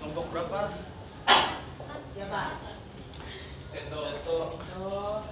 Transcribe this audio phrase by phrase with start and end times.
[0.00, 0.60] Kelompok berapa?
[2.10, 2.42] Siapa?
[4.82, 5.22] Oh.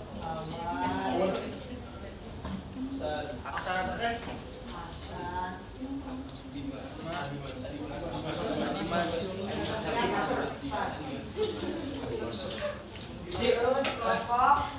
[13.28, 14.77] Terus kelompok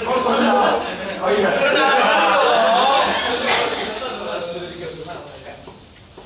[0.00, 0.80] Pernah.
[1.20, 1.50] Oh iya.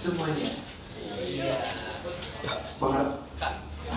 [0.03, 0.49] Semuanya.
[2.77, 3.09] Semangat.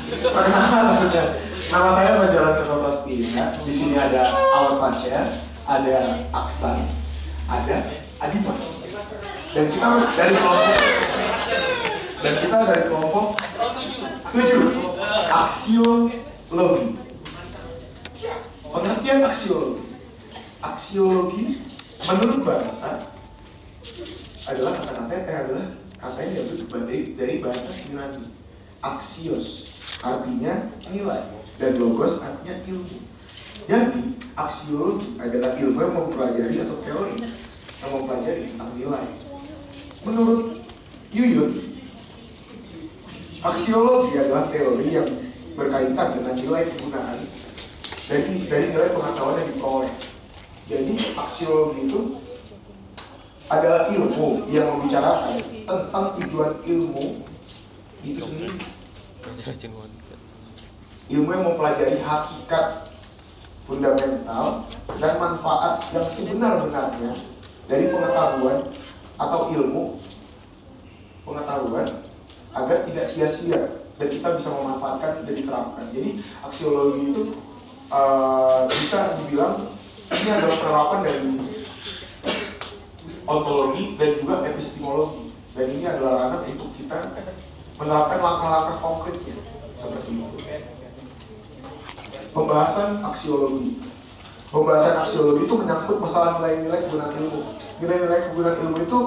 [0.08, 1.26] Perkenalkan maksudnya.
[1.68, 3.46] Nama saya Majalah Sono Plastina.
[3.60, 5.98] Di sini ada Awal Pasha, ada
[6.32, 6.88] Aksan,
[7.52, 7.78] ada
[8.24, 8.64] Adimas.
[9.52, 10.76] Dan kita dari kelompok
[12.18, 13.26] dan kita dari kelompok
[14.34, 14.64] tujuh
[15.28, 16.18] aksiologi.
[18.68, 19.84] Pengertian aksiologi.
[20.64, 21.46] Aksiologi
[22.02, 23.12] menurut bahasa
[24.48, 25.66] adalah kata-kata eh, adalah
[26.00, 28.26] kata yang diambil dari, dari bahasa Yunani.
[28.98, 29.70] Aksios
[30.02, 31.30] artinya nilai
[31.62, 32.98] dan logos artinya ilmu.
[33.70, 37.18] Jadi aksiologi adalah ilmu yang mempelajari atau teori
[37.78, 39.06] yang mempelajari tentang nilai.
[40.02, 40.66] Menurut
[41.14, 41.78] Yuyun,
[43.46, 45.08] aksiologi adalah teori yang
[45.54, 47.20] berkaitan dengan nilai penggunaan
[48.10, 49.96] dari dari nilai pengetahuan yang diperoleh.
[50.68, 52.02] Jadi aksiologi itu
[53.48, 57.06] adalah ilmu yang membicarakan tentang tujuan ilmu
[58.04, 58.77] itu sendiri.
[61.08, 62.92] Ilmu yang mempelajari hakikat
[63.68, 64.68] fundamental
[65.00, 67.12] dan manfaat yang sebenar-benarnya
[67.68, 68.72] dari pengetahuan
[69.20, 70.00] atau ilmu
[71.28, 71.88] pengetahuan
[72.56, 73.60] agar tidak sia-sia
[74.00, 75.86] dan kita bisa memanfaatkan dan diterapkan.
[75.92, 76.10] Jadi
[76.44, 77.24] aksiologi itu
[77.92, 79.76] eh, bisa dibilang
[80.08, 81.20] ini adalah penerapan dari
[83.28, 87.12] ontologi dan juga epistemologi dan ini adalah ranah untuk kita
[87.78, 89.38] menerapkan langkah-langkah konkretnya.
[89.78, 90.38] Seperti itu.
[92.34, 93.82] Pembahasan aksiologi.
[94.50, 97.42] Pembahasan aksiologi itu menyangkut masalah nilai-nilai kegunaan ilmu.
[97.82, 99.00] Nilai-nilai kegunaan ilmu itu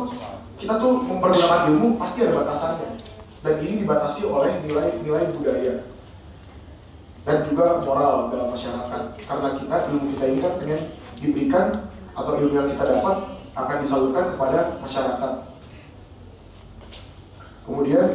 [0.63, 2.91] kita tuh mempergunakan ilmu pasti ada batasannya.
[3.41, 5.75] Dan ini dibatasi oleh nilai-nilai budaya.
[7.27, 9.03] Dan juga moral dalam masyarakat.
[9.27, 10.81] Karena kita ilmu kita ini kan pengen
[11.21, 11.67] diberikan
[12.15, 13.17] atau ilmu yang kita dapat
[13.57, 15.33] akan disalurkan kepada masyarakat.
[17.67, 18.09] Kemudian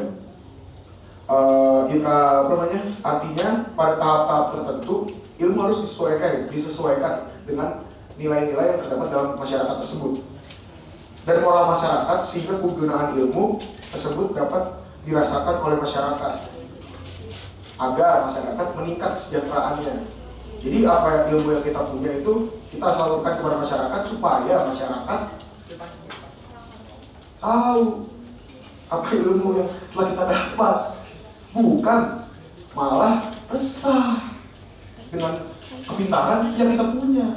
[1.89, 4.95] kita apa namanya artinya pada tahap-tahap tertentu
[5.41, 7.13] ilmu harus disesuaikan disesuaikan
[7.49, 7.81] dengan
[8.15, 10.13] nilai-nilai yang terdapat dalam masyarakat tersebut.
[11.25, 13.57] Dan moral masyarakat sehingga penggunaan ilmu
[13.89, 14.77] tersebut dapat
[15.09, 16.33] dirasakan oleh masyarakat.
[17.75, 20.05] Agar masyarakat meningkat kesejahteraannya.
[20.61, 22.33] Jadi apa yang ilmu yang kita punya itu
[22.69, 25.19] kita salurkan kepada masyarakat supaya masyarakat
[27.41, 27.83] tahu
[28.85, 30.77] apa ilmu yang telah kita dapat,
[31.55, 32.27] bukan
[32.75, 34.35] malah resah
[35.07, 35.47] dengan
[35.87, 37.27] kepintaran yang kita punya.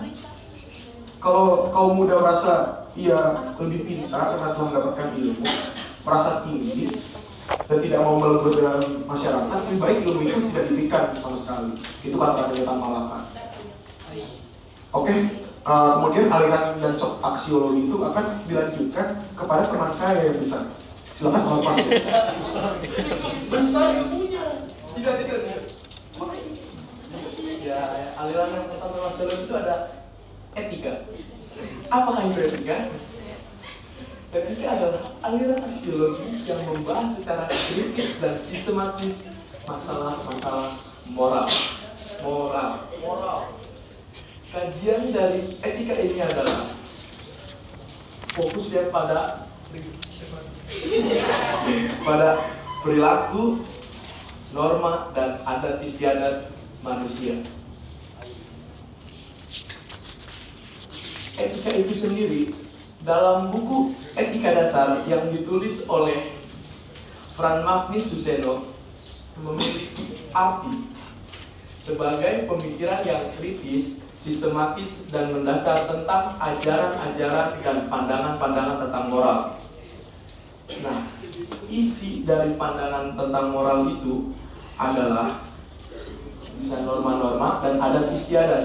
[1.23, 2.53] Kalau kaum muda merasa
[2.99, 5.47] ia lebih pintar karena telah mendapatkan ilmu,
[6.03, 6.99] merasa tinggi,
[7.71, 11.71] dan tidak mau melebur dalam masyarakat, lebih baik ilmu itu tidak diberikan sama sekali.
[12.03, 13.19] Itu kata kata Malaka.
[14.95, 15.15] Oke,
[15.47, 19.07] eh, kemudian aliran dan aksiologi itu akan dilanjutkan
[19.37, 20.65] kepada teman saya yang besar.
[21.19, 21.79] Silakan selamat pas.
[23.51, 24.71] besar ilmunya.
[24.95, 25.67] Tidak, tidak, tidak.
[27.59, 30.07] Ya, aliran yang pertama aksiologi itu ada
[30.55, 31.03] etika.
[31.91, 32.87] Apakah itu etika?
[34.31, 39.19] Etika adalah aliran aksiologi yang membahas secara kritis dan sistematis
[39.67, 40.79] masalah-masalah
[41.11, 41.51] moral.
[42.23, 42.71] Moral.
[43.03, 43.41] Moral.
[44.55, 46.79] Kajian dari etika ini adalah
[48.39, 49.48] fokusnya pada
[52.05, 52.31] pada
[52.81, 53.61] perilaku,
[54.57, 56.49] norma dan adat istiadat
[56.81, 57.45] manusia.
[61.39, 62.43] Etika itu sendiri
[63.05, 66.35] dalam buku Etika Dasar yang ditulis oleh
[67.39, 68.67] Fran Magnis Suseno
[69.39, 70.91] memiliki arti
[71.87, 79.39] sebagai pemikiran yang kritis, sistematis dan mendasar tentang ajaran-ajaran dan pandangan-pandangan tentang moral.
[80.85, 80.99] Nah,
[81.71, 84.35] isi dari pandangan tentang moral itu
[84.77, 85.49] adalah
[86.59, 88.65] bisa norma-norma dan adat istiadat.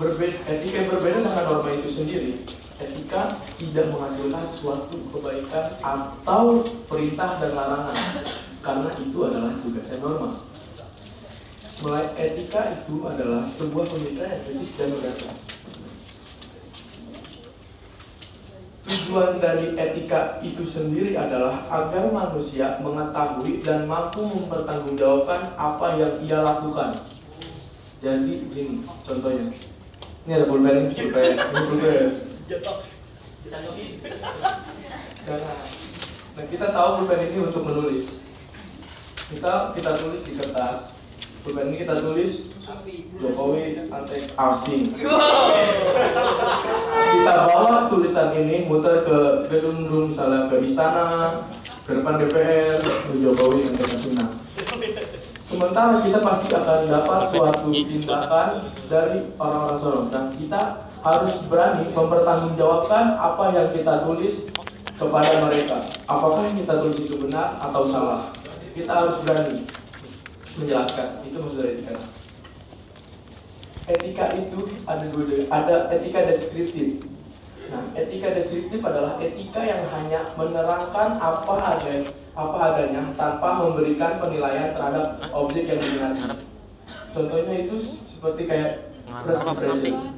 [0.00, 2.42] Berbeda, etika yang berbeda dengan norma itu sendiri.
[2.80, 8.24] Etika tidak menghasilkan suatu kebaikan atau perintah dan larangan,
[8.64, 10.51] karena itu adalah tugasnya norma.
[11.82, 15.34] Mulai etika itu adalah sebuah pemikiran yang dan berdasar.
[18.86, 26.38] Tujuan dari etika itu sendiri adalah agar manusia mengetahui dan mampu mempertanggungjawabkan apa yang ia
[26.38, 27.02] lakukan.
[27.98, 29.50] Jadi begini contohnya.
[30.22, 32.06] Ini ada pulpen pulpen, ini pulpen.
[35.26, 35.66] Jangan.
[36.38, 38.06] Nah kita tahu pulpen ini untuk menulis.
[39.34, 40.91] Misal kita tulis di kertas,
[41.42, 42.32] pulpen ini kita tulis
[43.18, 44.94] Jokowi antek asing.
[47.12, 49.18] Kita bawa tulisan ini muter ke
[49.50, 51.06] gedung misalnya ke istana,
[51.86, 54.14] ke depan DPR, ke Jokowi antek asing.
[55.50, 58.48] Sementara kita pasti akan dapat suatu tindakan
[58.86, 64.34] dari orang-orang sorong dan kita harus berani mempertanggungjawabkan apa yang kita tulis
[64.94, 65.90] kepada mereka.
[66.06, 68.30] Apakah yang kita tulis itu benar atau salah?
[68.72, 69.66] Kita harus berani
[70.58, 71.08] menjelaskan.
[71.28, 71.94] Itu maksud dari etika.
[73.82, 77.02] Etika itu ada dua, ada etika deskriptif.
[77.72, 81.94] Nah, etika deskriptif adalah etika yang hanya menerangkan apa ada
[82.32, 86.44] apa adanya tanpa memberikan penilaian terhadap objek yang diminati.
[87.12, 87.74] Contohnya itu
[88.08, 90.16] seperti kayak impression.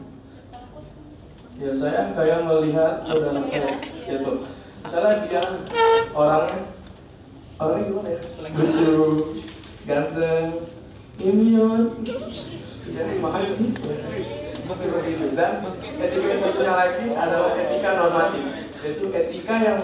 [1.54, 4.42] Ya saya kayak melihat saudara saya Seto.
[4.82, 5.42] Misalnya dia
[6.10, 6.60] orangnya
[7.62, 8.20] orangnya gimana ya?
[8.58, 8.90] Lucu,
[9.84, 10.68] ganteng,
[11.20, 12.04] imut.
[12.84, 13.52] Jadi makanya
[14.64, 15.60] seperti itu dan
[16.00, 18.44] etika satunya lagi adalah etika normatif
[18.80, 19.80] yaitu etika yang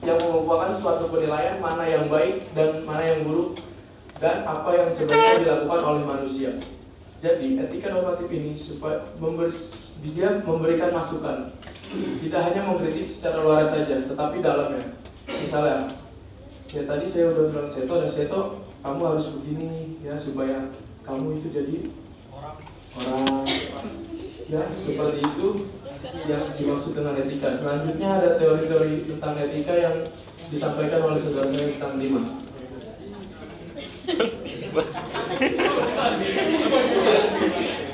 [0.00, 3.58] yang merupakan suatu penilaian mana yang baik dan mana yang buruk
[4.22, 6.50] dan apa yang sebaiknya dilakukan oleh manusia.
[7.20, 9.52] Jadi etika normatif ini supaya memberi,
[10.00, 11.52] dia memberikan masukan,
[12.24, 14.96] tidak hanya mengkritik secara luar saja, tetapi dalamnya.
[15.28, 16.00] Misalnya,
[16.72, 18.40] ya tadi saya udah bilang Seto dan Seto
[18.80, 20.72] kamu harus begini ya supaya
[21.04, 21.76] kamu itu jadi
[22.96, 23.44] orang
[24.50, 25.48] ya seperti itu
[26.26, 27.60] yang dimaksud dengan etika.
[27.60, 29.96] Selanjutnya ada teori-teori tentang etika yang
[30.50, 32.26] disampaikan oleh saudara saya tentang Dimas.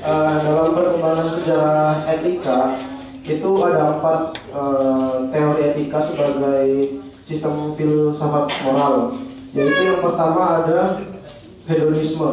[0.07, 2.79] Eh, dalam perkembangan sejarah etika
[3.27, 6.95] itu ada empat eh, teori etika sebagai
[7.27, 9.19] sistem filsafat moral
[9.57, 10.81] yaitu yang pertama ada
[11.65, 12.31] hedonisme.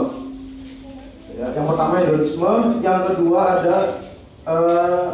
[1.34, 3.78] Ya, yang pertama hedonisme yang kedua ada
[4.44, 5.08] eh,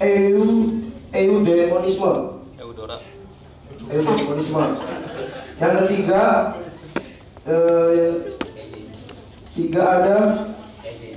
[0.00, 0.40] eu
[1.12, 2.12] eudemonisme.
[2.56, 2.96] Eudora.
[3.92, 4.64] eudemonisme.
[5.60, 6.22] Yang ketiga
[7.44, 8.10] eh,
[9.52, 10.16] tiga ada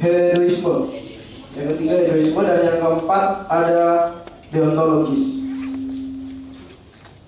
[0.04, 0.76] hedonisme.
[1.56, 3.86] Yang ketiga hedonisme dan yang keempat ada
[4.52, 5.43] deontologis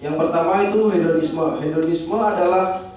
[0.06, 1.46] yang pertama itu hedonisme.
[1.66, 2.94] Hedonisme adalah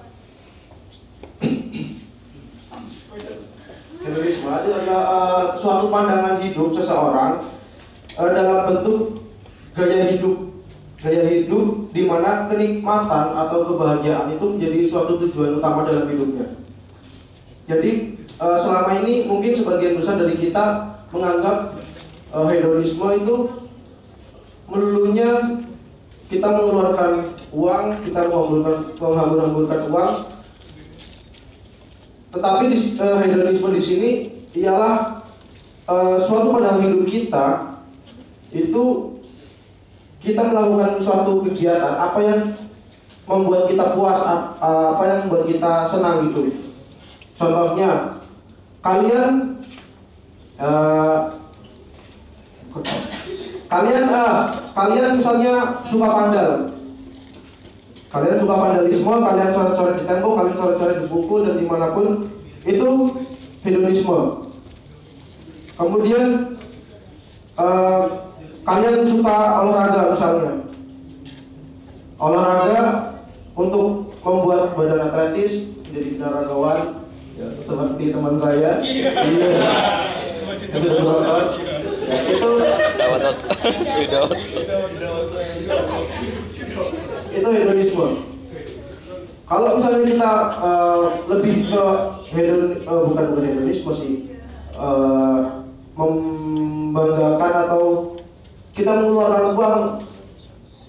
[3.97, 7.49] hedonisme adalah eh, suatu pandangan hidup seseorang
[8.13, 9.25] eh, dalam bentuk
[9.73, 10.53] gaya hidup.
[10.99, 16.61] Gaya hidup di mana kenikmatan atau kebahagiaan itu menjadi suatu tujuan utama dalam hidupnya.
[17.65, 21.73] Jadi eh, selama ini mungkin sebagian besar dari kita menganggap
[22.37, 23.35] eh, hedonisme itu
[24.69, 25.65] melulunya
[26.29, 27.11] kita mengeluarkan
[27.49, 28.21] uang, kita
[29.01, 30.13] menghambur-hamburkan uang.
[32.29, 34.09] Tetapi di, eh, hedonisme di sini
[34.53, 35.25] ialah
[35.89, 37.45] eh, suatu pandangan hidup kita
[38.53, 39.17] itu
[40.21, 42.41] kita melakukan suatu kegiatan apa yang
[43.25, 46.41] membuat kita puas, ap- apa yang membuat kita senang gitu.
[47.41, 48.21] Contohnya,
[48.85, 49.33] kalian
[50.61, 51.17] eh,
[53.69, 54.37] kalian eh,
[54.73, 55.53] kalian misalnya
[55.87, 56.51] suka pandal.
[58.09, 62.25] Kalian suka vandalisme, kalian coret-coret di tembok, kalian coret-coret di buku dan di mana pun
[62.65, 62.89] itu
[63.61, 64.49] hedonisme.
[65.77, 66.23] Kemudian
[67.53, 68.03] eh,
[68.65, 70.53] kalian suka olahraga misalnya,
[72.17, 72.81] olahraga
[73.53, 76.79] untuk membuat badan atletis menjadi binaragawan
[77.37, 78.81] ya, seperti teman saya.
[78.81, 79.11] Iya.
[80.69, 81.78] Yang sudah menonton.
[82.09, 82.49] Itu
[82.97, 83.21] Lewat
[84.01, 84.35] Eudora.
[87.29, 88.07] itu hedonisme.
[89.49, 90.99] Kalau misalnya kita eh,
[91.29, 91.83] lebih ke
[92.33, 94.13] hedon, eh, bukan bukan hedonisme sih,
[94.77, 95.39] eh,
[95.97, 97.83] membanggakan atau
[98.77, 99.77] kita mengeluarkan uang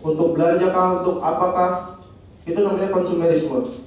[0.00, 1.70] untuk belanja kah, untuk apakah,
[2.44, 3.80] itu namanya konsumerisme.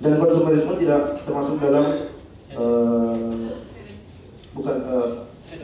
[0.00, 1.84] Dan konsumerisme tidak termasuk dalam
[2.52, 3.48] eh,
[4.56, 5.08] bukan eh,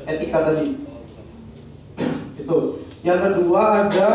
[0.07, 0.66] etika tadi.
[2.38, 2.59] itu.
[3.02, 4.09] Yang kedua ada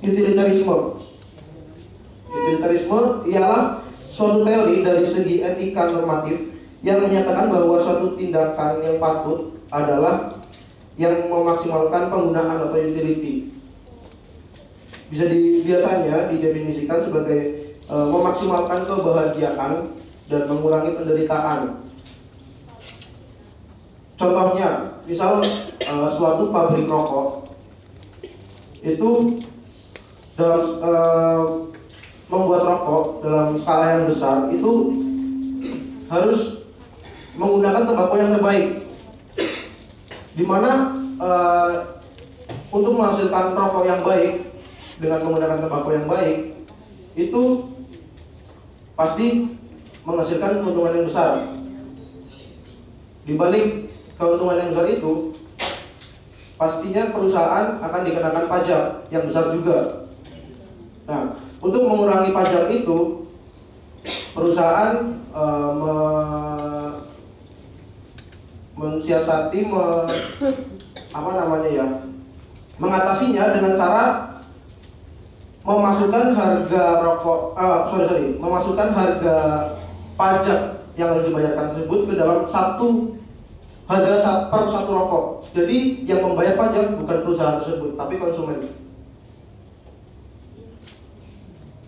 [0.00, 0.78] utilitarisme.
[2.30, 3.84] Utilitarisme ialah
[4.14, 6.50] suatu teori dari segi etika normatif
[6.80, 10.40] yang menyatakan bahwa suatu tindakan yang patut adalah
[10.96, 13.52] yang memaksimalkan penggunaan atau utility.
[15.10, 17.40] Bisa di, biasanya didefinisikan sebagai
[17.82, 19.72] e, memaksimalkan kebahagiaan
[20.30, 21.89] dan mengurangi penderitaan.
[24.20, 25.40] Contohnya, misal
[25.80, 27.56] e, suatu pabrik rokok
[28.84, 29.40] itu
[30.40, 31.42] dalam eh,
[32.32, 34.72] membuat rokok dalam skala yang besar itu
[36.08, 36.64] harus
[37.36, 38.66] menggunakan tembakau yang terbaik.
[40.32, 41.72] Di mana eh,
[42.72, 44.32] untuk menghasilkan rokok yang baik
[44.96, 46.36] dengan menggunakan tembakau yang baik
[47.20, 47.42] itu
[48.96, 49.26] pasti
[50.08, 51.32] menghasilkan keuntungan yang besar.
[53.28, 53.89] Di balik
[54.20, 55.12] keuntungan yang besar itu
[56.60, 60.04] pastinya perusahaan akan dikenakan pajak yang besar juga.
[61.08, 63.24] Nah, untuk mengurangi pajak itu,
[64.36, 66.96] perusahaan eh, me-
[68.76, 70.08] mensiasati me-
[71.16, 71.86] apa namanya ya,
[72.76, 74.04] mengatasinya dengan cara
[75.60, 79.36] memasukkan harga rokok, ah, sorry sorry, memasukkan harga
[80.16, 80.60] pajak
[80.96, 83.19] yang harus dibayarkan tersebut ke dalam satu
[83.90, 85.24] harga sa- per satu rokok.
[85.50, 88.70] Jadi yang membayar pajak bukan perusahaan tersebut, tapi konsumen.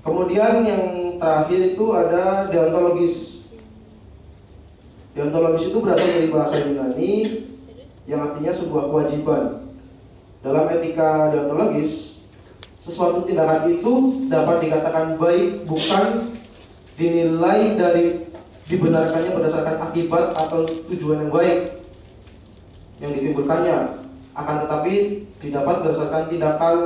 [0.03, 0.83] Kemudian yang
[1.23, 3.47] terakhir itu ada deontologis.
[5.15, 7.13] Deontologis itu berasal dari bahasa Yunani
[8.11, 9.63] yang artinya sebuah kewajiban.
[10.43, 12.19] Dalam etika deontologis,
[12.83, 16.35] sesuatu tindakan itu dapat dikatakan baik bukan
[16.99, 18.27] dinilai dari
[18.67, 21.82] dibenarkannya berdasarkan akibat atau tujuan yang baik
[23.03, 24.07] yang ditimbulkannya,
[24.39, 24.95] akan tetapi
[25.43, 26.77] didapat berdasarkan tindakan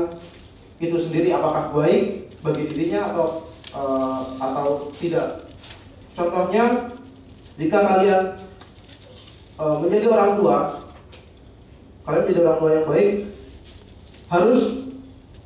[0.80, 3.26] itu sendiri apakah baik bagi dirinya atau
[3.70, 5.52] eh, atau tidak.
[6.16, 6.96] Contohnya
[7.60, 8.22] jika kalian
[9.60, 10.56] eh, menjadi orang tua,
[12.08, 13.10] kalian menjadi orang tua yang baik
[14.26, 14.60] harus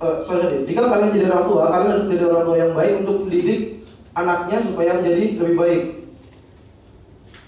[0.01, 3.17] eh, sorry, jika kalian menjadi orang tua, kalian harus menjadi orang tua yang baik untuk
[3.27, 3.61] mendidik
[4.15, 5.83] anaknya supaya menjadi lebih baik.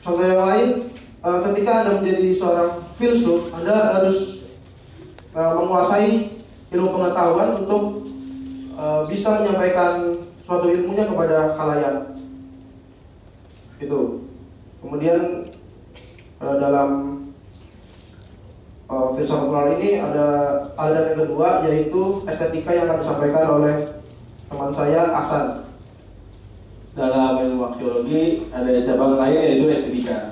[0.03, 0.69] Contoh yang lain,
[1.23, 4.43] ketika Anda menjadi seorang filsuf, Anda harus
[5.39, 6.11] eh, menguasai
[6.75, 7.83] ilmu pengetahuan untuk
[8.75, 11.97] eh, bisa menyampaikan suatu ilmunya kepada khalayak.
[13.79, 14.27] Itu.
[14.83, 15.47] Kemudian
[16.43, 16.91] eh, dalam
[18.91, 20.27] eh, filsafat moral ini ada
[20.75, 23.75] aliran yang kedua yaitu estetika yang akan disampaikan oleh
[24.51, 25.47] teman saya Aksan.
[26.93, 30.32] Dalam ilmu aksiologi ada cabang lain yaitu estetika.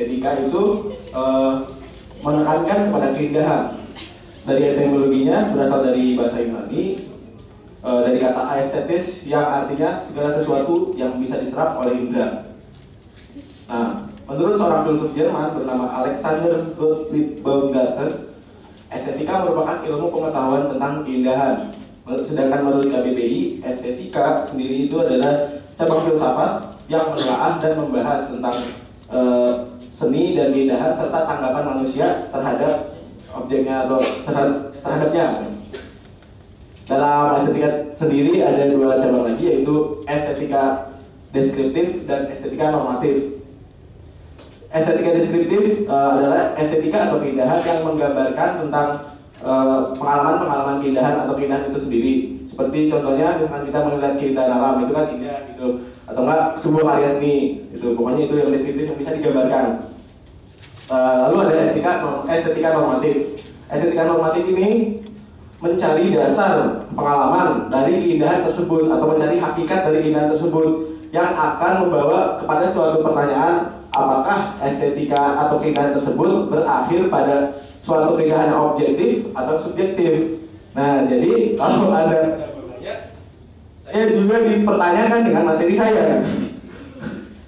[0.00, 1.54] Estetika itu eh,
[2.24, 3.64] menekankan kepada keindahan.
[4.48, 6.84] Dari etimologinya berasal dari bahasa Yunani
[7.84, 12.48] eh, dari kata aesthetis yang artinya segala sesuatu yang bisa diserap oleh indera.
[13.68, 18.32] Nah, menurut seorang filsuf Jerman bernama Alexander Gottlieb Baumgarten,
[18.88, 21.76] estetika merupakan ilmu pengetahuan tentang keindahan.
[22.24, 26.50] Sedangkan menurut KBBI, estetika sendiri itu adalah cabang filsafat
[26.90, 28.56] yang menelaah dan membahas tentang
[29.12, 29.69] eh,
[30.00, 32.88] seni dan keindahan serta tanggapan manusia terhadap
[33.36, 35.26] objeknya atau terhadap, terhadapnya.
[36.88, 37.68] Dalam estetika
[38.00, 40.90] sendiri ada dua cabang lagi yaitu estetika
[41.30, 43.38] deskriptif dan estetika normatif.
[44.72, 48.88] Estetika deskriptif eh, adalah estetika atau keindahan yang menggambarkan tentang
[49.38, 52.14] eh, pengalaman-pengalaman keindahan atau keindahan itu sendiri.
[52.50, 55.66] Seperti contohnya misalkan kita melihat keindahan alam itu kan indah gitu,
[56.10, 57.34] atau enggak sebuah karya seni
[57.70, 57.86] itu.
[57.94, 59.64] Pokoknya itu yang deskriptif yang bisa digambarkan.
[60.90, 61.92] Eh, lalu ada estetika
[62.26, 63.14] estetika normatif.
[63.70, 64.68] Estetika normatif ini
[65.60, 70.68] mencari dasar pengalaman dari keindahan tersebut atau mencari hakikat dari keindahan tersebut
[71.14, 77.36] yang akan membawa kepada suatu pertanyaan apakah estetika atau keindahan tersebut berakhir pada
[77.86, 80.42] suatu keindahan objektif atau subjektif.
[80.74, 82.49] Nah, jadi kalau ada
[83.90, 86.22] saya juga dipertanyakan dengan materi saya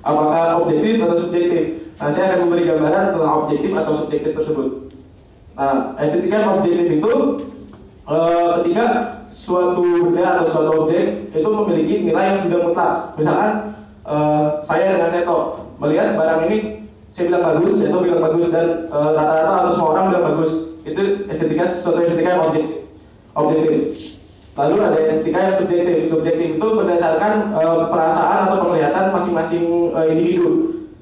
[0.02, 1.64] apakah objektif atau subjektif.
[2.02, 4.68] Nah, saya akan memberi gambaran tentang objektif atau subjektif tersebut.
[5.54, 7.14] Nah, estetika objektif itu
[8.10, 8.84] eh, ketika
[9.32, 12.92] suatu benda atau suatu objek itu memiliki nilai yang sudah mutlak.
[13.14, 13.50] Misalkan
[14.02, 15.38] eh, saya dengan Seto
[15.78, 16.58] melihat barang ini
[17.14, 20.50] saya bilang bagus, Seto bilang bagus dan eh, rata-rata atau semua orang bilang bagus.
[20.82, 22.78] Itu estetika suatu estetika yang objektif.
[23.32, 23.80] objektif.
[24.52, 25.96] Lalu ada estetika yang subjektif.
[26.12, 29.64] Subjektif itu berdasarkan eh, perasaan atau penglihatan masing-masing
[29.96, 30.48] eh, individu.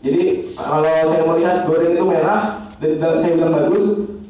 [0.00, 0.22] Jadi
[0.54, 2.40] kalau saya melihat goreng itu merah
[2.78, 3.84] dan saya bilang bagus,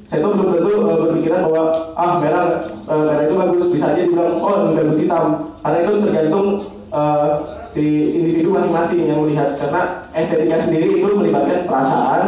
[0.08, 1.62] saya tuh belum tentu eh, berpikiran bahwa
[2.00, 2.44] ah merah
[2.88, 3.62] eh, merah itu bagus.
[3.68, 5.26] Bisa aja dibilang oh ini bagus hitam.
[5.60, 6.46] Karena itu tergantung
[6.88, 7.30] eh,
[7.76, 7.84] si
[8.16, 9.60] individu masing-masing yang melihat.
[9.60, 9.82] Karena
[10.16, 12.22] estetika sendiri itu melibatkan perasaan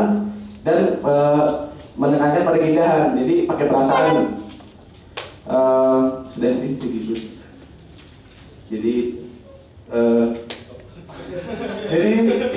[0.60, 1.44] dan eh,
[1.96, 3.16] menekankan pada keindahan.
[3.16, 4.41] Jadi pakai perasaan.
[5.42, 6.02] Eh,
[6.38, 7.14] sudah sih begitu.
[8.70, 8.94] Jadi
[9.90, 10.26] eh,
[11.90, 12.08] Jadi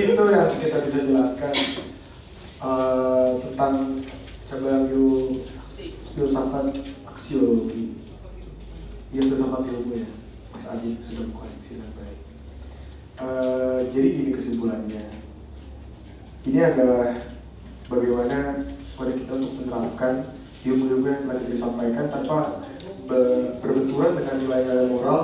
[0.05, 1.53] itu yang kita bisa jelaskan
[2.61, 4.05] eh, tentang
[4.45, 4.85] cabang
[6.13, 6.77] filsafat
[7.09, 7.97] aksiologi.
[9.09, 10.09] Iya filsafat ilmu ya,
[10.53, 12.19] Mas Adi sudah mengkoreksi dengan baik.
[13.95, 15.03] Jadi gini kesimpulannya,
[16.45, 17.31] ini adalah
[17.87, 18.67] bagaimana
[18.99, 20.35] pada kita untuk menerapkan
[20.67, 22.39] ilmu-ilmu yang telah disampaikan tanpa
[23.05, 25.21] berbenturan dengan nilai-nilai moral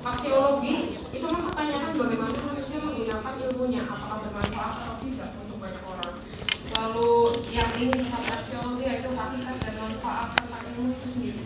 [0.07, 6.15] Aksiologi itu mempertanyakan bagaimana manusia menggunakan ilmunya, apakah bermanfaat atau tidak untuk banyak orang.
[6.77, 7.11] Lalu
[7.55, 11.43] yang ingin disebut aksiologi yaitu hakikat dan manfaat tentang ilmu itu sendiri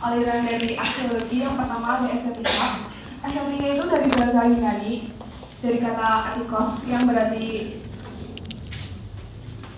[0.00, 2.88] aliran dari aksiologi yang pertama ada estetika.
[3.20, 4.92] Estetika itu dari bahasa Yunani,
[5.60, 7.76] dari kata etikos yang berarti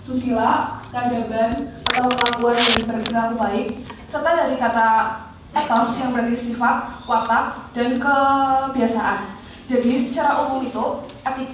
[0.06, 3.66] susila, keadaban, atau kelakuan yang berperilaku baik,
[4.14, 4.88] serta dari kata
[5.52, 6.76] etos yang berarti sifat,
[7.10, 9.18] watak, dan kebiasaan.
[9.66, 10.84] Jadi secara umum itu
[11.26, 11.50] etik,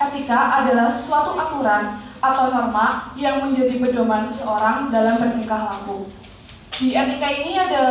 [0.00, 6.08] etika adalah suatu aturan atau norma yang menjadi pedoman seseorang dalam bertingkah laku.
[6.80, 7.84] Di etika ini ada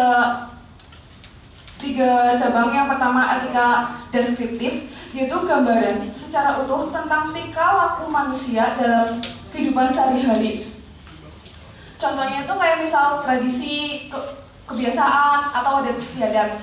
[1.77, 2.73] tiga cabang.
[2.73, 3.67] Yang pertama etika
[4.09, 9.21] deskriptif, yaitu gambaran secara utuh tentang tingkah laku manusia dalam
[9.53, 10.65] kehidupan sehari-hari.
[12.01, 13.75] Contohnya itu kayak misal tradisi,
[14.09, 14.19] ke
[14.65, 16.57] kebiasaan, atau adat istiadat.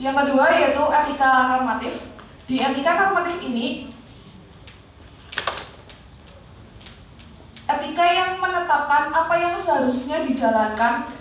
[0.00, 1.92] Yang kedua yaitu etika normatif.
[2.48, 3.92] Di etika normatif ini
[7.68, 11.12] etika yang menetapkan apa yang seharusnya dijalankan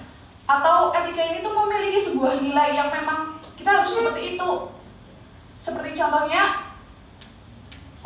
[0.47, 4.51] atau etika ini tuh memiliki sebuah nilai yang memang kita harus seperti itu.
[5.59, 6.63] Seperti contohnya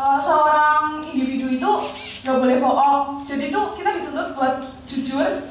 [0.02, 1.72] uh, seorang individu itu
[2.26, 3.30] nggak boleh bohong.
[3.30, 5.46] Jadi tuh kita dituntut buat jujur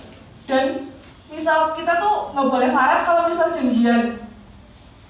[0.51, 0.91] dan
[1.31, 4.19] misal kita tuh nggak boleh marah kalau misal janjian.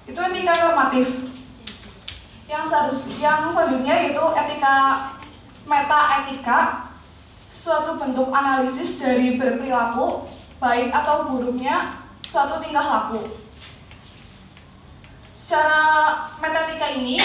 [0.04, 1.08] Itu etika normatif.
[2.44, 4.76] Yang seharus yang selanjutnya yaitu etika
[5.64, 6.89] meta etika
[7.60, 10.24] suatu bentuk analisis dari berperilaku
[10.60, 12.00] baik atau buruknya
[12.32, 13.36] suatu tingkah laku.
[15.36, 15.82] Secara
[16.40, 17.20] metatika ini,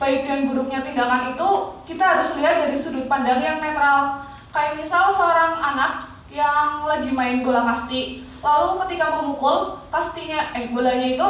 [0.00, 1.48] baik dan buruknya tindakan itu
[1.84, 4.24] kita harus lihat dari sudut pandang yang netral.
[4.52, 11.08] Kayak misal seorang anak yang lagi main bola kasti, lalu ketika memukul kastinya, eh bolanya
[11.08, 11.28] itu,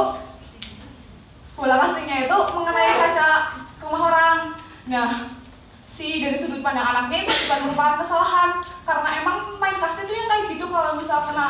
[1.54, 3.28] bola kastinya itu mengenai kaca
[3.82, 4.38] rumah orang.
[4.90, 5.08] Nah,
[5.96, 8.50] si dari sudut pandang anaknya itu bukan merupakan kesalahan.
[8.82, 11.46] Karena emang main kasti itu yang kayak gitu kalau misal kena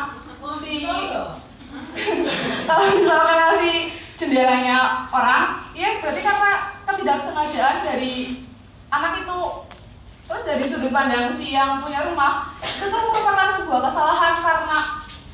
[0.61, 0.73] si
[2.67, 3.71] kalau misal kena si
[4.19, 6.51] jendelanya orang ya berarti karena
[6.85, 8.45] ketidaksengajaan dari
[8.91, 9.39] anak itu.
[10.23, 14.79] Terus dari sudut pandang si yang punya rumah itu tuh merupakan sebuah kesalahan karena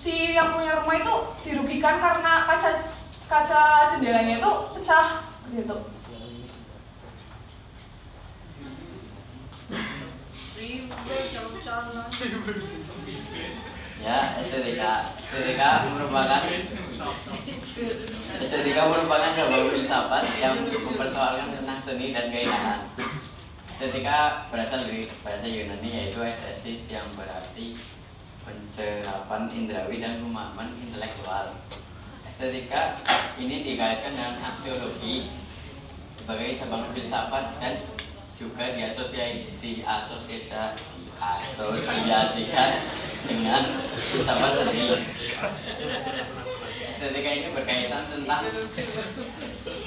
[0.02, 1.14] si yang punya rumah itu
[1.46, 2.90] dirugikan karena kaca
[3.30, 3.62] kaca
[3.94, 5.08] jendelanya itu pecah
[5.54, 5.78] gitu
[14.04, 15.16] Ya, estetika.
[15.24, 16.44] Estetika merupakan
[18.44, 22.92] estetika merupakan sebuah filsafat yang mempersoalkan tentang seni dan keindahan.
[23.72, 27.80] Estetika berasal dari bahasa Yunani yaitu estesis yang berarti
[28.44, 31.56] pencerapan indrawi dan pemahaman intelektual.
[32.28, 33.00] Estetika
[33.40, 35.32] ini dikaitkan dengan aksiologi
[36.20, 37.80] sebagai cabang filsafat dan
[38.40, 40.80] juga diasosiasi diasosiasi
[41.20, 42.72] asosiasikan
[43.28, 43.64] dengan
[44.08, 44.96] filsafat seni.
[46.96, 48.48] Estetika ini berkaitan tentang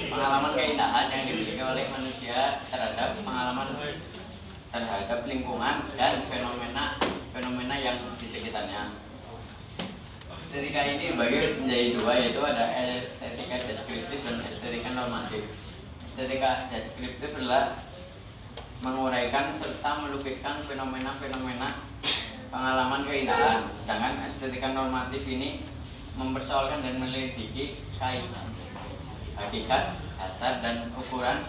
[0.09, 3.73] pengalaman keindahan yang dimiliki oleh manusia terhadap pengalaman
[4.69, 6.97] terhadap lingkungan dan fenomena
[7.33, 8.93] fenomena yang di sekitarnya.
[10.45, 12.65] Estetika ini dibagi menjadi dua yaitu ada
[13.01, 15.41] estetika deskriptif dan estetika normatif.
[16.05, 17.81] Estetika deskriptif adalah
[18.83, 21.79] menguraikan serta melukiskan fenomena-fenomena
[22.51, 23.71] pengalaman keindahan.
[23.79, 25.63] Sedangkan estetika normatif ini
[26.19, 28.51] mempersoalkan dan menyelidiki kaitan
[29.39, 31.47] hakikat, dasar dan ukuran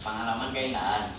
[0.00, 1.12] pengalaman keindahan.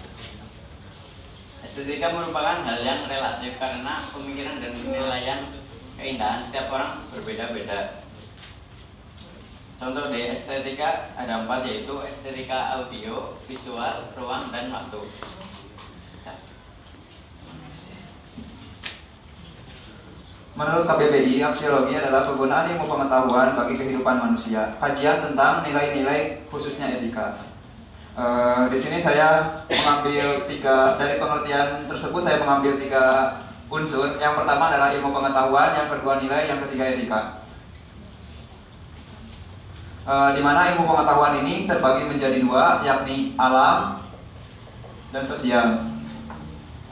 [1.63, 5.39] Estetika merupakan hal yang relatif karena pemikiran dan penilaian
[6.00, 8.03] keindahan setiap orang berbeda-beda.
[9.81, 15.01] Contoh di estetika ada empat yaitu estetika audio, visual, ruang, dan waktu.
[20.53, 24.77] Menurut KBBI, aksiologi adalah penggunaan ilmu pengetahuan bagi kehidupan manusia.
[24.77, 27.41] Kajian tentang nilai-nilai khususnya etika.
[28.13, 28.25] E,
[28.69, 33.03] di sini saya mengambil tiga dari pengertian tersebut saya mengambil tiga
[33.65, 34.21] unsur.
[34.21, 37.42] Yang pertama adalah ilmu pengetahuan, yang kedua nilai, yang ketiga etika.
[40.04, 44.04] Eh, di mana ilmu pengetahuan ini terbagi menjadi dua, yakni alam
[45.16, 45.96] dan sosial.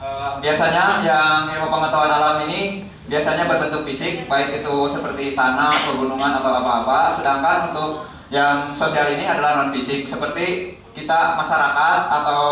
[0.00, 6.40] Eh, biasanya yang ilmu pengetahuan alam ini biasanya berbentuk fisik, baik itu seperti tanah, pegunungan
[6.40, 7.20] atau apa-apa.
[7.20, 12.44] Sedangkan untuk yang sosial ini adalah non fisik, seperti kita masyarakat atau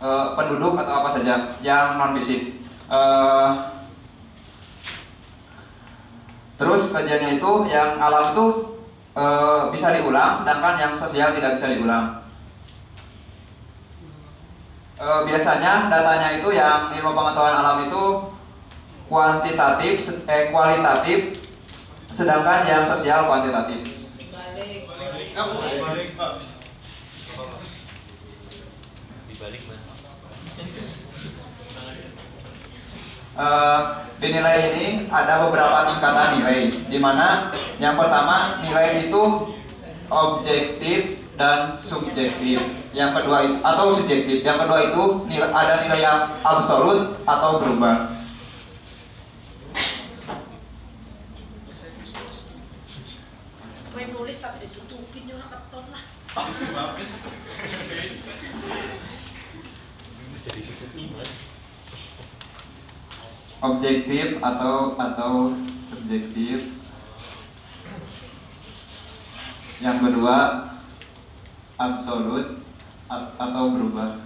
[0.00, 2.48] eh, penduduk atau apa saja yang non fisik.
[2.88, 3.48] Eh,
[6.56, 8.72] terus kajiannya itu yang alam itu
[9.14, 12.24] eh, bisa diulang, sedangkan yang sosial tidak bisa diulang.
[14.94, 18.02] Eh, biasanya datanya itu yang ilmu pengetahuan alam itu
[19.10, 21.38] kuantitatif, eh, kualitatif,
[22.14, 23.80] sedangkan yang sosial kuantitatif.
[33.34, 33.80] Eh,
[34.22, 37.50] di nilai ini ada beberapa tingkatan nilai, di mana
[37.82, 39.22] yang pertama nilai itu
[40.06, 42.62] objektif dan subjektif.
[42.94, 44.46] Yang kedua itu atau subjektif.
[44.46, 48.22] Yang kedua itu nilai, ada nilai yang absolut atau berubah.
[53.98, 56.06] Main nulis tapi ditutupin orang keton lah.
[60.44, 61.43] Jadi.
[63.64, 65.56] Objektif atau atau
[65.88, 66.68] subjektif.
[69.80, 70.68] Yang kedua
[71.80, 72.60] absolut
[73.40, 74.24] atau berubah.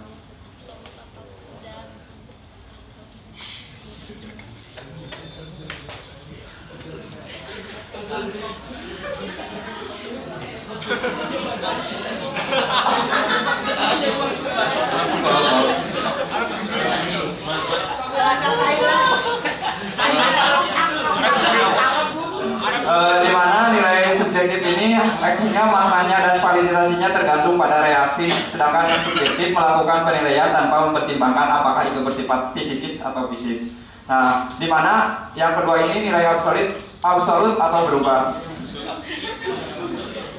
[25.19, 31.83] Aksinya maknanya dan validasinya tergantung pada reaksi, sedangkan yang subjektif melakukan penilaian tanpa mempertimbangkan apakah
[31.87, 33.71] itu bersifat fisikis atau fisik.
[34.09, 38.41] Nah, di mana yang kedua ini nilai absolut, absolut atau berubah.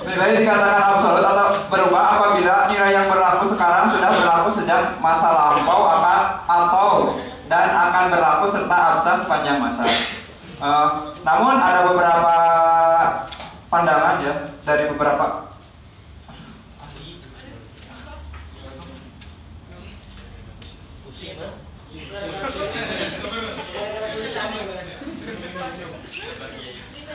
[0.01, 5.87] Nilai dikatakan absolut atau berubah apabila nilai yang berlaku sekarang sudah berlaku sejak masa lampau
[5.87, 6.21] akan
[6.51, 6.89] atau
[7.47, 9.87] dan akan berlaku serta abstrak sepanjang masa.
[10.61, 10.89] Eh,
[11.25, 12.35] namun ada beberapa
[13.71, 14.35] pandangan ya
[14.67, 15.47] dari beberapa?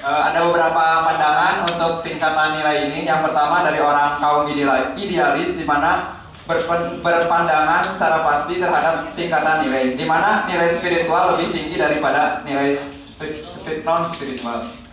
[0.05, 3.09] Eh, ada beberapa pandangan untuk tingkatan nilai ini.
[3.09, 9.97] Yang pertama dari orang kaum ideal- idealis, di mana berpandangan secara pasti terhadap tingkatan nilai,
[9.97, 14.84] di mana nilai spiritual lebih tinggi daripada nilai spi- spi- non spiritual.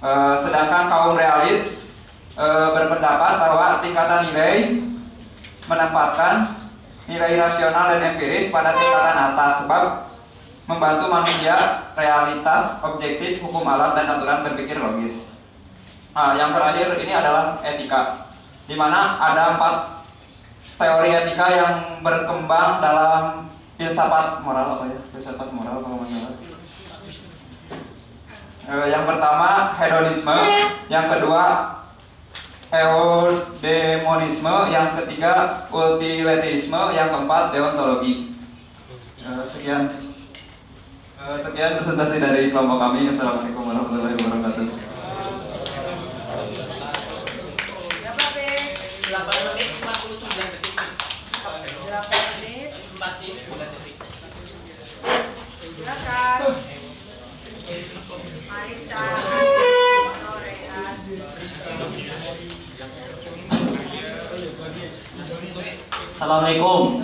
[0.00, 1.84] Eh, sedangkan kaum realis
[2.32, 4.80] eh, berpendapat bahwa tingkatan nilai
[5.68, 6.56] menempatkan
[7.04, 9.84] nilai rasional dan empiris pada tingkatan atas sebab
[10.64, 15.12] membantu manusia realitas objektif hukum alam dan aturan berpikir logis.
[16.16, 18.32] Nah, yang terakhir ini adalah etika,
[18.64, 19.74] di mana ada empat
[20.80, 24.98] teori etika yang berkembang dalam filsafat moral apa ya?
[25.12, 26.49] Filsafat moral kalau nggak salah.
[28.68, 30.38] Eh, yang pertama hedonisme,
[30.92, 31.44] yang kedua
[32.70, 38.36] eudemonisme, yang ketiga utilitarisme, yang keempat deontologi.
[39.20, 40.10] Eh, sekian
[41.20, 43.12] Eh, sekian presentasi dari kelompok kami.
[43.12, 44.66] Assalamualaikum warahmatullahi wabarakatuh.
[48.00, 48.72] Berapa, Bek?
[49.04, 50.72] 8 menit 49 detik.
[50.80, 52.72] 8 menit.
[52.72, 53.96] 4 detik, 9 detik.
[55.76, 56.79] Silakan.
[66.10, 66.98] Assalamualaikum.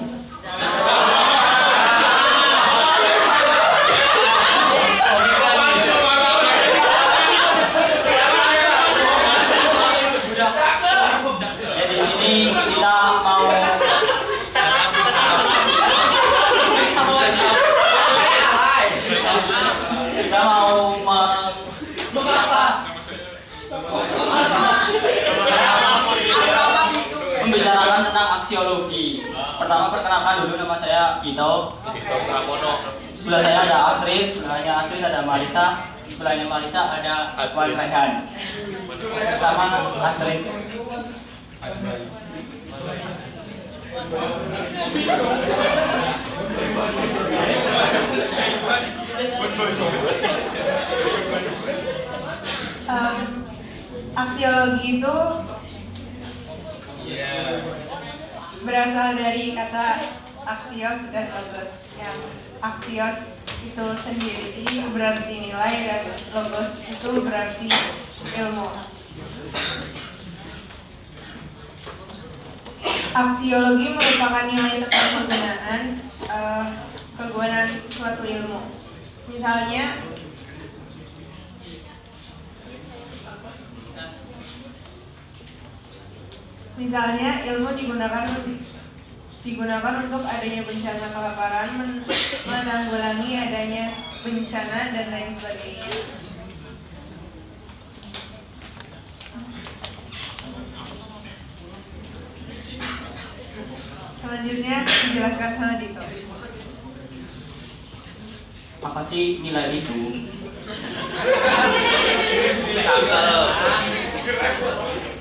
[10.47, 13.45] Ya di sini kita mau
[20.17, 21.55] kita mau meng-
[27.43, 29.23] membicarakan tentang aksiologi.
[29.77, 31.77] Pertama perkenalkan dulu nama saya Gito.
[31.93, 32.97] Tito Pramono.
[33.13, 38.25] Sebelah saya ada Astrid, sebelahnya Astrid ada Marisa, sebelahnya Marisa ada Wan Rehan.
[38.89, 39.65] Pertama
[40.01, 40.49] Astrid.
[52.89, 53.17] Em,
[54.17, 55.17] aksiologi itu
[58.67, 60.11] berasal dari kata
[60.43, 61.71] aksios dan logos.
[61.95, 62.19] Yang
[62.61, 63.17] aksios
[63.63, 64.67] itu sendiri.
[64.91, 66.03] Berarti nilai dan
[66.35, 67.71] logos itu berarti
[68.35, 68.69] ilmu.
[73.17, 75.83] Aksiologi merupakan nilai tentang penggunaan
[76.27, 76.67] eh,
[77.17, 78.61] kegunaan suatu ilmu.
[79.31, 80.05] Misalnya
[86.77, 88.37] Misalnya ilmu digunakan
[89.41, 92.05] digunakan untuk adanya bencana kelaparan, men-
[92.45, 95.89] menanggulangi adanya bencana dan lain sebagainya.
[104.21, 106.03] Selanjutnya dijelaskan sama Dito.
[108.85, 109.97] Apa sih nilai itu?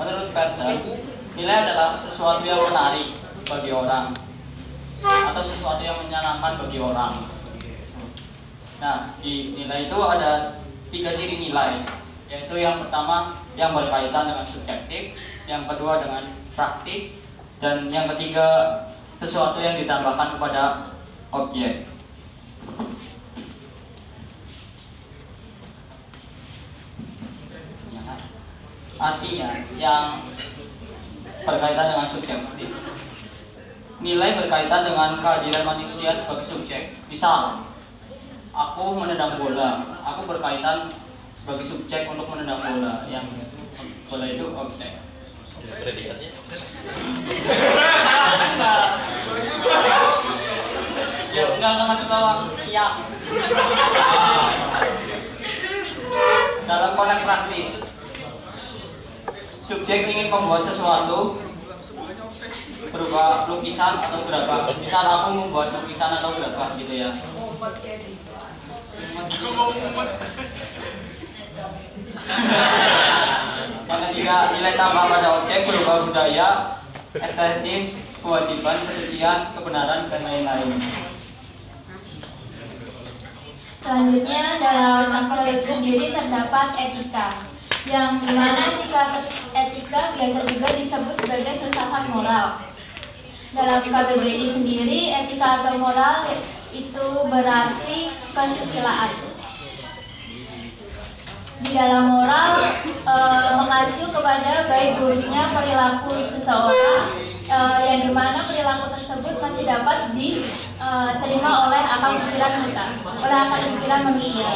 [0.00, 0.96] Menurut Peirce,
[1.36, 4.16] nilai adalah sesuatu yang menarik bagi orang
[5.04, 7.28] atau sesuatu yang menyenangkan bagi orang.
[8.80, 10.56] Nah, di nilai itu ada
[10.88, 11.84] tiga ciri nilai,
[12.32, 15.12] yaitu yang pertama yang berkaitan dengan subjektif,
[15.44, 17.12] yang kedua dengan praktis,
[17.60, 18.80] dan yang ketiga
[19.20, 20.96] sesuatu yang ditambahkan kepada
[21.28, 21.84] objek.
[29.00, 30.28] Artinya yang
[31.48, 32.68] berkaitan dengan subjektif.
[34.00, 36.92] Nilai berkaitan dengan kehadiran manusia sebagai subjek.
[37.08, 37.64] Misal,
[38.52, 39.96] aku menendang bola.
[40.04, 40.92] Aku berkaitan
[41.32, 43.08] sebagai subjek untuk menendang bola.
[43.08, 43.24] Yang
[44.12, 44.92] bola itu objek.
[45.60, 46.28] Predikatnya.
[51.30, 52.36] Ya, enggak, enggak masuk bawah.
[52.66, 52.86] Iya
[56.66, 57.68] Dalam konteks praktis
[59.70, 61.38] Subjek ingin membuat sesuatu
[62.90, 64.74] berupa lukisan atau gerakan.
[64.82, 67.14] Misal aku membuat lukisan atau gerakan gitu ya.
[73.86, 76.48] Maka jika nilai tambah pada objek berupa budaya,
[77.14, 77.94] estetis,
[78.26, 80.82] kewajiban, kesucian, kebenaran, dan lain-lain.
[83.86, 87.49] Selanjutnya dalam aksiologi sendiri terdapat etika
[87.88, 89.24] yang di mana etika
[89.56, 92.46] etika biasa juga disebut sebagai filsafat moral.
[93.56, 96.28] Dalam KBBI sendiri etika atau moral
[96.70, 99.10] itu berarti kesusilaan.
[101.60, 102.56] Di dalam moral
[102.88, 103.14] e,
[103.52, 107.04] mengacu kepada baik buruknya perilaku seseorang
[107.44, 113.60] e, yang di mana perilaku tersebut masih dapat diterima oleh akal pikiran kita, oleh akal
[113.76, 114.48] pikiran manusia.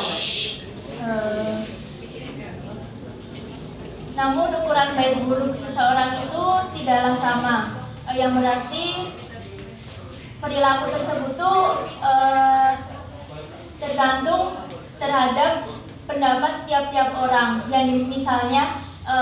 [4.15, 6.45] Namun ukuran baik buruk seseorang itu
[6.79, 7.57] tidaklah sama,
[8.07, 9.11] e, yang berarti
[10.39, 12.13] perilaku tersebut tuh e,
[13.83, 14.55] tergantung
[15.03, 15.67] terhadap
[16.07, 17.67] pendapat tiap-tiap orang.
[17.67, 19.17] Yang misalnya e,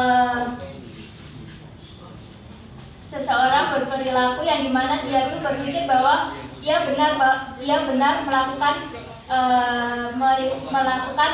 [3.08, 7.16] seseorang berperilaku yang di mana dia tuh berpikir bahwa ia benar
[7.64, 8.92] ia benar melakukan
[9.24, 9.38] e,
[10.68, 11.32] melakukan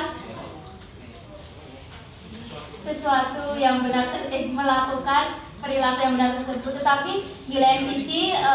[2.88, 6.72] sesuatu yang benar eh, melakukan perilaku yang benar tersebut.
[6.80, 7.12] Tetapi
[7.50, 8.54] di lain sisi e,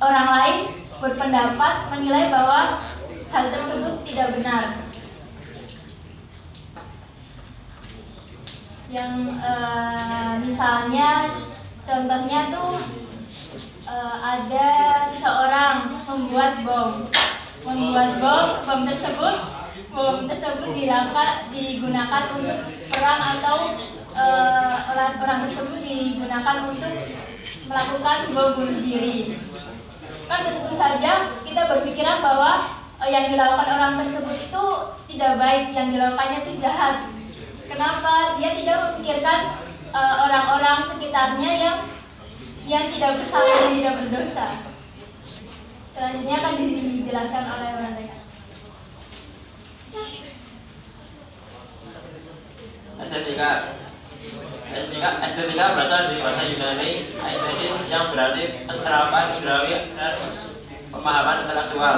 [0.00, 0.56] orang lain
[0.98, 2.88] berpendapat menilai bahwa
[3.28, 4.64] hal tersebut tidak benar.
[8.88, 9.52] Yang e,
[10.48, 11.10] misalnya
[11.84, 12.72] contohnya tuh
[13.84, 14.68] e, ada
[15.12, 15.76] seseorang
[16.06, 16.90] membuat bom.
[17.66, 19.36] Membuat bom bom tersebut
[19.98, 22.58] bom tersebut digunakan digunakan untuk
[22.94, 23.74] perang atau
[24.14, 26.94] uh, orang orang tersebut digunakan untuk
[27.66, 29.34] melakukan bom bunuh diri.
[30.30, 34.64] Kan tentu saja kita berpikiran bahwa uh, yang dilakukan orang tersebut itu
[35.10, 37.10] tidak baik, yang dilakukannya itu jahat.
[37.66, 41.76] Kenapa dia tidak memikirkan orang-orang uh, sekitarnya yang
[42.70, 44.46] yang tidak bersalah dan tidak berdosa?
[45.90, 48.17] Selanjutnya akan dijelaskan oleh orang lain.
[52.98, 53.78] Estetika
[54.68, 60.14] Estetika, estetika berasal dari bahasa Yunani estesis yang berarti pencerapan indrawi dan
[60.92, 61.96] pemahaman intelektual.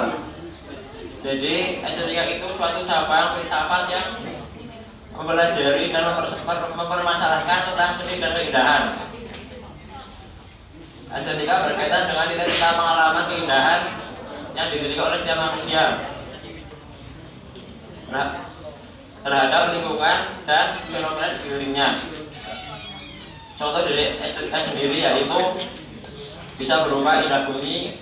[1.19, 4.07] Jadi estetika itu suatu cabang filsafat yang
[5.19, 6.31] mempelajari dan memper,
[6.79, 8.83] mempermasalahkan tentang seni dan keindahan.
[11.11, 13.81] Estetika berkaitan dengan nilai pengalaman keindahan
[14.55, 16.10] yang dimiliki oleh setiap manusia.
[18.11, 21.89] Terhadap lingkungan dan fenomena di sekelilingnya.
[23.55, 25.39] Contoh dari estetika sendiri yaitu
[26.59, 27.97] bisa berupa indah bunyi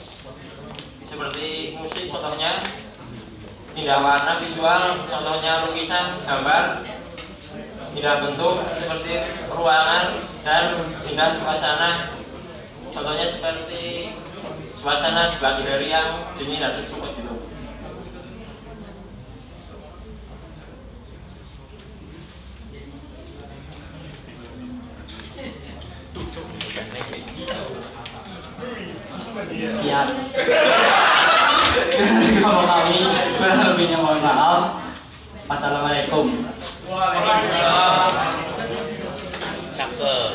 [1.07, 2.67] seperti musik contohnya
[3.79, 6.83] indah warna visual contohnya lukisan gambar
[7.95, 9.13] indah bentuk seperti
[9.55, 11.91] ruangan dan indah suasana
[12.91, 14.15] contohnya seperti
[14.83, 17.35] suasana di pagi hari yang dingin dan sesuatu gitu
[29.39, 30.09] Sekian.
[32.43, 32.99] Kalau kami
[33.39, 34.83] kurang lebihnya mohon maaf.
[35.47, 36.43] Assalamualaikum.
[39.79, 40.31] Cakep.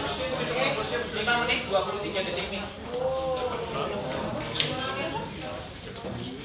[1.14, 2.64] 5 menit 23 detik nih.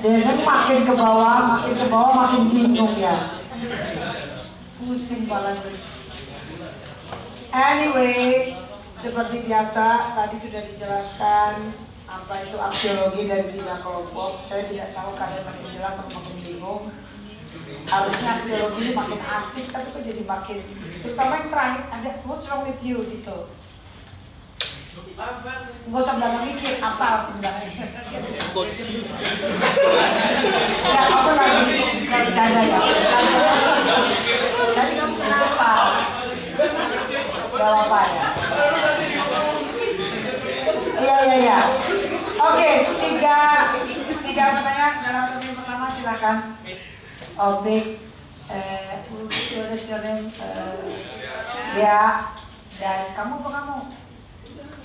[0.00, 3.42] Deden makin ke bawah, makin ke bawah, makin bingung ya.
[4.80, 5.52] Pusing gue.
[7.50, 8.54] Anyway,
[9.02, 11.74] seperti biasa tadi sudah dijelaskan
[12.08, 14.40] apa itu aksiologi dari tiga kelompok.
[14.48, 16.82] Saya tidak tahu kalian makin jelas atau makin bingung.
[17.84, 20.58] Harusnya aksiologi ini makin asik, tapi kok jadi makin
[21.02, 23.50] terutama yang terakhir ada what's wrong with you gitu.
[24.90, 27.66] Gak usah belakang mikir, apa belakang
[30.82, 31.60] Ya, aku lagi
[32.10, 32.80] bercanda ya.
[34.74, 35.70] Tadi kamu kenapa?
[37.54, 38.26] Gak apa ya.
[41.00, 41.58] Iya iya iya.
[42.40, 43.38] Oke, tiga
[44.24, 46.36] tiga pertanyaan dalam pertanyaan pertama silakan.
[47.38, 47.84] Objek
[48.50, 49.06] eh
[49.54, 50.34] what is your name?
[50.34, 50.82] Eh,
[51.78, 52.34] ya
[52.80, 53.78] dan kamu apa kamu?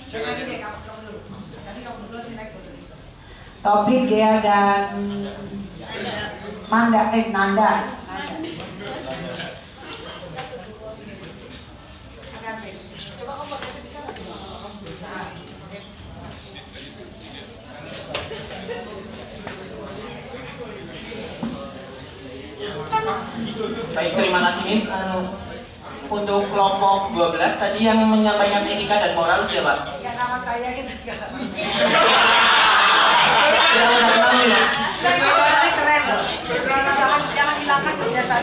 [0.06, 1.18] Jangan deh kamu kamu dulu.
[1.66, 2.70] Tadi kamu dulu sih naik dulu.
[3.66, 4.94] Topik Gea dan
[6.70, 7.98] Manda eh Nanda.
[13.16, 14.16] Coba kamu pakai itu bisa nggak?
[14.86, 15.14] Bisa.
[23.94, 24.86] Baik, terima kasih Miss.
[24.86, 25.18] Anu,
[26.06, 29.98] untuk kelompok 12 tadi yang menyampaikan etika dan moral siapa?
[30.02, 31.30] Ya nama saya gitu kenal
[34.38, 34.62] nih ya?
[35.76, 36.22] Keren loh.
[36.66, 38.42] Jangan jangan hilangkan kebiasaan.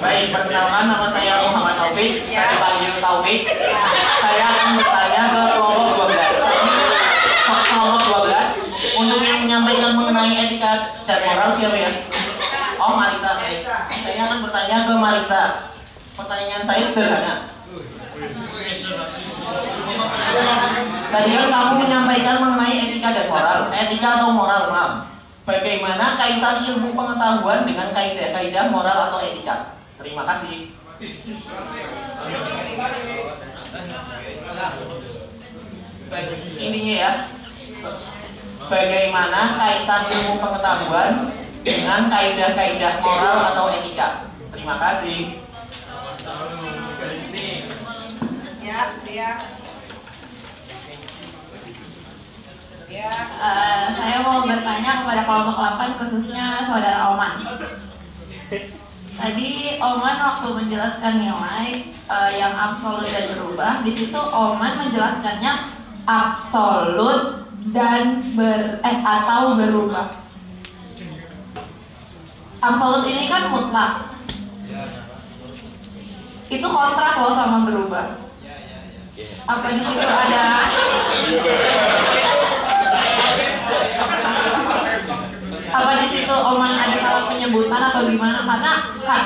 [0.00, 3.44] Baik, perkenalkan nama saya Muhammad Taufik, saya panggil Taufik.
[4.24, 6.40] Saya akan bertanya ke kelompok 12.
[7.44, 10.72] Ke kelompok 12 untuk yang menyampaikan mengenai etika
[11.06, 11.90] dan moral siapa ya?
[12.82, 13.30] Oh, Marisa.
[13.38, 13.62] Baik.
[14.02, 15.42] Saya akan bertanya ke Marisa.
[16.18, 17.34] Pertanyaan saya sederhana.
[21.10, 24.92] Tadi kan kamu menyampaikan mengenai etika dan moral, etika atau moral, maaf.
[25.46, 29.78] Bagaimana kaitan ilmu pengetahuan dengan kaidah-kaidah moral atau etika?
[30.02, 30.74] Terima kasih.
[36.58, 37.12] Ininya ya.
[38.70, 41.26] Bagaimana kaitan ilmu pengetahuan
[41.66, 44.30] dengan kaidah-kaidah moral atau etika?
[44.54, 45.42] Terima kasih.
[48.62, 49.30] Ya, dia.
[52.86, 53.10] Ya.
[53.42, 57.34] Eh, saya mau bertanya kepada kelompok 8 khususnya saudara Oman.
[59.18, 59.50] Tadi
[59.82, 65.52] Oman waktu menjelaskan nilai eh, yang absolut dan berubah, di situ Oman menjelaskannya
[66.06, 70.16] absolut dan ber eh atau berubah.
[72.60, 74.16] Absolut ini kan mutlak.
[76.48, 78.16] Itu kontras loh sama berubah.
[79.44, 80.44] Apa di situ ada
[85.70, 88.72] apa di situ Oman ada salah penyebutan atau gimana karena
[89.04, 89.22] kan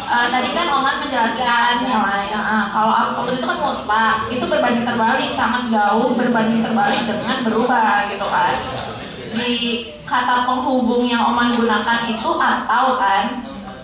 [0.00, 5.30] Eh, tadi kan Oman menjelaskan nilai uh, kalau absolut itu kan mutlak itu berbanding terbalik
[5.36, 8.54] sangat jauh berbanding terbalik dengan berubah gitu kan.
[9.30, 9.52] Di
[10.08, 13.24] kata penghubung yang Oman gunakan itu atau kan.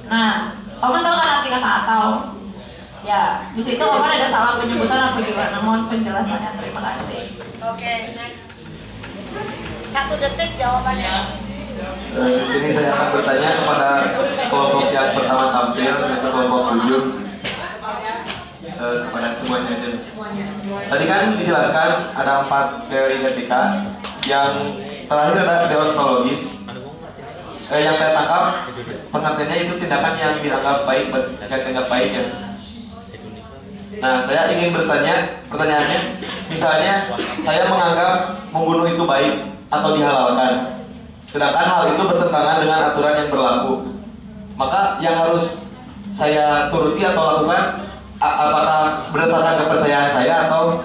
[0.08, 2.04] Nah Oman tahu kan arti kata atau?
[3.04, 5.60] Ya di situ Oman ada salah penyebutan apa gimana?
[5.60, 7.22] Mohon penjelasannya terima kasih.
[7.60, 8.48] Oke, next.
[9.92, 11.44] Satu detik jawabannya.
[12.16, 13.90] Nah, di sini saya akan bertanya kepada
[14.48, 17.02] kelompok yang pertama tampil, yaitu kelompok tujuh.
[18.66, 19.72] eh, kepada semuanya.
[20.90, 23.62] Tadi kan dijelaskan ada empat teori etika.
[24.26, 24.52] Yang
[25.06, 26.42] terakhir ada deontologis.
[27.66, 28.70] Eh, yang saya tangkap
[29.10, 32.24] pengertiannya itu tindakan yang dianggap baik, yang dianggap baik ya.
[33.96, 35.14] Nah, saya ingin bertanya,
[35.48, 36.00] pertanyaannya,
[36.52, 36.94] misalnya
[37.40, 38.12] saya menganggap
[38.52, 39.34] membunuh itu baik
[39.72, 40.84] atau dihalalkan,
[41.26, 43.74] sedangkan hal itu bertentangan dengan aturan yang berlaku,
[44.56, 45.44] maka yang harus
[46.16, 47.84] saya turuti atau lakukan,
[48.22, 50.80] apakah berdasarkan kepercayaan saya atau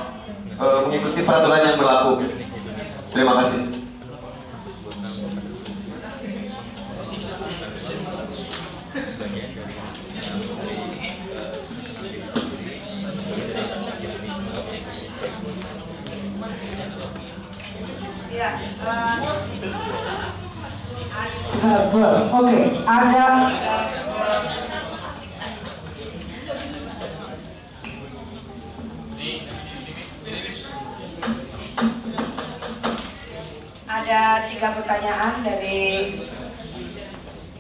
[0.60, 2.28] e, mengikuti peraturan yang berlaku?
[3.16, 3.82] Terima kasih.
[18.32, 20.21] Ya, eh,
[21.12, 23.26] Oke, ada
[33.92, 35.80] ada tiga pertanyaan dari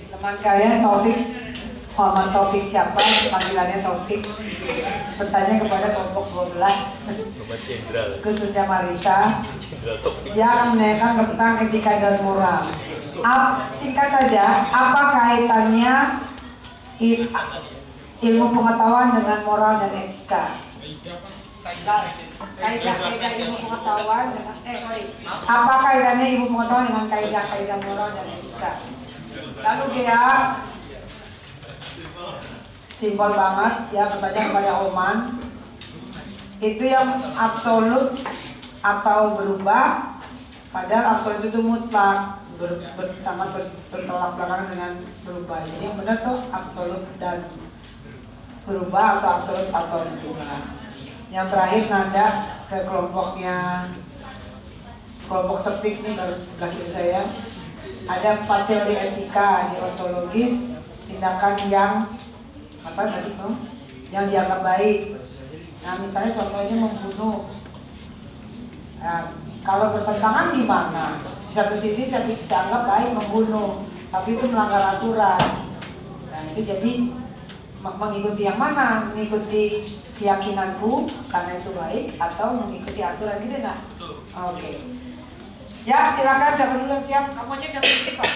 [0.08, 1.20] teman kalian Taufik
[1.92, 2.98] Muhammad Taufik siapa?
[3.30, 4.24] Panggilannya Taufik.
[5.16, 6.26] Bertanya kepada kelompok
[6.56, 8.10] 12 Bapak Jenderal.
[8.20, 9.18] khususnya Marisa
[10.32, 12.64] dia akan menanyakan tentang etika dan moral.
[13.22, 15.96] Ap- singkat saja apa kaitannya
[18.22, 20.44] ilmu pengetahuan dengan moral dan etika?
[22.58, 25.04] Kaidah-kaidah ilmu pengetahuan dengan eh sorry.
[25.46, 28.72] Apa kaitannya ilmu pengetahuan dengan kaidah-kaidah moral dan etika?
[29.60, 30.22] Lalu dia
[33.02, 35.18] simpel banget ya pertanyaan kepada Oman.
[36.62, 38.22] Itu yang absolut
[38.86, 40.18] atau berubah
[40.70, 44.92] padahal absolut itu mutlak ber, ber- sangat ber- bertolak belakang dengan
[45.26, 45.66] berubah.
[45.66, 47.50] Jadi yang benar tuh absolut dan
[48.70, 50.62] berubah atau absolut atau berubah.
[51.34, 52.26] Yang terakhir nada
[52.70, 53.58] ke kelompoknya.
[55.26, 57.22] Kelompok sepik nih baru sebelah kiri saya.
[58.06, 60.54] Ada empat teori etika deontologis
[61.22, 61.94] tindakan yang
[62.82, 63.54] apa tadi tuh
[64.10, 65.22] yang dianggap baik
[65.86, 67.46] nah misalnya contohnya membunuh
[69.02, 69.34] Nah,
[69.66, 71.18] kalau bertentangan gimana?
[71.42, 73.82] Di satu sisi saya, saya anggap baik membunuh,
[74.14, 75.42] tapi itu melanggar aturan.
[76.30, 77.10] Nah itu jadi
[77.82, 79.10] me- mengikuti yang mana?
[79.10, 79.90] Mengikuti
[80.22, 83.82] keyakinanku karena itu baik atau mengikuti aturan gitu nah?
[84.54, 84.86] Oke.
[85.82, 87.26] Ya silakan siapa dulu yang siap?
[87.34, 88.32] Kamu aja siapa titik pak?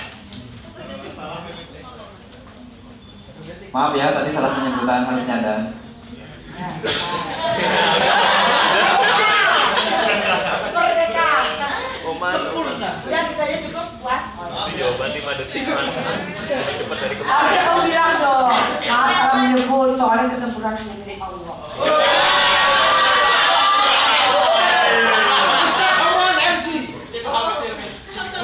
[3.69, 5.61] Maaf ya, tadi salah penyebutan harusnya dan.
[10.73, 11.29] Merdeka.
[12.09, 12.39] Oman.
[13.05, 14.23] Udah kita aja cukup puas.
[14.73, 17.59] Jawaban 5 detik cepat dari kemarin.
[17.65, 18.49] kamu bilang dong.
[18.87, 21.57] Maaf menyebut soalnya kesempurnaan hanya milik Allah.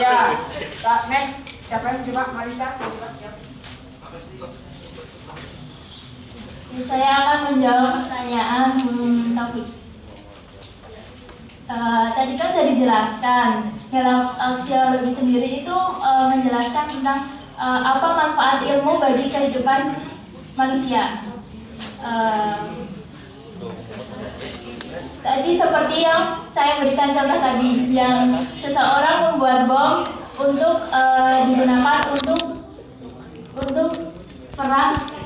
[0.01, 0.41] Ya,
[1.05, 1.37] next
[1.69, 2.67] siapa yang coba Marisa?
[2.75, 3.37] Coba, siap.
[3.37, 4.49] Ya,
[6.71, 9.67] saya akan menjawab pertanyaan hmm, topik.
[11.71, 13.49] Eh, tadi kan sudah dijelaskan
[13.91, 17.19] dalam aksiologi sendiri itu eh, menjelaskan tentang
[17.59, 19.99] eh, apa manfaat ilmu bagi kehidupan
[20.55, 21.27] manusia.
[22.03, 22.59] Eh,
[25.23, 29.93] tadi seperti yang saya berikan contoh tadi, yang seseorang membuat bom
[30.39, 32.41] untuk eh, digunakan untuk
[33.59, 33.91] untuk
[34.55, 35.20] perang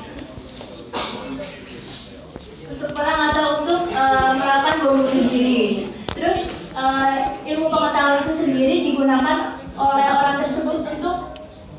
[2.66, 5.88] untuk perang atau untuk eh, melakukan bom bunuh diri.
[6.12, 7.14] Terus eh,
[7.54, 9.38] ilmu pengetahuan itu sendiri digunakan
[9.76, 11.16] oleh orang tersebut untuk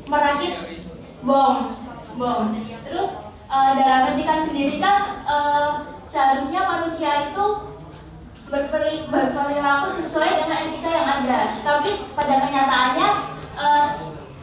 [0.08, 0.52] merakit
[1.22, 1.76] bom,
[2.16, 2.56] bom.
[2.88, 3.10] Terus
[3.46, 4.96] eh, dalam etika sendiri kan
[5.28, 5.70] eh,
[6.08, 7.46] seharusnya manusia itu
[8.48, 11.38] berperi, berperilaku sesuai dengan etika yang ada.
[11.60, 13.08] Tapi pada kenyataannya
[13.60, 13.86] eh,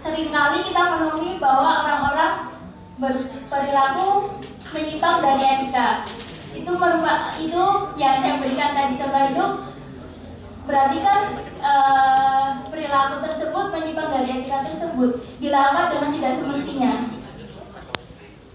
[0.06, 2.55] sering kali kita menemui bahwa orang-orang
[2.96, 4.40] berperilaku
[4.72, 6.08] menyimpang dari etika
[6.56, 7.64] itu merubah itu
[8.00, 9.46] yang saya berikan tadi contoh itu
[10.66, 11.22] berarti kan
[11.60, 15.12] eh, perilaku tersebut menyimpang dari etika tersebut
[15.44, 16.94] dilakukan dengan tidak semestinya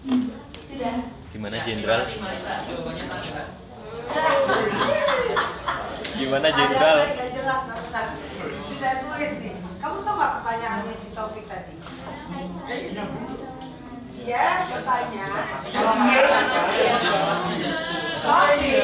[0.00, 0.32] Hmm,
[0.64, 0.96] sudah
[1.30, 2.08] Gimana Jenderal?
[6.16, 6.96] Gimana Jenderal?
[7.06, 7.60] Jelas.
[8.72, 9.54] Bisa tulis nih.
[9.78, 11.76] Kamu tahu nggak pertanyaannya si Taufik tadi?
[14.24, 15.28] dia bertanya
[18.20, 18.76] Taufik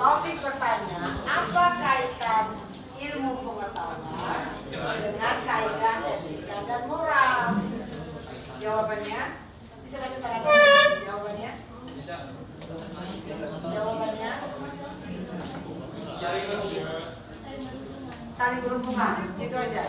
[0.00, 2.46] Taufik bertanya apa kaitan
[3.00, 4.44] ilmu pengetahuan
[5.00, 7.64] dengan kaidah etika dan moral?
[8.60, 9.20] Jawabannya
[9.88, 10.52] bisa kasih tanda
[11.04, 11.50] jawabannya?
[11.96, 12.16] Bisa
[13.72, 14.30] jawabannya?
[18.40, 19.84] Saling berhubungan, itu aja.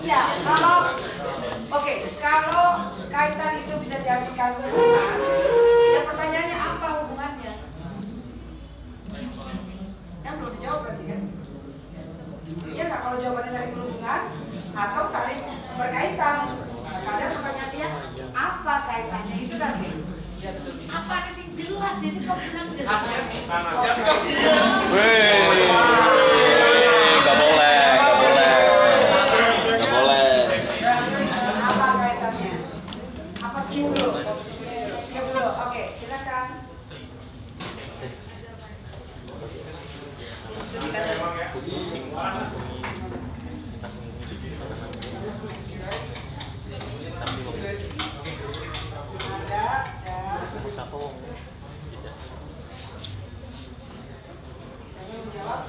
[0.00, 0.76] Iya, kalau
[1.68, 2.68] oke, kalau
[3.12, 5.18] kaitan itu bisa diartikan hubungan,
[5.92, 7.52] ya pertanyaannya apa hubungannya?
[10.24, 11.20] Yang belum dijawab berarti kan?
[12.72, 14.20] Ya nggak kalau jawabannya saling berhubungan
[14.72, 15.40] atau saling
[15.76, 16.38] berkaitan.
[16.88, 17.88] Maka ada pertanyaan dia,
[18.32, 19.76] apa kaitannya itu kan?
[20.88, 21.98] Apa sih jelas?
[21.98, 23.00] Jadi kau bilang jelas.
[24.94, 25.34] Weh,
[27.18, 28.54] nggak boleh, nggak boleh,
[29.66, 30.30] nggak boleh.
[31.58, 32.52] Apa kaitannya?
[33.42, 34.08] Apa sih dulu?
[35.02, 35.50] Skip dulu.
[35.66, 36.46] Oke, silakan.
[49.18, 49.64] Ada,
[49.98, 50.48] ada.
[54.88, 55.62] Saya mau jawab.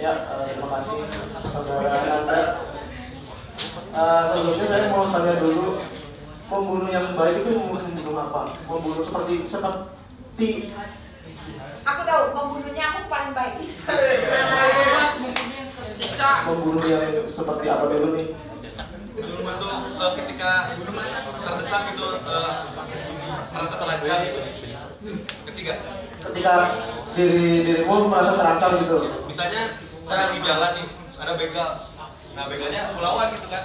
[0.00, 0.96] Ya, eh, terima kasih
[1.44, 2.38] saudara Nanda.
[3.90, 5.66] Eh, sebelumnya saya mau tanya dulu,
[6.48, 8.40] pembunuh yang baik itu membunuh apa?
[8.64, 10.48] Membunuh seperti seperti
[11.80, 13.56] Aku tahu pembunuhnya aku paling baik.
[16.48, 18.26] membunuh yang seperti apa dulu nih?
[19.20, 19.68] Dalam bentuk
[20.00, 20.50] eh, ketika
[21.44, 22.52] terdesak gitu eh,
[23.52, 24.40] merasa terancam gitu.
[25.48, 25.74] Ketiga,
[26.20, 26.54] Ketika
[27.16, 28.96] diri dirimu merasa terancam gitu.
[29.24, 30.86] misalnya saya di jalan nih,
[31.16, 31.70] ada begal.
[32.36, 33.62] Nah begalnya aku lawan gitu kan.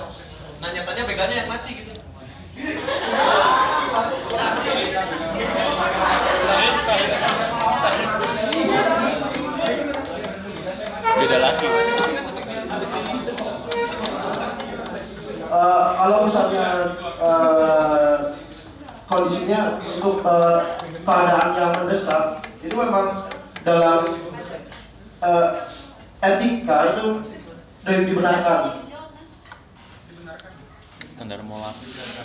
[0.96, 1.92] Nyatanya begalnya yang mati gitu.
[11.20, 11.68] Beda lagi.
[15.52, 16.68] Eh, kalau misalnya
[17.20, 18.16] eh,
[19.12, 20.60] kondisinya untuk eh,
[21.04, 22.24] keadaan yang mendesak
[22.64, 23.28] itu memang
[23.68, 24.16] dalam
[25.28, 25.48] eh,
[26.24, 27.20] etika itu
[27.84, 28.86] dari dibenarkan
[31.16, 31.72] Standar moral,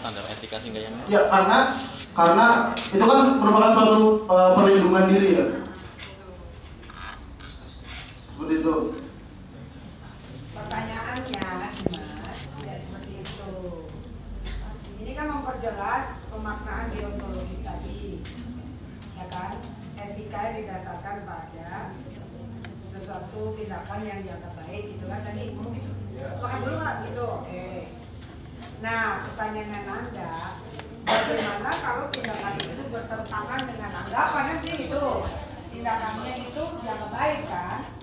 [0.03, 1.79] standar etika sehingga yang ya karena
[2.11, 5.47] karena itu kan merupakan suatu eh, perlindungan diri ya
[8.41, 8.76] seperti itu
[10.51, 11.49] Pertanyaannya,
[11.84, 13.53] tidak seperti itu.
[15.01, 18.24] Ini kan memperjelas pemaknaan deontologis tadi,
[19.14, 19.61] ya kan?
[19.95, 21.68] Etika didasarkan pada
[22.93, 25.20] sesuatu tindakan yang dianggap baik, gitu kan?
[25.22, 25.91] Tadi ngomong gitu.
[26.18, 27.24] Sepakat dulu nggak gitu?
[27.24, 27.68] Oke.
[28.80, 30.32] Nah, pertanyaannya Nanda,
[31.05, 35.05] bagaimana kalau tindakan itu bertentangan dengan anggapan kan sih itu?
[35.72, 37.99] Tindakannya itu dianggap baik kan?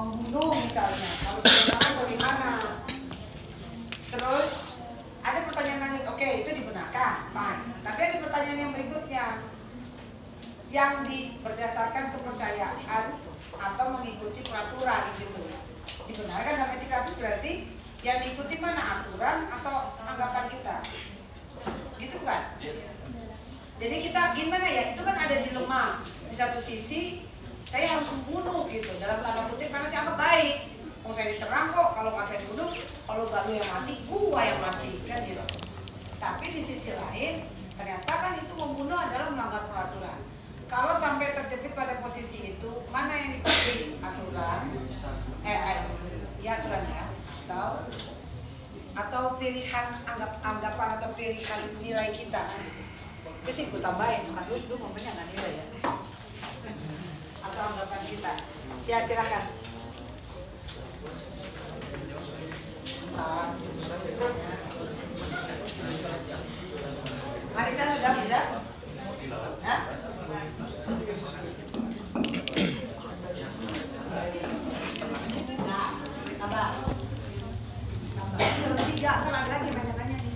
[0.00, 1.10] Membunuh misalnya.
[1.20, 2.50] Kalau tindakan bagaimana?
[4.10, 4.48] Terus
[5.20, 7.12] ada pertanyaan lanjut oke itu dibenarkan.
[7.36, 7.62] Fine.
[7.84, 9.26] Tapi ada pertanyaan yang berikutnya.
[10.70, 13.04] Yang di berdasarkan kepercayaan
[13.58, 15.42] atau mengikuti peraturan gitu.
[16.06, 17.52] Dibenarkan dalam etika itu berarti
[18.06, 19.02] yang diikuti mana?
[19.02, 20.76] Aturan atau anggapan kita?
[21.98, 22.56] Gitu kan
[23.80, 24.82] jadi kita gimana ya?
[24.92, 26.04] Itu kan ada dilema.
[26.04, 27.24] Di satu sisi
[27.70, 28.90] saya harus membunuh gitu.
[28.98, 30.56] Dalam tanda kutip karena saya anggap baik.
[31.06, 32.70] Mau saya diserang kok kalau nggak saya bunuh
[33.08, 35.44] kalau lu yang mati gua yang mati kan gitu.
[36.20, 37.46] Tapi di sisi lain
[37.78, 40.18] ternyata kan itu membunuh adalah melanggar peraturan.
[40.68, 43.96] Kalau sampai terjepit pada posisi itu mana yang diikuti?
[44.02, 44.60] Aturan?
[45.42, 45.78] Eh, eh
[46.44, 47.04] ya aturan ya.
[47.46, 47.66] Atau
[48.90, 52.42] atau pilihan anggap anggapan atau pilihan nilai kita.
[53.46, 55.66] Itu sih gue tambahin lu dulu ngomongnya nggak nilai ya
[57.50, 58.32] atau anggapan kita.
[58.86, 59.44] Ya silakan.
[67.50, 68.40] Marisa sudah bisa?
[69.66, 69.80] Hah?
[75.66, 75.88] Nah,
[76.38, 76.68] tambah.
[78.14, 78.50] Tambah.
[78.94, 80.34] Tiga, kan ada lagi nanya-nanya nih.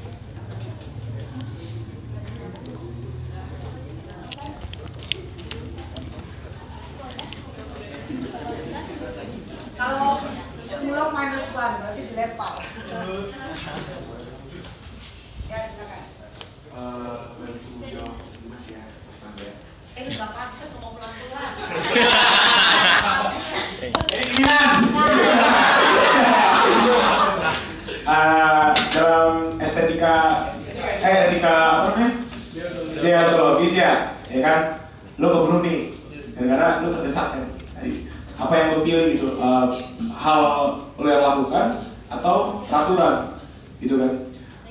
[9.75, 10.23] Kalau
[10.79, 12.63] tulung minus one berarti dilempar.
[15.51, 16.03] ya silakan.
[16.75, 18.15] Eh, bantu jawab
[18.51, 18.83] mas ya.
[19.95, 21.51] Eh nggak pantas mau pelan-pelan.
[28.05, 30.17] Eh, dalam estetika
[30.79, 32.09] eh etika apa namanya
[33.01, 33.93] deontologis ya
[34.31, 34.59] ya kan
[35.19, 35.79] lo kebunuh nih
[36.37, 37.45] gara-gara lo terdesak kan
[38.35, 39.67] apa yang lo pilih gitu eh,
[40.11, 40.41] hal
[40.99, 41.67] lo yang lakukan
[42.11, 43.39] atau peraturan
[43.79, 44.13] gitu kan?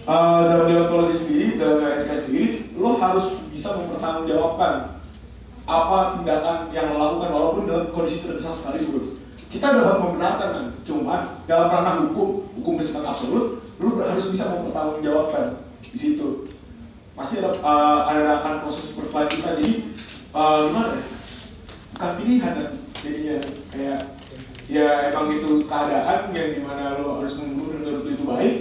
[0.03, 4.99] Eh, dalam deontologi sendiri dalam etika sendiri lo harus bisa mempertanggungjawabkan
[5.63, 9.15] apa tindakan yang lo lakukan walaupun dalam kondisi terdesak sekalipun
[9.47, 15.61] kita dapat membenarkan kan cuman dalam ranah hukum hukum bersifat absolut lu harus bisa mempertanggungjawabkan
[15.93, 16.49] di situ.
[17.13, 19.71] Pasti ada uh, ada akan proses berkelanjutan jadi
[20.33, 21.01] uh, gimana ya
[22.03, 23.37] bukan pilihan kan jadinya
[23.71, 23.99] kayak
[24.67, 28.55] ya emang itu keadaan yang di mana lo harus membunuh dan menurut itu baik.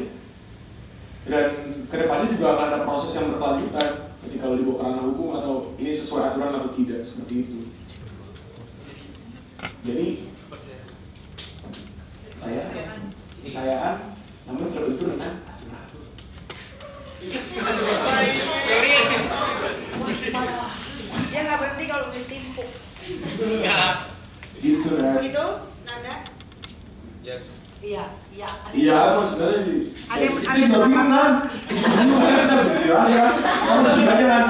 [1.27, 1.47] Dan
[1.91, 5.55] ke depannya juga akan ada proses yang berkelanjutan ketika lo dibawa ke ranah hukum atau
[5.83, 7.59] ini sesuai aturan atau tidak seperti itu.
[9.83, 10.07] Jadi
[12.39, 12.63] saya
[13.43, 13.95] keniscayaan
[14.47, 15.35] namun terbentur dengan
[21.33, 22.71] Dia nggak berhenti kalau udah timpuk.
[23.07, 25.45] Gitu kan Begitu,
[25.83, 26.15] Nanda?
[27.23, 27.37] Ya.
[27.83, 28.47] Iya, iya.
[28.63, 29.79] ada- Iya, sebenarnya sih.
[30.07, 31.33] Ada yang- Ini ada yang kan?
[32.23, 33.33] Saya kita berpikir aja kan.
[33.43, 34.43] Kamu aja kan.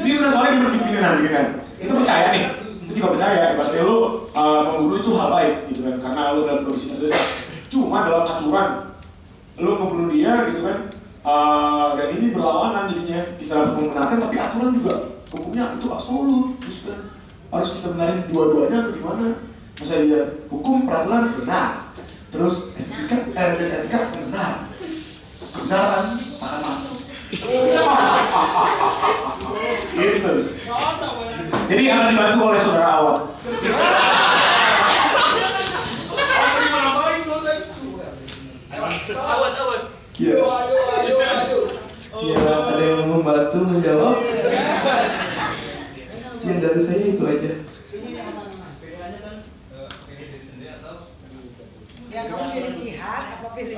[0.00, 1.46] Ini udah soalnya berpikir nanti kan.
[1.76, 2.44] Itu percaya nih.
[2.88, 3.42] Itu juga percaya.
[3.60, 3.96] Berarti lu
[4.32, 5.94] uh, membunuh itu hal baik gitu kan.
[6.00, 7.24] Karena lu dalam kondisi terdesak.
[7.68, 8.68] Cuma dalam aturan
[9.60, 10.78] lu membunuh dia gitu kan.
[11.28, 14.94] Uh, dan ini berlawanan jadinya kita membenarkan tapi aturan juga
[15.28, 17.00] hukumnya itu absolut terus kan
[17.48, 19.26] harus kita benarin dua-duanya atau gimana?
[19.78, 20.20] Misalnya
[20.50, 21.68] hukum peraturan benar.
[22.28, 24.52] Terus etika eh etika benar.
[25.48, 26.06] Kebenaran
[26.38, 27.44] mana gitu
[31.68, 33.16] jadi akan dibantu oleh saudara awal
[39.08, 39.82] Awet, awet.
[40.20, 40.36] Iya.
[42.18, 44.20] Ya, ada yang membantu menjawab.
[46.48, 47.52] Yang dari saya itu aja.
[52.08, 53.76] Ya kamu pilih jihad apa pilih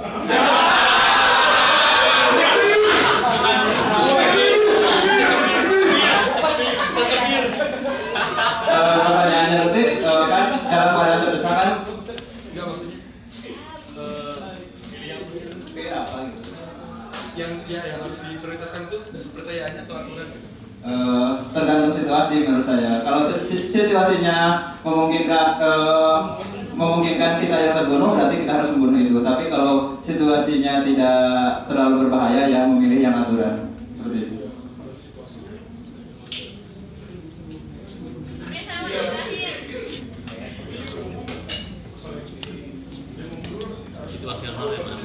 [8.30, 11.70] pertanyaannya nanti kan dalam keadaan terdesak kan
[12.50, 12.98] Enggak maksudnya.
[13.94, 14.52] eh,
[16.34, 16.50] gitu?
[17.38, 18.96] Yang ya yang harus diprioritaskan itu
[19.30, 20.48] kepercayaannya atau aturan gitu.
[20.80, 23.04] Eh, tergantung situasi menurut saya.
[23.04, 24.38] Kalau si- situasinya
[24.84, 26.18] memungkinkan eh,
[26.74, 29.18] memungkinkan kita yang terbunuh berarti kita harus membunuh itu.
[29.20, 31.20] Tapi kalau situasinya tidak
[31.68, 34.36] terlalu berbahaya ya memilih yang aturan seperti itu.
[44.10, 45.02] situasional ya mas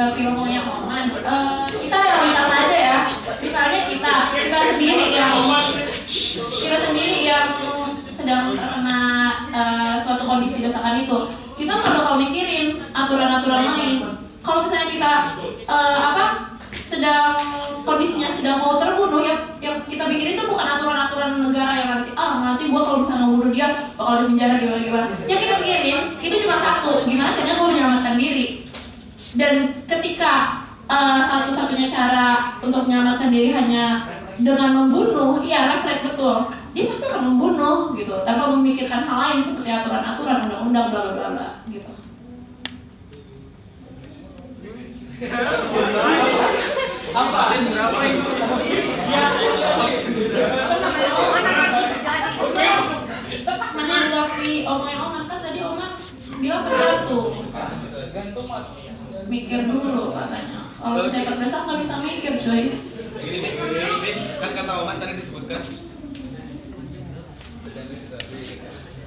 [0.00, 2.98] menanggapi omongnya Oman, eh, kita realitas aja ya.
[3.44, 5.36] Misalnya kita, kita sendiri yang
[6.40, 7.48] kita sendiri yang
[8.16, 9.00] sedang terkena
[9.52, 11.18] eh, suatu kondisi desakan itu,
[11.60, 13.96] kita nggak bakal mikirin aturan-aturan lain.
[14.40, 15.12] Kalau misalnya kita
[15.68, 16.24] eh, apa
[16.88, 17.36] sedang
[17.84, 22.40] kondisinya sedang mau terbunuh ya yang kita pikirin itu bukan aturan-aturan negara yang nanti ah
[22.40, 23.68] nanti gua kalau misalnya ngebunuh dia
[24.00, 28.14] bakal di penjara gimana gimana yang kita pikirin itu cuma satu gimana caranya gue menyelamatkan
[28.16, 28.44] diri
[29.38, 34.10] dan ketika uh, satu-satunya cara untuk menyelamatkan diri hanya
[34.40, 36.50] dengan membunuh, iya refleks betul.
[36.74, 41.48] Dia pasti akan membunuh gitu, tanpa memikirkan hal lain seperti aturan-aturan, undang-undang, bla bla bla
[41.70, 41.90] gitu.
[47.10, 47.40] Apa?
[47.52, 47.96] Berapa?
[53.70, 55.92] Menanggapi omongan omongan kan tadi omongan
[56.40, 57.28] bilang tergantung.
[59.28, 60.70] Mikir dulu katanya.
[60.80, 62.62] Kalau saya terdesak nggak bisa mikir cuy.
[63.20, 63.56] Gini bis,
[64.00, 64.18] bis.
[64.40, 65.60] Kan kata Oman tadi disebutkan.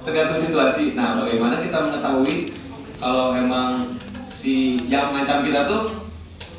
[0.03, 0.93] tergantung situasi.
[0.93, 2.51] Nah, bagaimana kita mengetahui
[2.99, 3.95] kalau memang
[4.35, 5.81] si yang mengancam kita tuh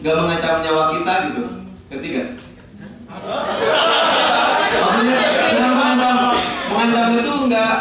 [0.01, 1.43] nggak mengancam nyawa kita gitu?
[1.93, 2.23] Ketiga.
[4.75, 5.17] Maksudnya
[5.55, 6.17] dengan mengancam,
[6.73, 7.75] mengancam itu nggak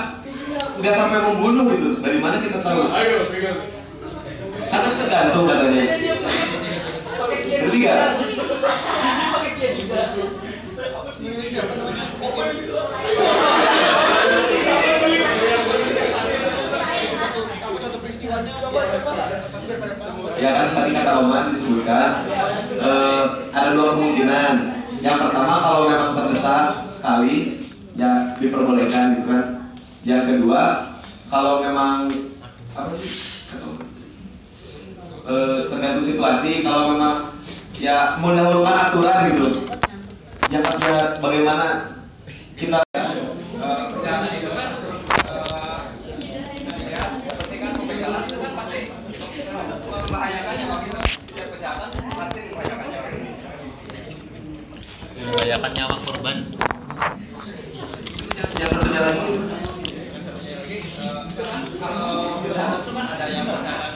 [0.84, 1.88] nggak sampai membunuh gitu.
[2.03, 2.91] Dari mana kita tahu?
[2.91, 3.59] Ayo, pegang.
[4.74, 5.86] Karena tergantung katanya.
[7.45, 7.93] Ketiga.
[20.41, 22.09] Ya kan tadi kata Oman disebutkan
[22.82, 24.53] eh, ada dua kemungkinan.
[25.05, 26.65] Yang pertama kalau memang terdesak
[26.97, 27.61] sekali
[27.93, 29.45] ya diperbolehkan gitu kan.
[30.01, 30.61] Yang kedua
[31.30, 32.09] kalau memang
[32.74, 33.13] apa sih?
[35.24, 37.32] Eh, tergantung situasi kalau memang
[37.80, 39.47] ya mendahulukan aturan gitu.
[40.51, 41.95] Yang ya bagaimana
[42.59, 42.84] kita
[43.63, 44.69] Kejahatan itu kan
[46.84, 48.80] ya seperti kan pembegalan itu kan pasti
[49.88, 51.88] membahayakan ya kalau kita setiap kejahatan
[52.19, 53.07] pasti membahayakan nyawa.
[55.24, 56.38] membahayakan nyawa korban.
[58.36, 59.72] Yang
[61.34, 62.53] kalau itu
[62.93, 63.89] kan ada yang kan kan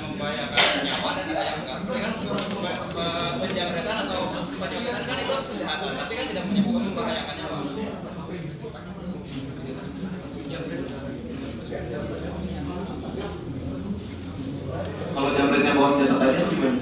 [15.18, 16.82] kan jamretnya bawa senjata tajam gimana?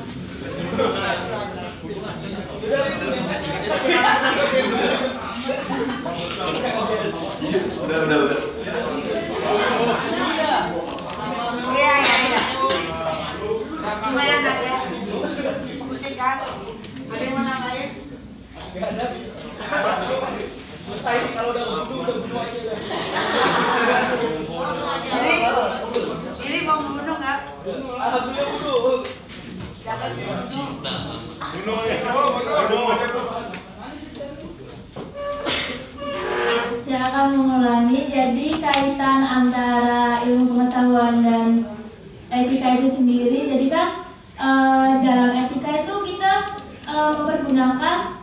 [7.86, 8.40] Udah, udah, udah.
[11.76, 12.42] Iya, iya, iya.
[14.02, 14.78] Gimana nggak ya?
[15.64, 16.38] Diskusi kan?
[17.06, 17.90] Ada yang mau nambahin?
[20.86, 22.76] Selesai kalau udah bunuh udah bunuh aja.
[25.00, 25.32] Jadi,
[26.44, 27.40] ini mau bunuh nggak?
[27.64, 27.96] Bunuh.
[29.80, 30.44] Siapa bunuh?
[31.56, 31.80] Bunuh
[42.76, 43.40] jadi sendiri.
[43.56, 44.04] Jadi kan
[44.36, 46.34] eh, dalam etika itu kita
[46.86, 48.15] eh, mempergunakan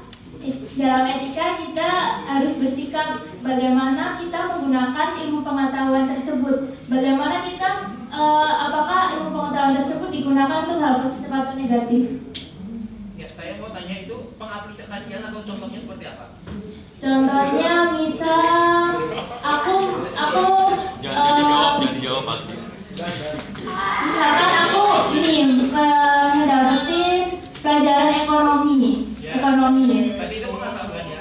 [0.72, 1.90] dalam etika kita
[2.24, 6.58] harus bersikap bagaimana kita menggunakan ilmu pengetahuan tersebut.
[6.88, 7.68] Bagaimana kita
[8.08, 12.02] eh, apakah ilmu pengetahuan tersebut digunakan untuk hal positif atau negatif?
[13.20, 16.26] Ya, saya mau tanya itu pengaplikasian atau contohnya seperti apa?
[17.02, 18.94] Contohnya misal
[19.44, 19.74] aku
[20.16, 20.44] aku
[21.02, 22.54] Jangan eh, dijawab, jangan dijawab pasti.
[24.04, 24.82] misalkan aku
[25.16, 30.02] ini mendapetin pelajaran ekonomi ekonomi ya.
[30.18, 31.20] Berarti itu pengetahuan ya.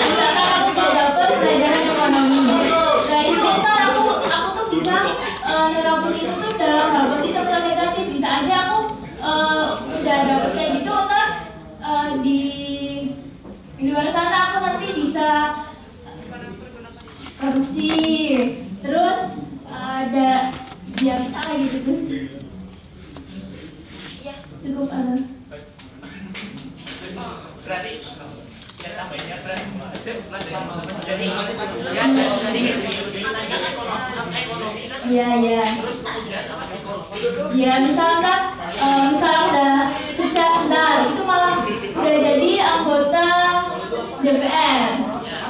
[0.00, 2.40] Misalkan aku sudah dapet pelajaran ekonomi
[3.10, 4.96] nah itu kan aku aku tuh bisa
[5.42, 8.78] eh, nerapin itu tuh dalam hal positif atau negatif bisa aja aku
[9.18, 9.66] eh,
[10.00, 11.26] udah dapet kayak gitu ntar
[11.82, 12.40] eh, di
[13.80, 15.28] di luar sana aku nanti bisa
[17.40, 17.92] korupsi
[18.84, 19.20] terus
[19.66, 20.32] ada
[21.00, 21.98] ya bisa kayak gitu tuh
[24.20, 25.16] ya cukup ada
[27.60, 28.02] Berarti
[28.80, 30.19] ya tambahin ya berarti jadi ya jadi ekonomi kan
[35.10, 35.64] Iya, iya.
[37.58, 38.40] Ya misalkan
[39.10, 39.74] misalnya udah
[40.14, 43.28] sukses ntar itu malah udah jadi anggota
[44.22, 45.02] DPR.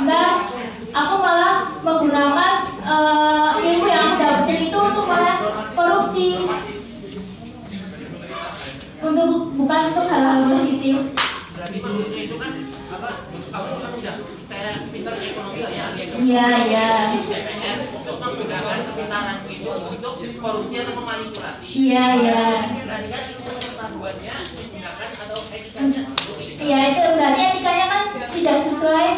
[0.08, 0.48] Ntar
[0.96, 5.44] aku malah menggunakan eh, ilmu yang aku dapetin itu untuk malah
[5.76, 6.40] korupsi.
[9.04, 9.28] Untuk
[9.60, 10.96] bukan untuk hal-hal positif.
[11.60, 12.56] berarti maksudnya itu kan
[12.88, 14.72] apa kamu kan ya
[16.20, 16.88] Iya, iya.
[17.16, 22.42] DPR untuk menggunakan kepintaran itu untuk korupsi atau memanipulasi Iya, iya.
[22.84, 28.56] berarti kan itu pengetahuannya digunakan atau etikanya untuk ini Iya itu berarti etikanya kan tidak
[28.68, 29.08] sesuai.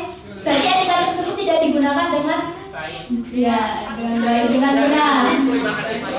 [0.43, 2.41] Berarti etika tersebut tidak digunakan dengan
[2.73, 3.05] baik
[3.37, 3.61] ya
[3.95, 5.23] dengan baik dengan benar.
[5.45, 6.11] terima kasih Pak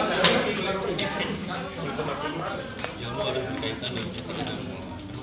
[3.03, 4.22] Ilmu harus berkaitan dengan etika dan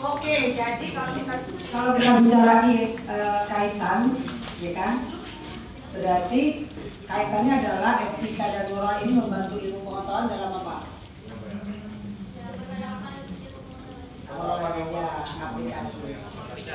[0.01, 1.35] Oke, jadi kalau kita
[1.69, 4.01] kalau kita bicara eh, kaitan,
[4.57, 4.95] ya kan?
[5.93, 6.65] Berarti
[7.05, 10.77] kaitannya adalah etika dan moral ini membantu ilmu pengetahuan dalam apa?
[14.41, 14.57] Oh,
[14.89, 16.01] ya, aplikasi.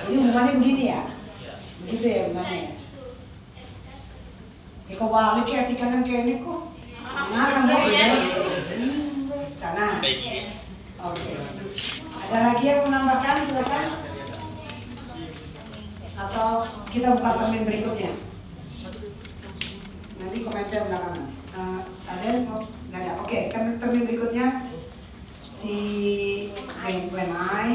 [0.05, 1.01] Ini hubungannya begini ya?
[1.81, 2.77] Begitu ya hubungannya?
[4.85, 6.61] Ya kok balik ya etika dan kayak ini kok?
[7.09, 8.05] Ngarang ya?
[9.57, 9.97] Sana.
[11.09, 12.04] Oke.
[12.25, 13.85] Ada lagi yang menambahkan silakan.
[16.17, 16.49] Atau
[16.89, 18.11] kita buka termin berikutnya.
[20.17, 21.21] Nanti komen saya belakangan.
[21.53, 22.65] Eh, ada mau?
[22.89, 23.11] Nggak ada.
[23.21, 24.47] Oke, termin, termin berikutnya
[25.61, 25.77] si
[26.81, 27.69] Ben Benai,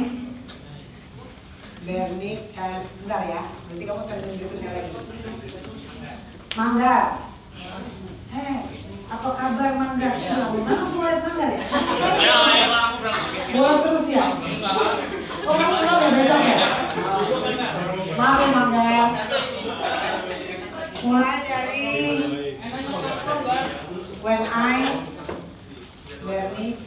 [1.87, 3.43] Bernit, eh, bentar ya.
[3.71, 4.93] Nanti kamu termin berikutnya lagi.
[6.59, 7.30] Manggar.
[9.21, 10.16] Apa kabar Manggar?
[10.16, 11.61] Nah, kamu mulai Manggar ya?
[13.53, 14.33] Bolos terus ya?
[15.45, 16.57] Oh, kamu pulang ya besok ya?
[18.16, 19.07] Maaf ya Manggar.
[21.05, 21.85] Mulai dari
[24.25, 25.05] When I
[26.25, 26.81] Bernie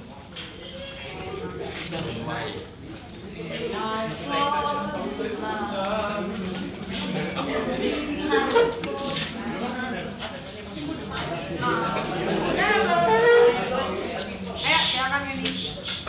[14.63, 15.51] Ayo, silakan ini.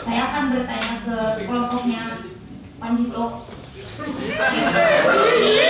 [0.03, 1.17] Saya akan bertanya ke
[1.47, 2.03] kelompoknya
[2.83, 3.47] Pandito.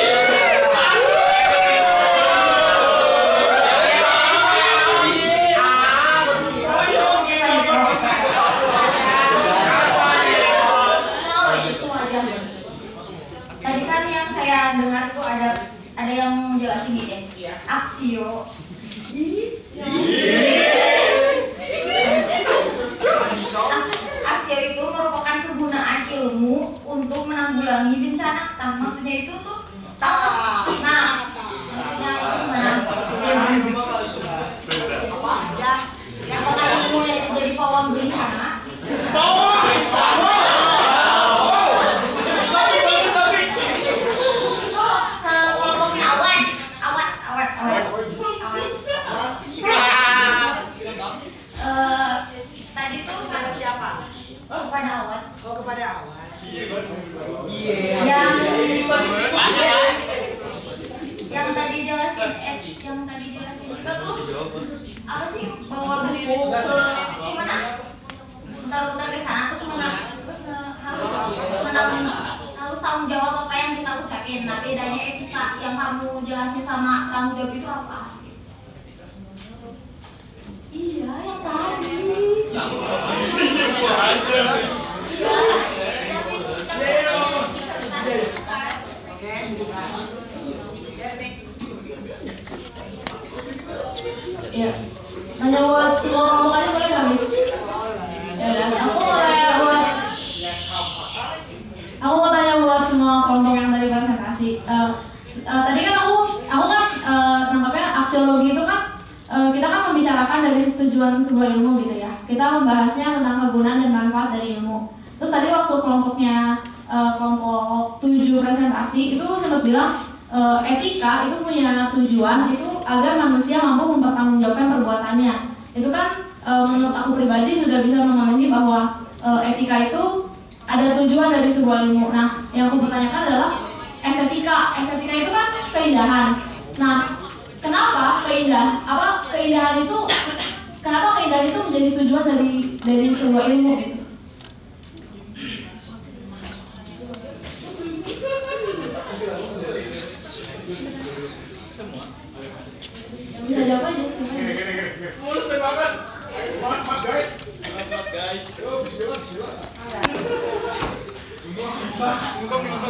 [154.74, 156.02] Semangat
[156.50, 157.30] semangat guys.
[157.62, 158.42] Semangat guys.
[158.58, 159.54] Yo bismillah bismillah.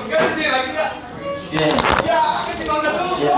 [0.09, 0.87] Ya?
[1.53, 1.69] Iya.
[2.09, 3.15] Ya, kita banget dulu.
[3.21, 3.37] Ya,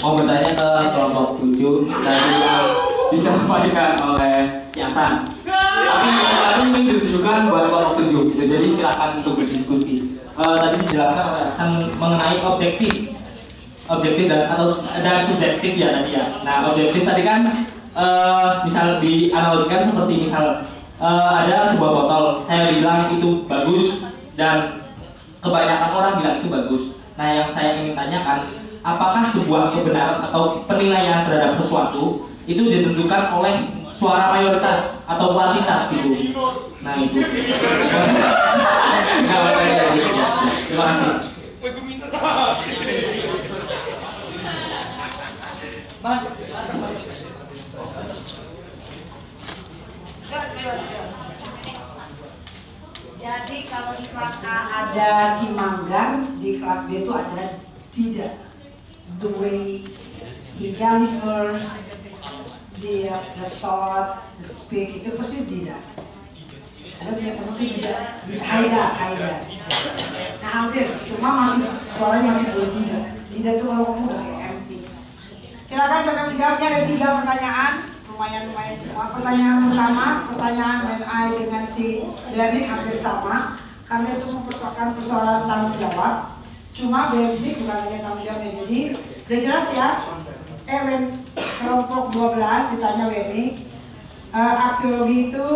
[0.00, 2.68] mau bertanya ke kelompok tujuh dari yang
[3.12, 5.36] disampaikan oleh Yasan.
[5.44, 10.16] Tapi tadi ingin ditujukan buat kelompok tujuh, jadi silakan untuk berdiskusi.
[10.24, 13.15] Eh, tadi dijelaskan oleh Yasan mengenai objektif,
[13.86, 16.24] objektif dan atau dan subjektif ya tadi ya.
[16.42, 17.40] Nah objektif tadi kan
[17.94, 20.66] eh, misal dianalogikan seperti misal
[20.98, 24.02] eh, ada sebuah botol, saya bilang itu bagus
[24.36, 24.82] dan
[25.46, 26.82] kebanyakan orang bilang itu bagus.
[27.16, 28.52] Nah, yang saya ingin tanyakan,
[28.84, 36.36] apakah sebuah kebenaran atau penilaian terhadap sesuatu itu ditentukan oleh suara mayoritas atau kuantitas gitu?
[36.84, 37.24] Nah itu.
[37.24, 37.32] Ya.
[40.68, 41.32] Terima kasih.
[46.06, 46.38] Jadi
[53.66, 57.58] kalau di kelas A ada si Manggar, di kelas B itu ada
[57.90, 58.38] Dida.
[59.18, 59.82] The way
[60.54, 61.66] he delivers,
[62.78, 65.74] the, the thought, the speak itu persis Dida.
[67.02, 69.42] Ada punya teman tuh Dida, Haida, Haida.
[70.38, 71.66] Nah hampir, cuma masih
[71.98, 72.98] suaranya masih belum Dida.
[73.34, 74.45] Dida itu kalau udah kayak.
[75.66, 77.72] Silakan yang menjawabnya ada tiga pertanyaan
[78.06, 79.10] lumayan lumayan semua.
[79.10, 83.58] Pertanyaan pertama, pertanyaan MI dengan si Bernik hampir sama
[83.90, 86.38] karena itu mempersoalkan persoalan tanggung jawab.
[86.70, 88.50] Cuma Bernik bukan hanya tanggung jawabnya.
[88.62, 88.80] Jadi
[89.26, 89.88] udah jelas ya.
[90.70, 91.02] Eh, Wen,
[91.34, 93.66] kelompok 12 ditanya Bernik,
[94.38, 95.46] eh, aksiologi itu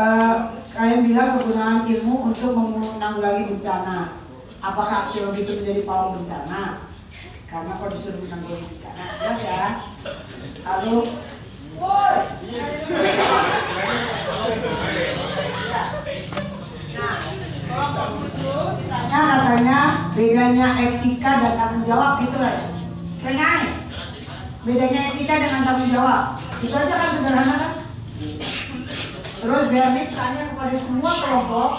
[0.00, 0.36] eh,
[0.72, 4.16] kalian bilang kegunaan ilmu untuk menanggulangi bencana.
[4.64, 6.87] Apakah aksiologi itu menjadi pawang bencana?
[7.48, 9.64] Karena kalau disuruh menanggulangi bencana, jelas ya.
[10.68, 10.96] Lalu
[16.98, 17.14] Nah,
[17.70, 19.78] kelompok tujuh ditanya katanya
[20.12, 22.68] bedanya etika dan tanggung jawab gitu ya.
[23.22, 23.70] Kenapa?
[24.66, 26.42] Bedanya etika dengan tanggung jawab.
[26.58, 27.72] Itu aja kan sederhana kan?
[29.38, 31.70] Terus Bernik tanya kepada semua kelompok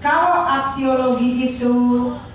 [0.00, 1.76] Kalau aksiologi itu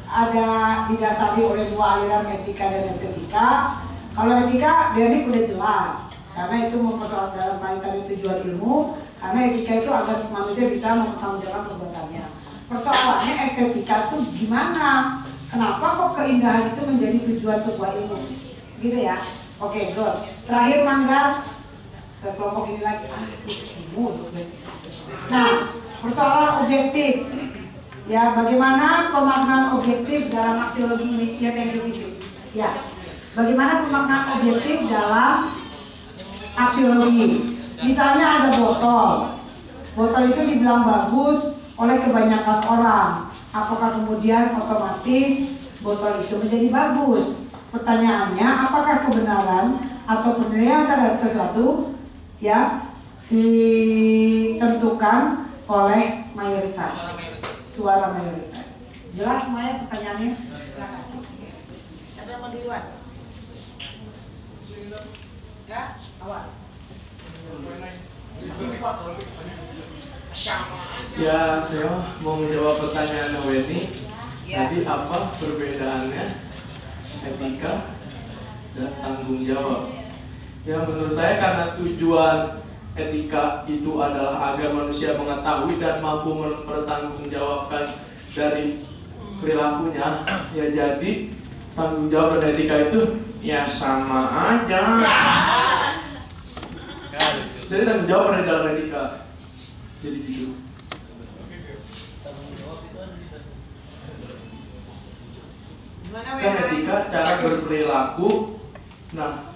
[0.06, 0.48] ada
[0.86, 3.82] didasari oleh dua aliran etika dan estetika,
[4.14, 5.94] kalau etika Bernik udah jelas,
[6.38, 12.26] karena itu mempersoalkan dalam kaitan tujuan ilmu, karena etika itu agar manusia bisa mempertanggungjawabkan perbuatannya.
[12.70, 15.22] Persoalannya estetika tuh gimana?
[15.50, 18.18] Kenapa kok keindahan itu menjadi tujuan sebuah ilmu?
[18.82, 19.26] Gitu ya.
[19.58, 20.22] Oke good.
[20.46, 21.48] Terakhir manggar.
[22.22, 23.06] Ke kelompok ini lagi.
[23.10, 24.28] Ah bingung.
[25.30, 25.70] nah
[26.02, 27.30] persoalan objektif
[28.06, 31.28] ya bagaimana pemaknaan objektif dalam aksiologi ini?
[31.42, 32.22] Ya thank you Vicky.
[32.54, 32.70] ya
[33.34, 35.50] bagaimana pemaknaan objektif dalam
[36.56, 37.58] aksiologi?
[37.82, 39.10] Misalnya ada botol.
[39.96, 43.12] Botol itu dibilang bagus oleh kebanyakan orang.
[43.52, 45.50] Apakah kemudian otomatis
[45.82, 47.36] botol itu menjadi bagus?
[47.74, 49.66] Pertanyaannya apakah kebenaran
[50.08, 51.92] atau penilaian terhadap sesuatu
[52.40, 52.88] ya
[53.28, 57.15] ditentukan oleh mayoritas
[57.76, 58.68] suara mayoritas
[59.12, 60.32] jelas semuanya pertanyaannya
[60.72, 61.04] silakan
[62.16, 62.84] siapa yang mau duluan
[65.68, 65.88] enggak
[66.24, 66.46] awal
[71.16, 73.96] Ya, saya mau menjawab pertanyaan Weni.
[74.44, 74.68] Ya.
[74.68, 76.26] Jadi apa perbedaannya
[77.24, 77.96] etika
[78.76, 79.88] dan tanggung jawab?
[80.68, 82.65] Ya menurut saya karena tujuan
[82.96, 88.00] etika itu adalah agar manusia mengetahui dan mampu mempertanggungjawabkan
[88.32, 88.88] dari
[89.44, 90.08] perilakunya.
[90.56, 91.12] Ya jadi
[91.76, 93.00] tanggung jawab dan etika itu
[93.44, 94.82] ya sama aja.
[97.68, 99.04] Jadi tanggung jawab ada dalam etika.
[100.00, 100.46] Jadi gitu.
[106.16, 108.56] Kan etika cara berperilaku.
[109.12, 109.55] Nah,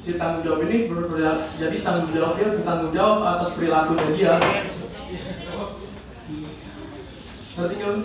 [0.00, 1.44] si tanggung jawab ini berperilaku.
[1.60, 4.34] Jadi tanggung jawab dia bertanggung jawab atas perilakunya dia.
[7.60, 7.98] Ngerti kan?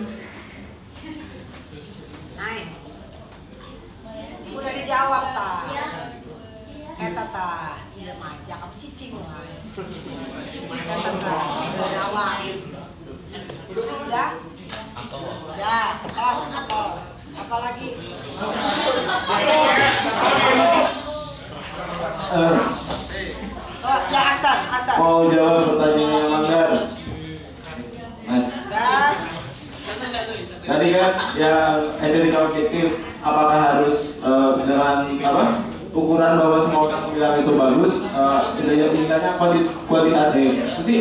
[2.36, 2.66] Naik.
[4.52, 5.52] Udah dijawab ta.
[6.96, 9.56] Eta ta, iya aja kamu cicing wae.
[10.80, 11.38] Eta ta,
[11.76, 12.40] jawab.
[13.76, 14.30] Udah?
[14.96, 17.00] Udah, tos.
[17.36, 18.00] Apa lagi?
[21.96, 22.58] Eh,
[23.86, 24.96] Oh, ya Hasan, Hasan.
[24.98, 26.70] mau jawab pertanyaannya Manggar.
[28.26, 29.14] Mas, Dan
[30.66, 32.86] tadi kan yang estetika objektif
[33.22, 35.44] apakah harus eh, dengan apa?
[35.96, 40.50] Ukuran bahwa semua orang bilang itu bagus eh intinya intinya kuanti- kuantitatif.
[40.82, 40.96] Mesti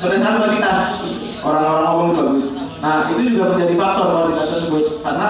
[0.00, 0.78] berdasarkan kualitas
[1.44, 2.44] orang-orang ngomong bagus.
[2.80, 4.84] Nah itu juga menjadi faktor kualitas tersebut.
[5.04, 5.28] Karena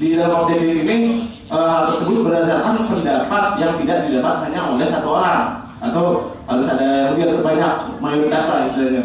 [0.00, 5.60] di dalam objektif ini hal tersebut berdasarkan pendapat yang tidak didapat hanya oleh satu orang.
[5.80, 6.04] Atau
[6.48, 9.04] harus ada lebih atau banyak mayoritas lah istilahnya.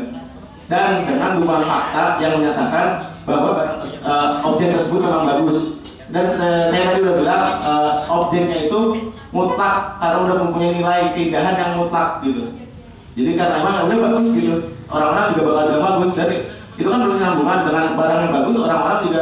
[0.72, 2.88] Dan dengan dukungan fakta yang menyatakan
[3.28, 3.52] bahwa
[3.84, 5.58] eh, objek tersebut memang bagus.
[6.16, 8.80] Dan eh, saya tadi udah bilang eh, objeknya itu
[9.36, 12.56] mutlak karena udah mempunyai nilai keindahan yang mutlak gitu.
[13.20, 14.56] Jadi karena emang udah bagus gitu.
[14.88, 16.12] Orang-orang juga bakal bilang bagus.
[16.16, 16.30] Dan
[16.76, 19.22] itu kan berkesinambungan dengan barang yang bagus orang-orang juga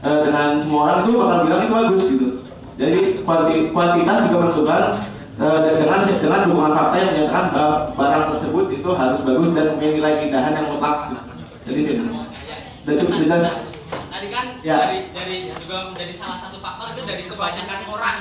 [0.00, 2.28] eh, dengan semua orang itu bakal bilang itu bagus gitu
[2.80, 4.82] jadi kuanti- kuantitas juga menentukan
[5.40, 9.64] eh, dan dengan dengan dukungan fakta yang menyatakan bahwa barang tersebut itu harus bagus dan
[9.74, 11.22] mempunyai nilai keindahan yang mutlak gitu.
[11.68, 11.94] jadi sih
[12.80, 13.44] udah cukup jelas
[13.90, 14.76] Tadi kan Ya.
[14.86, 18.16] dari dari juga menjadi salah satu faktor itu dari kebanyakan orang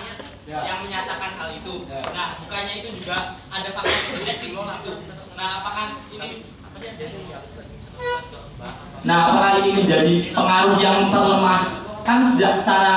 [0.49, 0.65] Ya.
[0.65, 1.85] yang menyatakan hal itu.
[1.85, 4.91] Nah, bukannya itu juga ada faktor subjektif di situ.
[5.37, 6.41] Nah, apakah ini
[8.99, 11.87] Nah, apakah ini menjadi pengaruh yang terlemah?
[12.03, 12.95] Kan sejak secara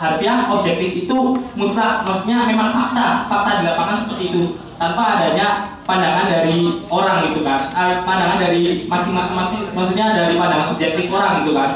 [0.00, 1.18] harfiah objektif itu
[1.54, 4.42] mutlak, maksudnya memang fakta, fakta di lapangan seperti itu
[4.80, 11.12] tanpa adanya pandangan dari orang gitu kan, Eh, pandangan dari masing-masing, maksudnya dari pandangan subjektif
[11.12, 11.70] orang gitu kan.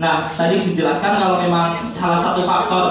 [0.00, 2.84] Nah, tadi dijelaskan kalau memang salah satu faktor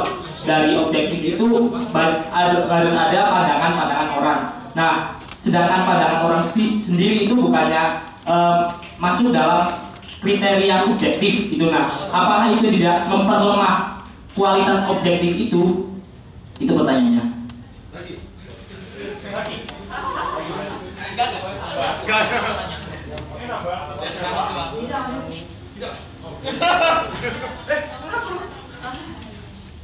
[0.45, 4.39] dari objektif itu harus ada pandangan-pandangan orang.
[4.77, 8.57] Nah, sedangkan pandangan orang sendi- sendiri itu bukannya eh,
[9.01, 9.89] masuk dalam
[10.21, 14.05] kriteria subjektif itu nah apakah itu tidak memperlemah
[14.37, 15.89] kualitas objektif itu?
[16.59, 17.25] Itu pertanyaannya.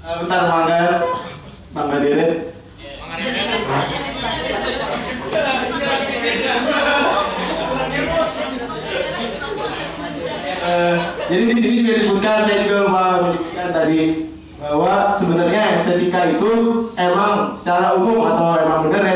[0.05, 0.79] Eh, bentar mangga
[1.73, 1.97] mangga
[11.35, 13.99] jadi di sini juga disebutkan saya juga lupa menyebutkan tadi
[14.55, 16.51] bahwa sebenarnya estetika itu
[16.95, 19.15] emang secara umum atau emang benar ya.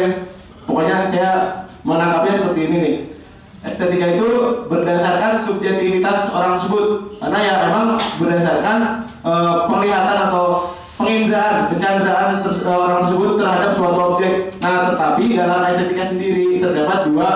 [0.68, 1.32] Pokoknya saya
[1.88, 2.96] menangkapnya seperti ini nih.
[3.64, 4.30] Estetika itu
[4.68, 6.86] berdasarkan subjektivitas orang tersebut.
[7.24, 7.88] Karena ya emang
[8.20, 8.78] berdasarkan
[9.24, 10.46] eh, penglihatan atau
[11.00, 14.34] penginderaan pencanderaan ter- eh, orang tersebut terhadap suatu objek.
[14.60, 17.32] Nah tetapi dalam estetika sendiri terdapat dua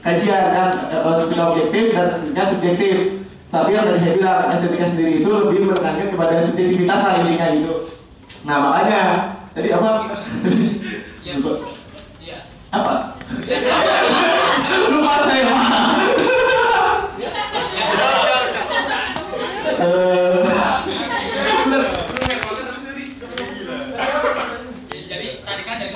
[0.00, 0.68] kajian kan?
[0.88, 3.21] Eh, estetika objektif dan estetika subjektif
[3.52, 7.74] Tapi yang tadi saya bilang estetika sendiri itu lebih menekankan kepada subjektivitas lah intinya gitu.
[8.48, 9.00] Nah makanya
[9.52, 9.88] tadi apa?
[11.20, 11.52] Lupa.
[12.72, 12.92] Apa?
[14.88, 15.68] Lupa saya pak.
[19.82, 20.52] Eh,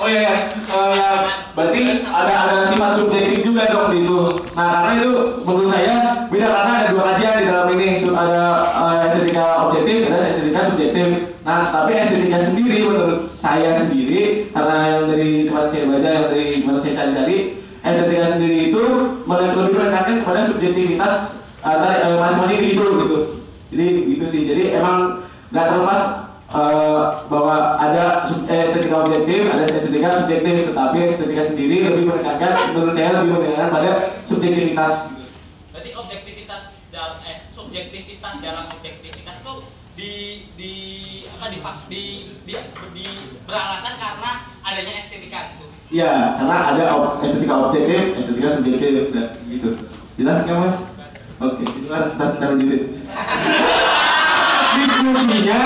[0.07, 0.55] Oh iya.
[0.55, 1.19] Eh,
[1.51, 4.39] berarti ada ada sifat subjektif juga dong di itu.
[4.55, 5.11] Nah karena itu
[5.43, 5.95] menurut saya
[6.31, 11.07] beda karena ada dua kajian di dalam ini ada eh, estetika objektif, ada estetika subjektif.
[11.43, 16.45] Nah tapi estetika sendiri menurut saya sendiri karena yang dari tempat saya baca yang dari
[16.63, 17.37] mana saya cari-cari
[17.83, 18.83] estetika sendiri itu
[19.27, 21.13] lebih menekankan kepada subjektivitas
[21.67, 23.19] antara eh, masing-masing individu gitu.
[23.75, 23.85] Jadi
[24.15, 24.41] gitu sih.
[24.47, 30.97] Jadi emang nggak terlepas eh, bahwa ada sub- eh, estetika objektif, ada estetika subjektif, tetapi
[31.03, 33.89] estetika sendiri lebih menekankan, menurut saya lebih menekankan pada
[34.23, 34.93] subjektivitas.
[35.75, 39.53] Berarti objektivitas dalam eh subjektivitas dalam objektivitas itu
[39.97, 40.11] di
[40.55, 40.73] di
[41.35, 41.59] apa di
[41.91, 42.03] di
[42.45, 42.53] di,
[42.95, 43.05] di
[43.43, 44.31] beralasan karena
[44.63, 45.65] adanya estetika gitu.
[45.87, 49.69] Iya, karena ada ob- estetika objektif, estetika subjektif, dan gitu.
[50.17, 50.77] Jelas nggak mas?
[51.37, 52.17] Oke, itu kan
[54.97, 55.61] Diskusinya,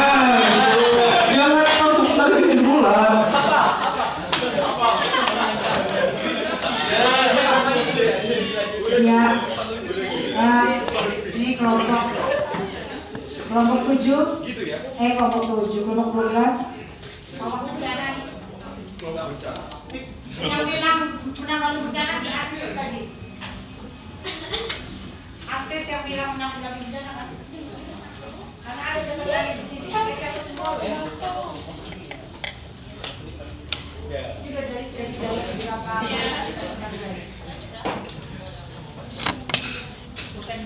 [1.31, 3.15] jangan langsung tarik kesimpulan.
[8.91, 9.23] Ya,
[10.35, 10.71] eh,
[11.31, 12.03] ini kelompok
[13.47, 14.43] kelompok tujuh,
[14.99, 16.55] eh kelompok tujuh, kelompok dua belas.
[17.31, 18.27] Kelompok bencana nih.
[20.43, 20.99] Yang bilang
[21.39, 23.01] menanggapi bencana si Astrid tadi.
[25.47, 27.29] Astrid yang bilang menanggapi bencana kan?
[28.71, 29.91] Karena ada satu lagi di sini.
[29.91, 30.79] Saya catat semua.
[30.79, 30.95] Ini
[34.47, 36.07] udah dari dari dari berapa?
[40.39, 40.59] Bukan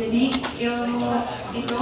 [0.00, 0.32] Jadi
[0.64, 1.12] ilmu
[1.52, 1.76] itu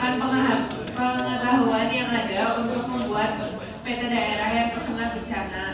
[0.00, 3.40] pengah- pengetahuan yang ada untuk membuat
[3.84, 5.65] peta daerah yang terkena bencana.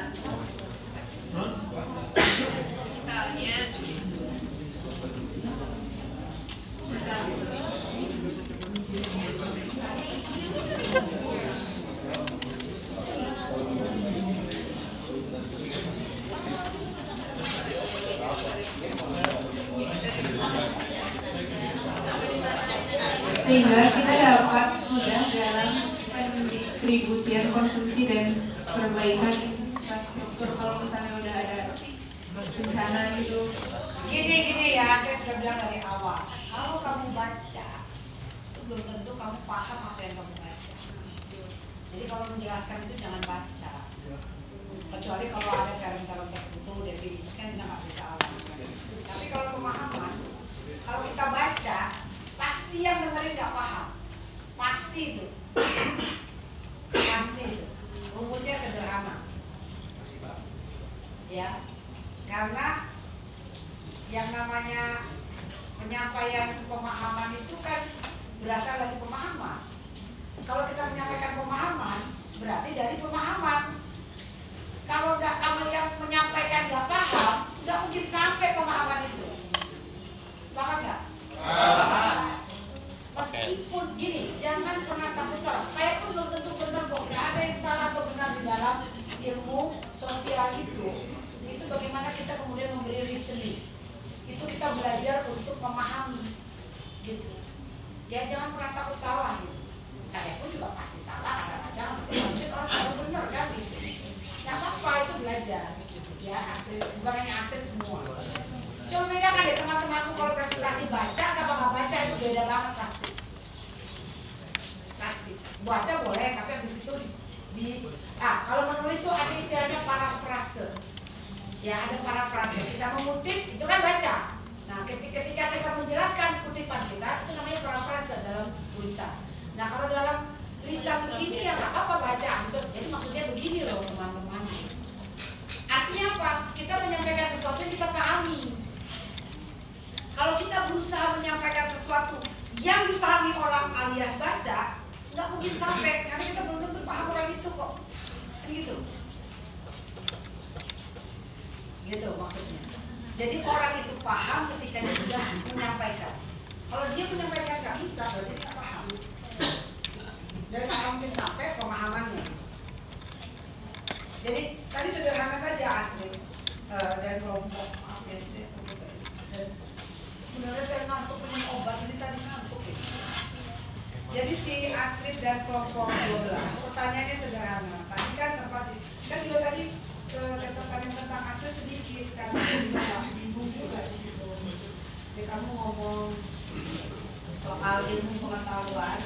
[187.90, 188.98] Ilmu pengetahuan.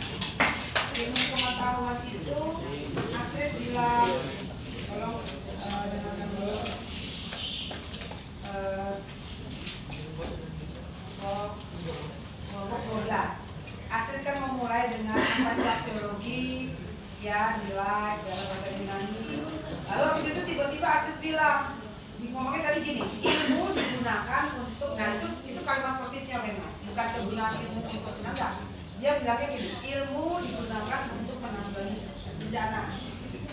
[0.97, 2.41] Ilmu pengetahuan itu
[3.13, 4.11] Astrid bilang
[4.89, 5.17] tolong
[5.65, 6.57] uh, dengarkan dulu.
[8.47, 8.95] Uh,
[12.57, 13.11] kelompok 12
[13.91, 15.19] Astrid kan memulai dengan
[15.77, 16.71] aksiologi
[17.19, 19.21] ya nilai dalam bahasa Yunani
[19.91, 21.77] lalu habis itu tiba-tiba Astrid bilang
[22.37, 27.85] ngomongnya tadi gini ilmu digunakan untuk nah itu itu kalimat persisnya memang bukan kegunaan ilmu
[27.93, 28.57] untuk enggak
[28.97, 32.01] dia bilangnya gini ilmu digunakan untuk menanggulangi
[32.41, 32.97] bencana.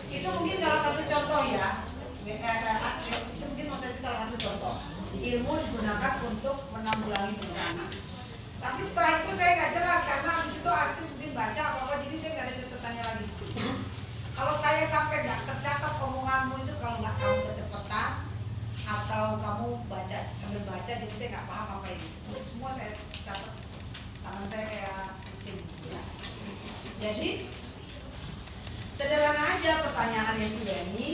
[0.08, 1.84] Itu mungkin salah satu contoh ya.
[2.24, 4.76] Astrid itu mungkin maksudnya salah satu contoh.
[5.20, 7.92] Ilmu digunakan untuk menanggulangi bencana.
[8.64, 12.16] Tapi setelah itu saya nggak jelas karena habis itu Astrid mungkin baca apa apa jadi
[12.24, 13.26] saya nggak ada catatannya lagi.
[14.40, 18.12] Kalau saya sampai nggak tercatat omonganmu itu kalau nggak kamu kecepatan
[18.84, 22.08] atau kamu baca sambil baca jadi saya nggak paham apa ini.
[22.52, 23.56] Semua saya catat.
[24.24, 25.58] Tangan saya kayak mesin
[27.04, 27.30] jadi
[28.96, 31.10] sederhana aja pertanyaannya si Benny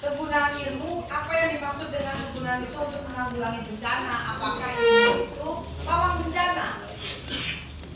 [0.00, 4.36] kegunaan ilmu apa yang dimaksud dengan kegunaan itu untuk menanggulangi bencana?
[4.36, 5.48] Apakah ilmu itu
[5.84, 6.66] pawang bencana?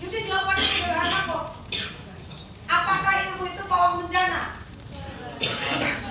[0.00, 1.44] Jadi jawabannya sederhana kok.
[2.68, 4.42] Apakah ilmu itu pawang bencana?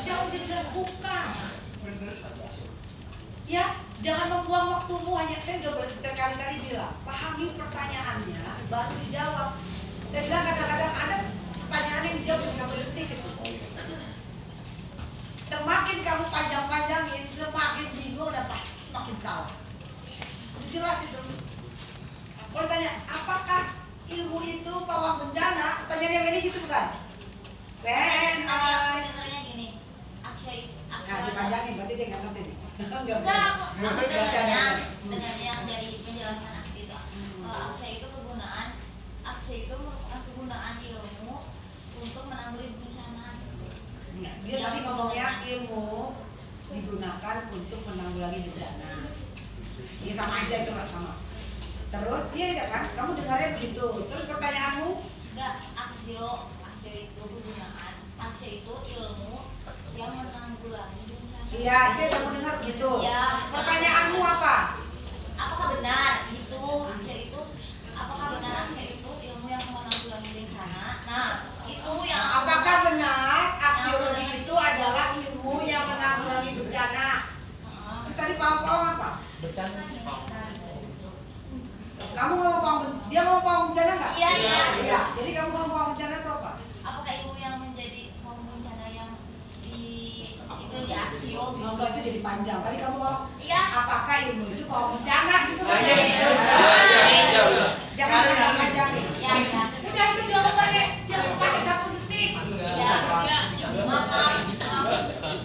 [0.04, 1.28] Jauh jelas bukan
[3.48, 8.40] ya jangan membuang waktumu hanya saya sudah berkali-kali bilang pahami pertanyaannya
[8.72, 9.60] baru dijawab
[10.14, 11.18] saya bilang kadang-kadang ada
[11.74, 13.30] pertanyaan yang dijawab cuma satu detik gitu.
[15.50, 19.50] Semakin kamu panjang-panjangin, semakin bingung dan pasti semakin salah.
[20.62, 21.18] Itu jelas itu.
[22.54, 23.74] Kalau tanya, apakah
[24.06, 25.90] ilmu itu pawang bencana?
[25.90, 26.86] Pertanyaan yang ini gitu bukan?
[27.82, 29.68] Ben, aku dengarnya gini,
[30.22, 32.63] Akshay, Nah, dipanjangin, berarti dia nggak ngerti nih.
[32.74, 36.98] Enggak, aku dengarnya, dengarnya yang dari penjelasan Akshay itu.
[37.46, 38.68] Akshay itu kegunaan,
[39.22, 39.78] Akshay itu
[40.10, 41.36] kegunaan ilmu
[42.02, 43.38] untuk menanggulangi bencana.
[44.42, 46.18] Dia tadi ngomongnya ilmu
[46.74, 48.92] digunakan untuk menanggulangi bencana.
[50.02, 51.14] Ya sama aja itu sama.
[51.94, 52.90] Terus iya ya kan?
[52.98, 53.86] Kamu dengarnya begitu.
[54.10, 54.98] Terus pertanyaanmu?
[55.38, 59.46] Enggak, aksio, aksio itu kegunaan, aksio itu ilmu
[59.94, 61.13] yang menanggulangi.
[61.54, 62.90] Iya, itu yang kamu dengar begitu.
[63.06, 63.24] Iya.
[63.54, 64.56] Pertanyaanmu apa?
[65.38, 67.42] Apakah benar itu aksio itu?
[67.94, 70.86] Apakah benar aksio itu ilmu yang menanggulangi bencana?
[71.06, 71.30] Nah,
[71.70, 77.08] itu yang Apakah benar aksiologi itu adalah ilmu yang menanggulangi bencana?
[78.04, 79.10] Itu tadi paham-paham apa?
[82.14, 84.12] Kamu mau paham dia mau paham bencana nggak?
[84.18, 84.58] Iya, iya.
[84.82, 85.00] Iya.
[85.18, 86.52] Jadi kamu mau paham bencana itu apa?
[86.84, 89.10] apakah ilmu yang menjadi pawang bencana yang
[89.64, 89.88] di
[90.74, 90.90] itu
[91.22, 92.60] di enggak itu jadi panjang.
[92.66, 93.62] Tadi kamu mau Iya.
[93.78, 95.80] apakah ilmu itu paham bencana gitu kan?
[95.86, 97.68] Iya, iya, iya.
[97.94, 99.06] Jangan panjang-panjangin.
[99.22, 99.64] Iya, iya.
[99.86, 100.84] Udah itu jawabannya.
[101.06, 102.30] Jangan pakai satu detik.
[102.74, 104.34] Ya, maaf, maaf.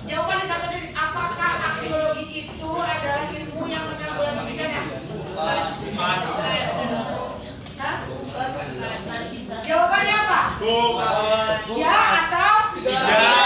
[0.08, 0.92] Jawabannya satu detik.
[0.96, 4.80] Apakah aksiologi itu adalah ilmu yang menanggulangi bencana?
[7.78, 7.96] Hah?
[9.68, 10.40] Jawabannya apa?
[11.76, 13.37] Ya atau Tidak.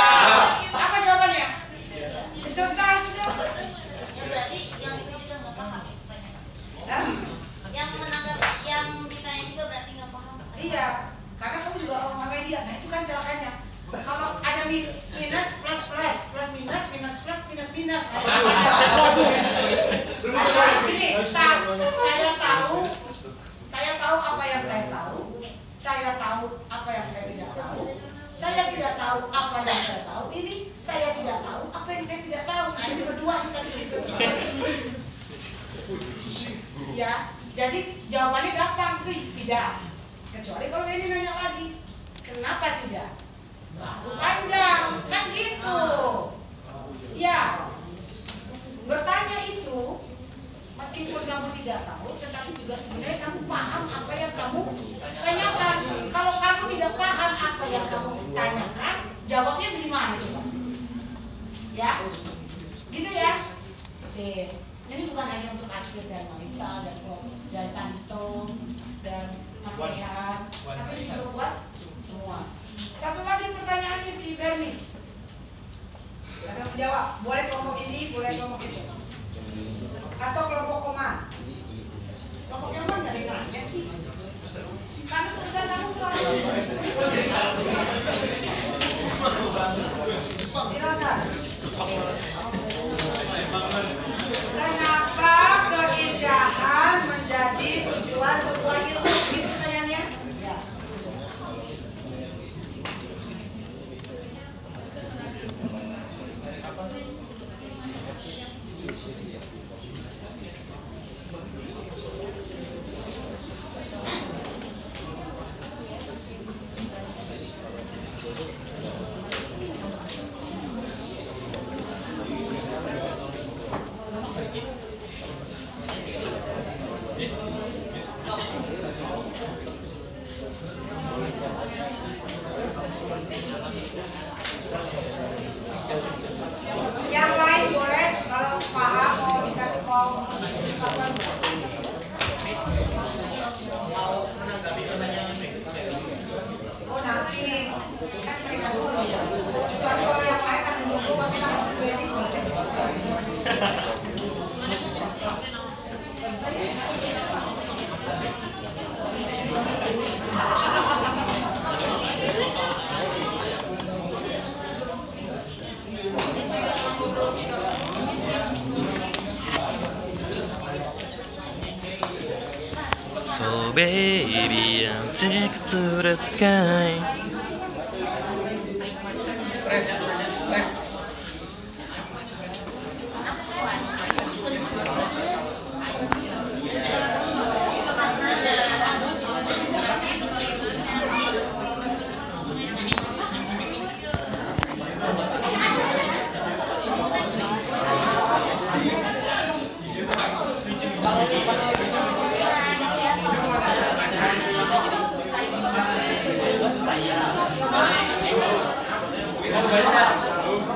[173.74, 176.71] Baby, I'll take to the sky.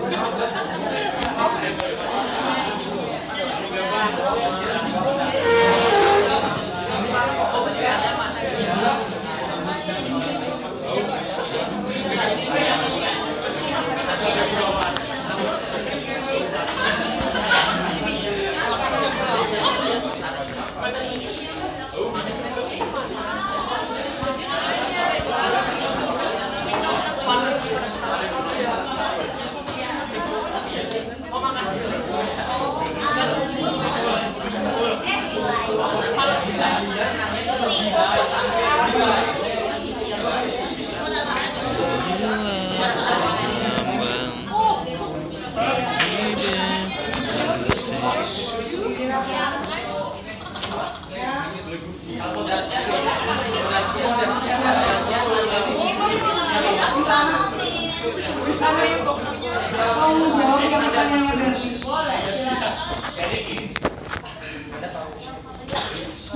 [0.07, 0.31] Mau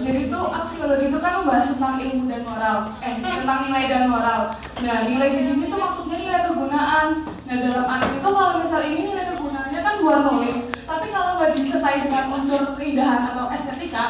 [0.01, 4.41] Jadi itu aksiologi itu kan membahas tentang ilmu dan moral, eh tentang nilai dan moral.
[4.81, 7.09] Nah nilai di sini tuh maksudnya nilai kegunaan.
[7.51, 10.57] Nah dalam anak itu kalau misal ini nilai kegunaannya kan buat nulis,
[10.87, 14.05] tapi kalau nggak disertai dengan unsur keindahan atau estetika,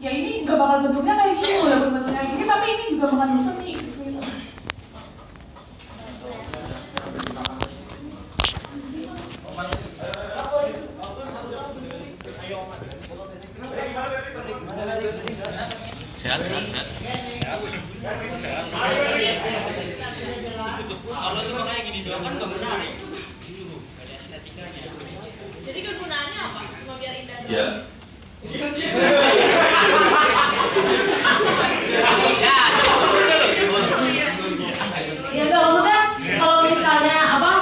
[0.00, 3.72] ya ini nggak bakal bentuknya kayak gini, walaupun bentuknya gini, tapi ini juga bukan seni.
[24.04, 24.82] Estetikanya.
[25.64, 26.60] Jadi kegunaannya apa?
[27.48, 27.66] Ya.
[35.32, 35.98] Ya enggak maksudnya
[36.36, 37.52] kalau misalnya apa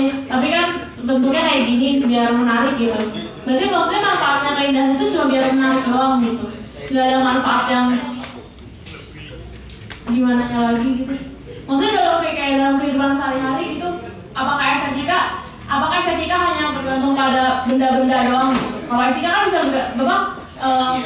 [0.00, 0.66] nulis tapi kan
[1.04, 2.96] bentuknya kayak gini biar menarik gitu.
[3.44, 6.44] Berarti maksudnya manfaatnya keindahan itu cuma biar menarik doang gitu.
[6.90, 7.86] Nggak ada manfaat yang
[10.08, 11.14] gimana lagi gitu.
[11.68, 13.88] Maksudnya dalam kayak dalam kehidupan sehari-hari gitu
[14.32, 15.18] apakah estetika
[15.70, 18.76] apakah estetika hanya bergantung pada benda-benda doang gitu?
[18.88, 19.60] Kalau etika kan bisa
[20.00, 20.20] bapak
[20.56, 20.96] eh,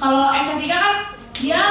[0.00, 0.94] kalau estetika kan
[1.40, 1.62] dia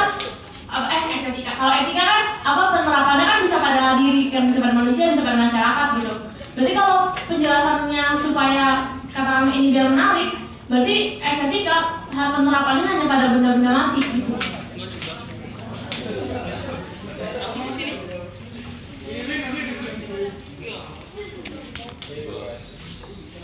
[0.69, 5.09] eh estetika kalau etika kan apa penerapannya kan bisa pada diri kan bisa pada manusia
[5.09, 6.13] bisa pada masyarakat gitu.
[6.53, 8.65] Berarti kalau penjelasannya supaya
[9.09, 10.29] katakan ini biar menarik
[10.69, 14.33] berarti estetika penerapannya hanya pada benda-benda mati gitu.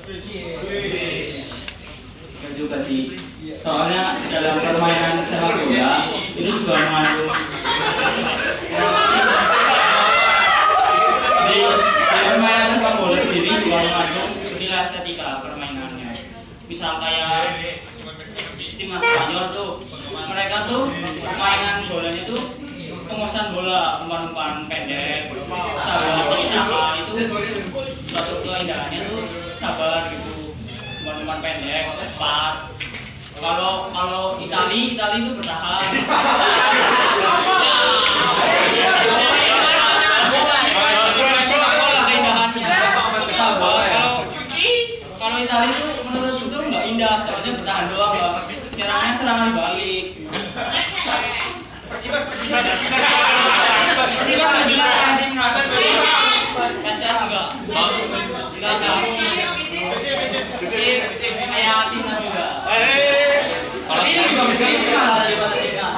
[0.05, 1.14] Benar
[2.55, 3.19] juga sih.
[3.61, 5.91] Soalnya dalam permainan sepak bola
[6.33, 7.29] itu juga mengandung
[11.45, 11.57] di,
[12.09, 16.09] permainan sepak bola sendiri juga mengandung nilai estetika permainannya.
[16.65, 17.61] Misal kayak
[18.75, 19.71] timnas Spanyol tuh,
[20.11, 20.89] mereka tuh
[21.21, 22.41] permainan bolanya tuh
[23.05, 25.29] penguasaan bola umpan-umpan pendek,
[25.85, 27.11] sabar tindakan itu
[28.09, 29.21] suatu keindahannya tuh
[29.61, 30.24] sabar gitu
[31.25, 32.69] umpan-umpan pendek cepat.
[33.33, 35.89] Kalau kalau Itali Itali itu bertahan
[45.17, 48.45] kalau Itali itu menurut itu nggak indah soalnya bertahan doang bang
[48.77, 50.05] nyerangnya serangan balik
[51.89, 53.01] Persibas Persibas Persibas
[54.13, 54.53] Persibas
[55.17, 55.57] timnas
[56.55, 57.87] PSS enggak enggak
[58.55, 58.95] enggak
[61.51, 62.45] kayak timnas juga
[63.85, 65.95] kalau ini juga bisa sih malah daripada timnas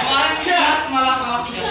[0.00, 1.62] kemarin timnas malah kalah tiga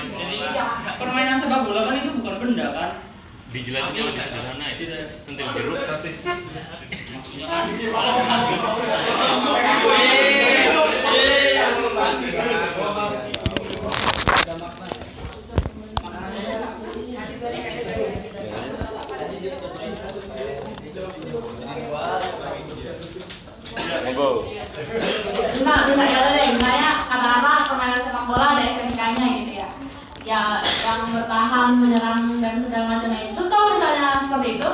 [0.00, 0.36] Jadi
[1.00, 2.90] permainan sepak bola kan itu bukan benda kan?
[3.70, 4.84] Dijelasinnya lebih sederhana itu
[5.22, 5.78] sentil jeruk.
[5.78, 7.70] Maksudnya kan
[24.10, 24.42] Monggo.
[25.30, 29.68] bisa bisa ya deh misalnya katakanlah permainan sepak bola ada estetikanya gitu ya.
[30.26, 30.42] Ya
[30.84, 34.70] yang bertahan menyerang dan segala macamnya itu terus kalau misalnya seperti itu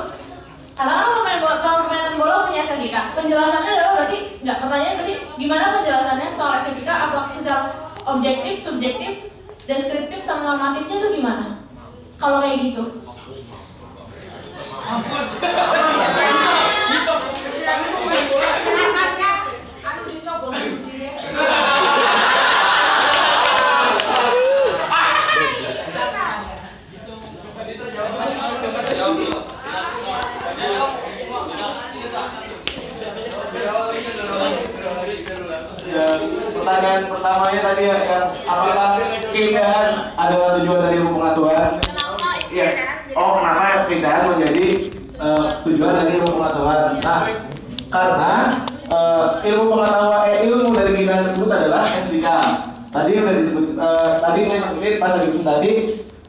[0.75, 3.01] katakanlah permainan bola permainan bola punya estetika
[3.37, 9.13] penjelasannya adalah berarti nggak pertanyaan berarti gimana penjelasannya soal estetika apa secara objektif subjektif
[9.69, 11.61] deskriptif sama normatifnya tuh gimana
[12.17, 12.85] kalau kayak gitu
[21.37, 21.66] Ya,
[36.97, 38.89] pertanyaan pertamanya tadi ya, yang apakah
[39.29, 41.71] keindahan adalah tujuan dari ilmu pengetahuan?
[42.49, 42.69] Iya.
[43.13, 44.67] Oh, kenapa keindahan menjadi
[45.21, 46.81] eh, tujuan dari ilmu pengetahuan?
[47.05, 47.21] Nah,
[47.93, 48.33] karena
[48.89, 52.39] eh, ilmu pengetahuan eh, ilmu dari keindahan tersebut adalah estetika.
[52.97, 55.71] Tadi udah disebut eh, tadi saya ini pas lagi presentasi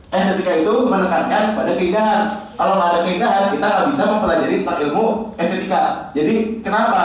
[0.07, 2.19] estetika itu menekankan pada keindahan.
[2.57, 5.06] Kalau nggak ada keindahan, kita nggak bisa mempelajari tentang ilmu
[5.39, 5.84] estetika.
[6.11, 7.03] Jadi kenapa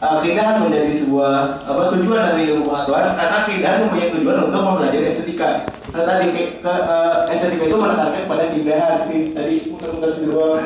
[0.00, 1.32] eh, keindahan menjadi sebuah
[1.62, 3.14] apa tujuan dari ilmu pengetahuan?
[3.14, 5.48] Karena keindahan mempunyai tujuan untuk mempelajari estetika.
[5.92, 8.94] Nah, tadi ke, ke, eh, estetika itu menekankan pada keindahan.
[9.04, 10.64] Jadi, Tadi muter-muter sendiri doang.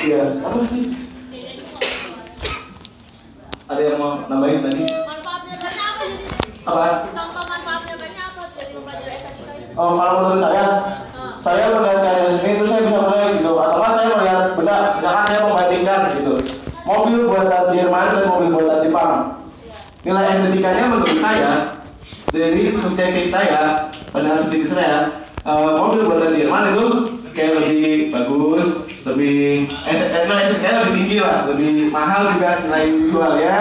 [0.00, 0.82] Iya, apa sih?
[3.70, 4.82] Ada yang mau nambahin tadi?
[4.82, 6.24] manfaatnya banyak apa jadi
[6.66, 6.86] Apa?
[7.14, 10.64] contoh manfaatnya banyak apa dari mempelajari estetika itu Oh, kalau menurut saya,
[11.40, 13.52] saya melihat karya seni itu saya bisa mulai gitu.
[13.54, 16.32] Atau saya melihat, benda, misalkan saya membandingkan gitu.
[16.90, 19.14] Mobil buatan Jerman dan mobil buatan Jepang.
[20.02, 21.50] Nilai estetikanya menurut saya,
[22.34, 23.62] dari subjektif saya,
[24.10, 26.86] pandangan subjektif saya, eh, mobil buatan Jerman itu
[27.30, 28.66] kayak lebih bagus,
[29.06, 29.34] lebih
[29.86, 33.56] estetikanya nilai estetikanya lebih tinggi lah, lebih mahal juga nilai jual ya.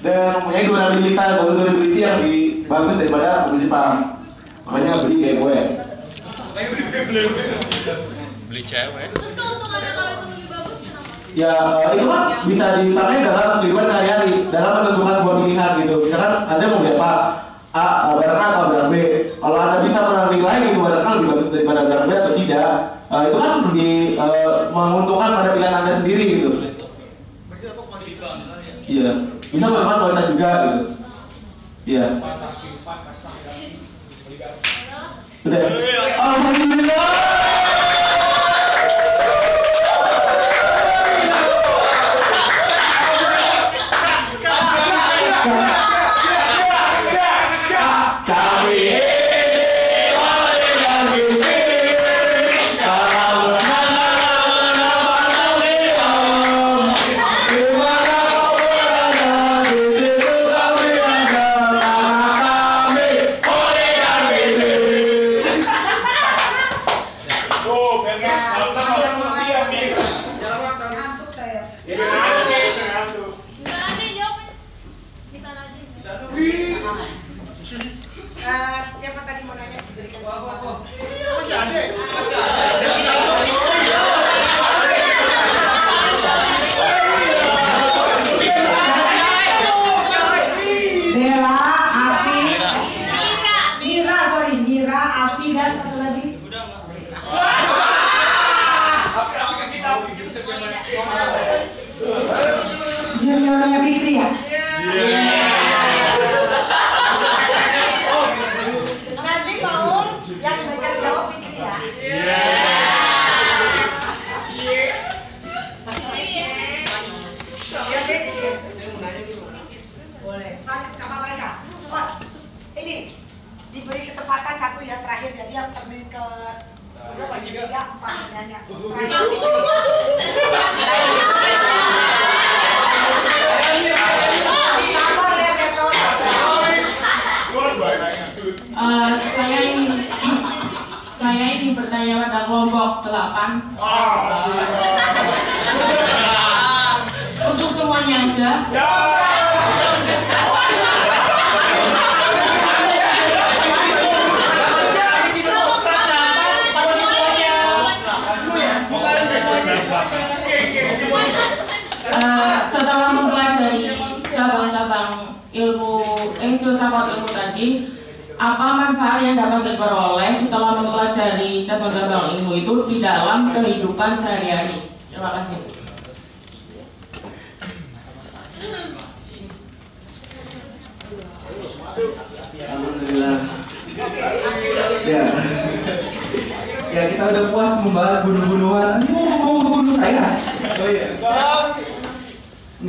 [0.00, 4.20] Dan mempunyai durabilitas atau durability yang lebih bagus daripada mobil Jepang
[4.70, 5.56] makanya beli kayak gue
[8.50, 9.08] Beli cewek.
[9.14, 11.52] terus keuntungannya kalau itu lebih bagus kenapa ya
[11.94, 16.80] itu kan bisa dipakai dalam kehidupan sehari-hari dalam menentukan sebuah pilihan gitu misalkan anda mau
[16.82, 17.12] beli apa
[17.70, 18.94] A, barang A atau barang B.
[19.38, 22.70] Kalau anda bisa menilai itu barang A lebih bagus daripada barang B atau tidak,
[23.06, 26.50] uh, itu kan lebih uh, menguntungkan pada pilihan anda sendiri gitu.
[28.90, 29.10] Iya,
[29.54, 30.78] bisa melakukan kualitas juga gitu.
[31.86, 32.06] Iya.
[35.46, 35.60] Udah.
[36.18, 37.39] Alhamdulillah.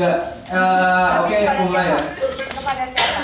[0.02, 0.49] Enggak.
[0.49, 1.38] Eh, Oke,
[1.69, 1.99] mulai ya.
[2.57, 3.22] Kepada siapa?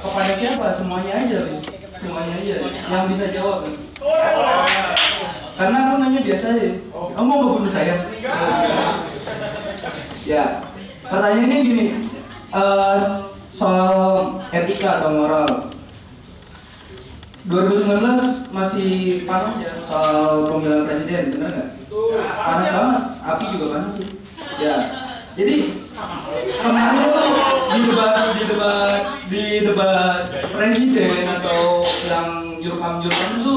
[0.00, 0.66] Kepada siapa?
[0.80, 1.64] Semuanya aja, Riz.
[2.00, 2.54] Semuanya aja.
[2.72, 3.68] Yang bisa jawab.
[3.68, 3.80] Riz.
[5.60, 6.68] Karena aku nanya biasa aja.
[6.88, 8.00] Kamu mau ngebunuh saya?
[10.24, 10.72] Ya.
[11.04, 11.84] Pertanyaannya gini.
[12.48, 12.98] Eh,
[13.52, 13.92] soal
[14.48, 15.68] etika atau moral.
[17.44, 21.68] 2019 masih panas ya soal pemilihan presiden, benar nggak?
[22.24, 24.08] Panas banget, api juga panas sih.
[24.60, 24.76] Ya,
[25.38, 25.70] jadi
[26.58, 26.98] kemarin
[27.70, 33.56] di debat di debat di debat presiden atau yang jurkam-jurkam itu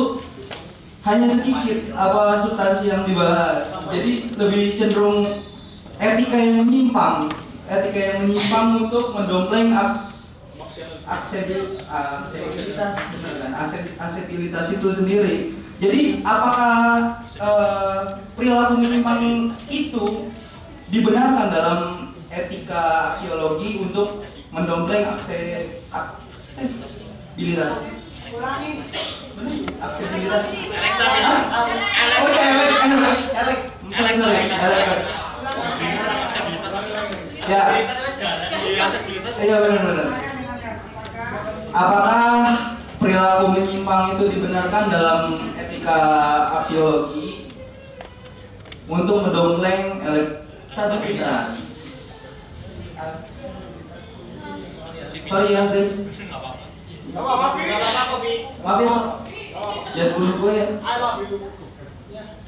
[1.01, 3.65] hanya sedikit apa substansi yang dibahas.
[3.89, 5.41] Jadi lebih cenderung
[5.97, 7.33] etika yang menyimpang,
[7.65, 10.13] etika yang menyimpang untuk mendompleng aks
[11.09, 14.69] aksesibilitas benar kan?
[14.69, 15.57] Itu sendiri.
[15.81, 16.77] Jadi apakah
[17.41, 18.01] eh,
[18.37, 20.29] perilaku menyimpang itu
[20.91, 21.79] dibenarkan dalam
[22.27, 27.73] etika aksiologi untuk mendompleng akses aksesibilitas?
[37.47, 37.61] Ya.
[39.41, 39.57] Iya.
[41.71, 42.23] Apakah
[42.99, 45.19] perilaku menyimpang itu dibenarkan dalam
[45.55, 45.99] etika
[46.61, 47.47] aksiologi
[48.91, 50.03] untuk mendompleng
[50.71, 51.59] elektabilitas?
[55.27, 55.91] Sorry ya, Chris.
[57.11, 58.95] Maaf ya.
[59.95, 60.67] Jangan bunuh gue ya.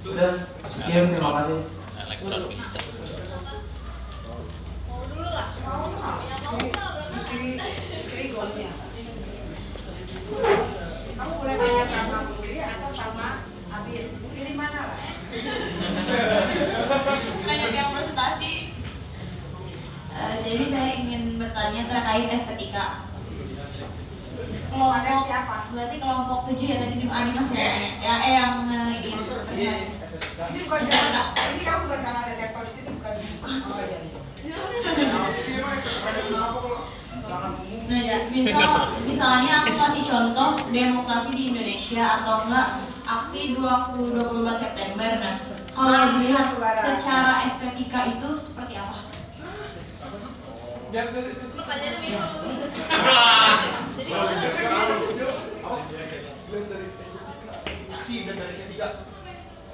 [0.03, 0.31] Udah,
[0.71, 1.59] sekian terima kasih.
[11.13, 14.13] Kamu boleh tanya sama Putri atau sama Abir.
[14.33, 15.01] Pilih mana lah?
[17.47, 18.73] banyak yang presentasi
[20.13, 23.09] Eh, jadi saya ingin bertanya terkait estetika
[24.69, 25.73] kelompok siapa?
[25.73, 27.69] berarti kelompok tujuh yang tadi di animas ya
[28.01, 29.17] ya eh yang eh, ini
[30.33, 31.25] Ini bukan jalan.
[31.35, 33.13] Ini kamu bukan karena ada sektor di situ bukan.
[33.63, 33.97] Oh iya.
[37.83, 38.71] Nah, ya, misal,
[39.07, 42.67] misalnya aku kasih contoh demokrasi di Indonesia atau enggak
[43.07, 45.09] aksi 20 24 September.
[45.23, 45.35] Nah,
[45.71, 48.99] kalau dilihat secara estetika itu seperti apa?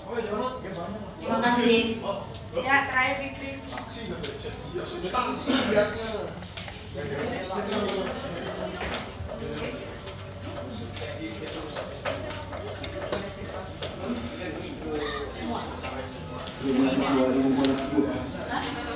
[0.10, 2.02] Terima kasih.
[2.66, 3.62] Ya, terakhir Fikri.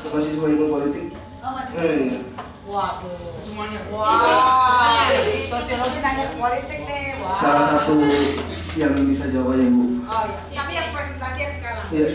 [0.03, 1.05] bu mahasiswa ilmu politik
[1.43, 1.75] Oh, masih.
[1.79, 2.19] eh, iya.
[2.73, 3.37] Waduh.
[3.45, 3.85] Semuanya.
[3.93, 5.05] Wah.
[5.45, 7.21] Sosiologi nanya ke politik nih.
[7.21, 7.37] Wah.
[7.37, 8.01] salah satu
[8.73, 10.41] yang bisa jawab ya bu Oh iya.
[10.57, 11.85] Tapi yang presentasi yang sekarang.
[11.93, 12.07] Iya.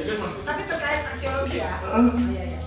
[0.42, 1.78] Tapi terkait aksiologi ya.
[1.78, 2.10] Hmm.
[2.26, 2.58] Iya, iya.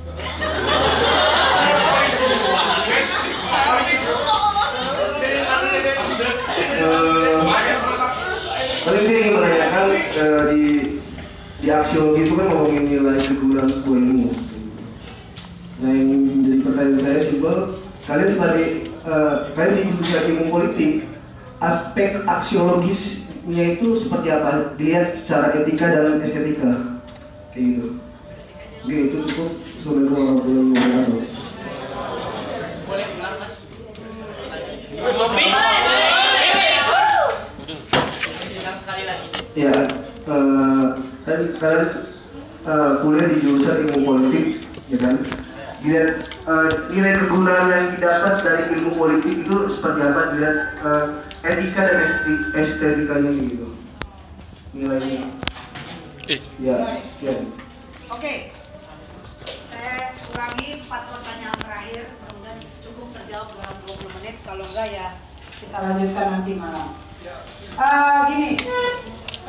[6.81, 7.35] Eh,
[8.87, 10.63] paling saya ingin menanyakan eh, di
[11.59, 14.50] di aksiologi itu kan ngomongin nilai keguguran sebuah ilmu.
[15.81, 17.55] Nah yang menjadi pertanyaan saya simpel,
[18.05, 20.91] kalian sebagai eh, kalian di jurusan ilmu politik,
[21.57, 24.77] aspek aksiologisnya itu seperti apa?
[24.77, 27.01] Dilihat secara etika dan estetika,
[27.57, 27.87] kayak gitu.
[28.81, 29.51] Oke itu cukup.
[29.81, 31.21] Assalamualaikum warahmatullahi wabarakatuh.
[32.85, 33.53] Boleh ulang mas?
[39.57, 39.73] Ya,
[41.25, 41.89] kan kalian
[42.69, 44.45] eh, kuliah di jurusan ilmu politik,
[44.93, 45.17] ya kan?
[45.81, 50.21] Dilihat eh, nilai kegunaan yang didapat dari ilmu politik itu seperti apa?
[50.37, 51.05] Dilihat eh,
[51.41, 53.67] etika dan esti- estetikanya gitu.
[54.77, 55.25] Nilainya.
[56.61, 57.33] Ya, ya.
[58.13, 58.53] Oke.
[59.73, 62.03] Saya kurangi empat pertanyaan terakhir.
[62.13, 64.35] Mudah-mudahan cukup terjawab dalam 20 menit.
[64.45, 65.07] Kalau enggak ya
[65.57, 66.87] kita lanjutkan nanti malam.
[67.73, 68.49] Eh, gini,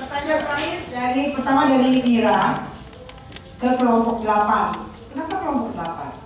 [0.00, 2.40] pertanyaan terakhir dari pertama dari Mira
[3.60, 4.88] ke kelompok 8.
[5.12, 6.21] Kenapa kelompok 8?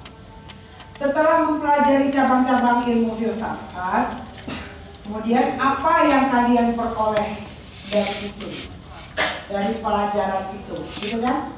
[0.97, 4.17] Setelah mempelajari cabang-cabang ilmu filsafat,
[5.05, 7.37] kemudian apa yang kalian peroleh
[7.93, 8.49] dari itu?
[9.53, 11.53] Dari pelajaran itu, gitu kan?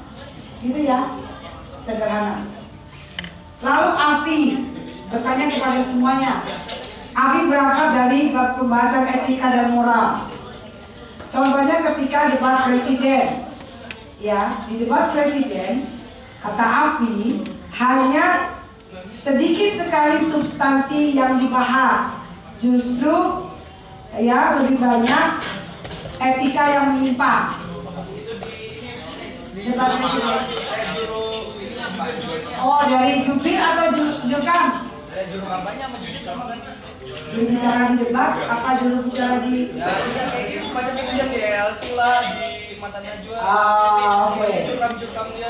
[0.59, 1.15] Gitu ya,
[1.87, 2.43] sederhana.
[3.63, 4.39] Lalu Afi
[5.07, 6.31] bertanya kepada semuanya.
[7.15, 10.27] Afi berangkat dari pembahasan etika dan moral.
[11.31, 13.47] Contohnya ketika debat presiden,
[14.19, 15.87] ya di debat presiden
[16.43, 17.39] kata Afi
[17.79, 18.58] hanya
[19.19, 22.15] sedikit sekali substansi yang dibahas,
[22.57, 23.47] justru
[24.15, 25.27] ya lebih banyak
[26.19, 27.59] etika yang menyimpang.
[32.59, 34.87] Oh dari jubir atau ju- jurkam?
[35.29, 36.71] Juru kampanye sama juru kampanye.
[37.03, 39.73] Juru bicara di debat apa juru bicara di?
[39.75, 39.89] Ya,
[40.31, 42.47] kayak gitu semacam itu yang di LC lah, di
[42.79, 43.35] Mata Najwa.
[43.35, 44.47] Ah, oke.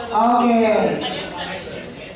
[0.09, 0.57] Oke.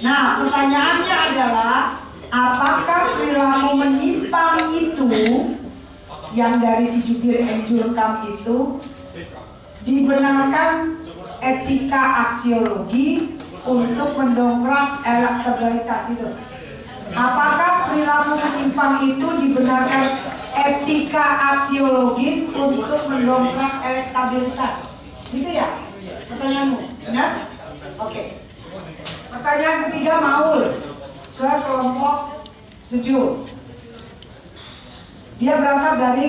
[0.04, 5.16] Nah, pertanyaannya adalah apakah perilaku menyimpang itu
[6.36, 8.58] yang dari si jubir and itu
[9.88, 11.00] dibenarkan
[11.40, 16.28] etika aksiologi untuk mendongkrak elektabilitas itu.
[17.16, 21.26] Apakah perilaku menyimpang itu dibenarkan etika
[21.56, 24.84] aksiologis untuk mendongkrak elektabilitas?
[25.32, 25.80] Gitu ya?
[26.28, 27.48] Pertanyaanmu, benar?
[28.04, 28.43] Oke.
[29.34, 30.62] Pertanyaan ketiga Maul
[31.34, 32.18] ke kelompok
[32.94, 33.50] 7.
[35.42, 36.28] Dia berangkat dari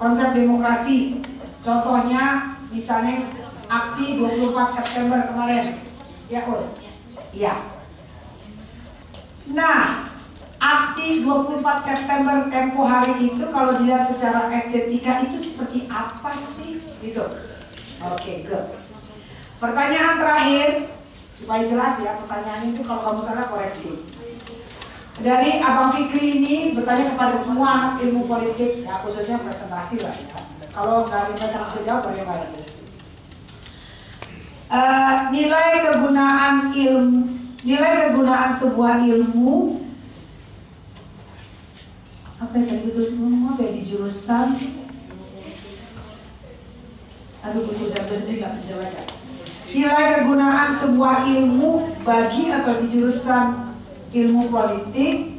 [0.00, 1.20] konsep demokrasi.
[1.60, 3.28] Contohnya misalnya
[3.68, 5.84] aksi 24 September kemarin.
[6.32, 6.72] Ya, Ul?
[7.36, 7.60] Iya.
[9.52, 10.08] Nah,
[10.64, 16.80] aksi 24 September tempo hari itu kalau dilihat secara estetika itu seperti apa sih?
[17.04, 17.24] Gitu.
[18.00, 18.80] Oke, good.
[19.60, 20.68] Pertanyaan terakhir
[21.36, 24.04] supaya jelas ya pertanyaan itu kalau kamu salah koreksi.
[25.22, 30.40] Dari Abang Fikri ini bertanya kepada semua ilmu politik, ya khususnya presentasi lah ya.
[30.72, 32.48] Kalau nggak ada yang bisa jawab bagaimana?
[34.72, 37.28] Eh, nilai kegunaan ilmu,
[37.60, 39.82] nilai kegunaan sebuah ilmu
[42.42, 44.48] apa yang tadi itu semua apa di jurusan
[47.46, 49.00] aduh buku saya sendiri nggak bisa baca
[49.72, 53.72] nilai kegunaan sebuah ilmu bagi atau di jurusan
[54.12, 55.32] ilmu politik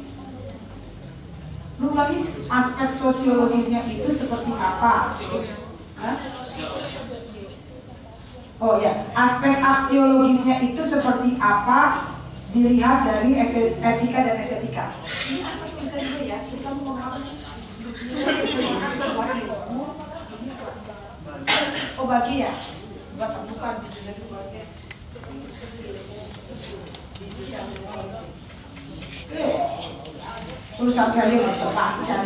[1.82, 5.18] Lu lagi aspek sosiologisnya itu seperti apa?
[5.98, 6.16] Hah?
[8.62, 12.14] Oh ya, aspek aksiologisnya itu seperti apa
[12.54, 13.34] dilihat dari
[13.82, 14.84] etika dan estetika.
[15.26, 16.38] Ini apa tulisan ya?
[16.46, 17.42] Kita mau apa sih?
[18.94, 19.84] Sebuah ilmu.
[21.98, 22.54] Oh bagi ya?
[23.14, 23.74] Bukan, bukan.
[23.94, 24.62] Jadi bagi.
[29.34, 29.56] Eh,
[30.74, 32.16] Tulisan saya nggak bisa baca.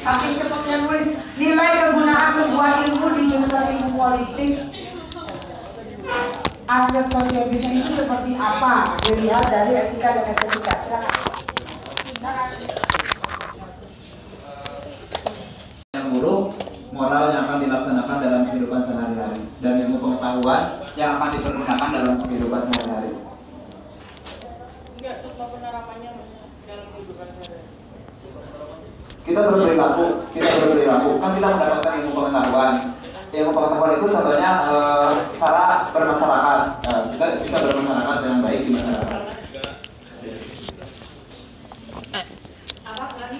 [0.00, 4.52] Saking cepatnya nulis nilai kegunaan sebuah ilmu di jurusan ilmu politik
[6.70, 10.74] aspek sosiologisnya itu seperti apa dilihat dari etika dan estetika
[15.92, 16.59] yang buruk
[16.90, 20.62] moral yang akan dilaksanakan dalam kehidupan sehari-hari dan ilmu pengetahuan
[20.98, 23.12] yang akan dipergunakan dalam kehidupan sehari-hari.
[29.20, 32.74] Kita berperilaku, kita berperilaku kan kita mendapatkan ilmu pengetahuan.
[33.30, 36.60] Ilmu pengetahuan itu contohnya eh, cara bermasyarakat.
[36.90, 39.20] Eh, kita bisa bermasyarakat dengan baik di masyarakat.
[42.90, 43.38] apa lagi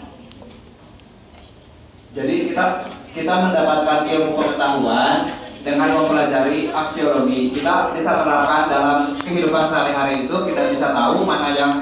[2.15, 2.65] Jadi kita
[3.11, 7.51] kita mendapatkan ilmu pengetahuan dengan mempelajari aksiologi.
[7.53, 11.73] Kita bisa menerapkan dalam kehidupan sehari-hari itu kita bisa tahu mana yang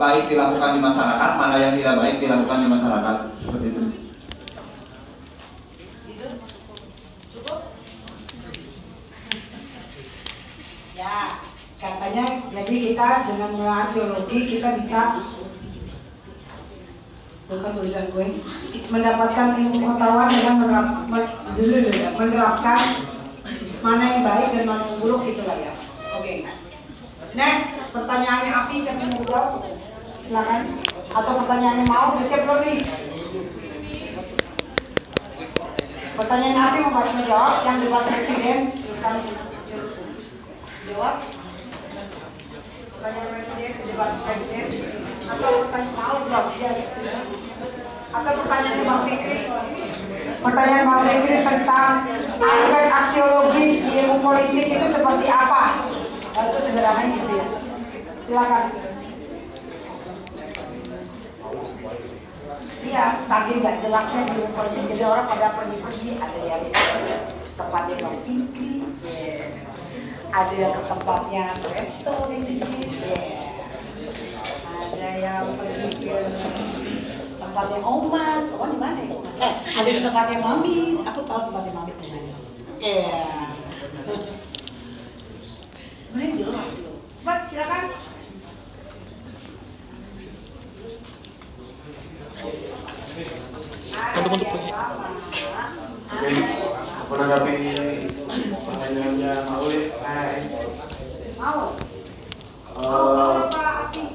[0.00, 3.16] baik dilakukan di masyarakat, mana yang tidak baik dilakukan di masyarakat.
[3.44, 3.82] Seperti itu.
[10.98, 11.30] ya
[11.78, 13.86] katanya jadi kita dengan mengenal
[14.26, 15.02] kita bisa
[17.48, 18.26] bukan tulisan gue.
[18.92, 20.88] Mendapatkan ilmu pengetahuan dengan menerap,
[21.56, 22.80] ya, menerapkan
[23.80, 25.72] mana yang baik dan mana yang buruk gitu lah ya.
[26.20, 26.44] Oke.
[27.32, 29.48] Next pertanyaannya Api siapa yang mau jawab?
[30.24, 30.60] Silakan.
[31.08, 32.78] Atau pertanyaannya mau udah siap belum nih?
[36.18, 38.58] Pertanyaan Api mau balik menjawab yang debat presiden
[38.98, 39.30] kami
[40.88, 41.14] jawab
[42.98, 44.66] pertanyaan presiden debat presiden.
[45.30, 46.70] Atau pertanyaan mau jawab ya
[48.08, 49.38] atau pertanyaannya Bang Fikri.
[50.40, 51.92] Pertanyaan Bang Fikri tentang
[52.40, 55.64] aspek aksiologis di ilmu politik itu seperti apa?
[56.32, 57.46] Itu sederhananya gitu ya.
[58.26, 58.64] Silakan.
[62.78, 66.62] Iya, saking nggak jelasnya di ilmu politik jadi orang pada pergi-pergi ada yang
[67.60, 68.74] tempatnya Bang Fikri.
[70.28, 73.14] Ada yang ke tempatnya ya.
[74.78, 76.16] ada yang pergi ke
[77.40, 79.16] tempatnya Oman, Oman di mana ya?
[79.40, 82.36] Eh, ada di tempatnya Mami, aku tahu tempatnya Mami di mana.
[82.78, 83.20] Iya.
[86.08, 86.96] Sebenarnya jelas loh.
[87.20, 87.84] Cepat silakan.
[92.38, 94.50] Untuk-untuk
[96.08, 96.38] Jadi,
[97.10, 97.56] menanggapi
[98.62, 100.46] pertanyaannya Maulid, hai.
[102.78, 103.38] Eh,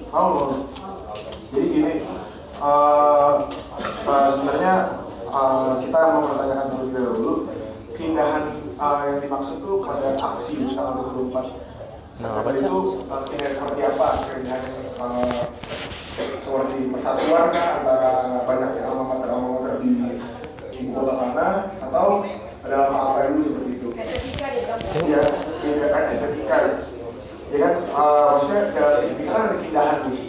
[0.07, 0.31] Mau.
[1.51, 1.93] Jadi gini,
[2.63, 3.33] eh,
[4.07, 4.73] eh, sebenarnya
[5.27, 7.33] eh, kita mau mempertanyakan terlebih dahulu
[7.99, 8.43] pindahan
[8.79, 11.72] eh, yang dimaksud tuh pada aksi tanggal 24
[12.21, 14.07] Nah, apa, itu pindahan seperti apa?
[14.29, 15.41] Pindahan eh,
[16.45, 18.11] seperti persatuan antara
[18.45, 19.89] banyaknya alma mater alma mater di
[20.77, 21.47] ibu kota sana
[21.81, 22.21] atau
[22.61, 23.87] dalam hal apa dulu seperti itu?
[23.97, 24.47] Estetika.
[25.09, 25.21] Ya,
[25.65, 26.71] ya kan estetika ya.
[27.49, 30.21] Ya kan, eh, maksudnya dalam estetika kan ada pindahan nih.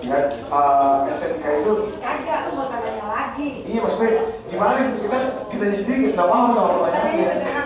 [0.00, 3.48] Ya kan, eh, estetika itu Kagak, lu mau tanya lagi.
[3.68, 4.12] Iya maksudnya
[4.48, 5.18] gimana gitu kita
[5.52, 7.65] kita sendiri nggak paham sama Pertanyaan pertanyaannya.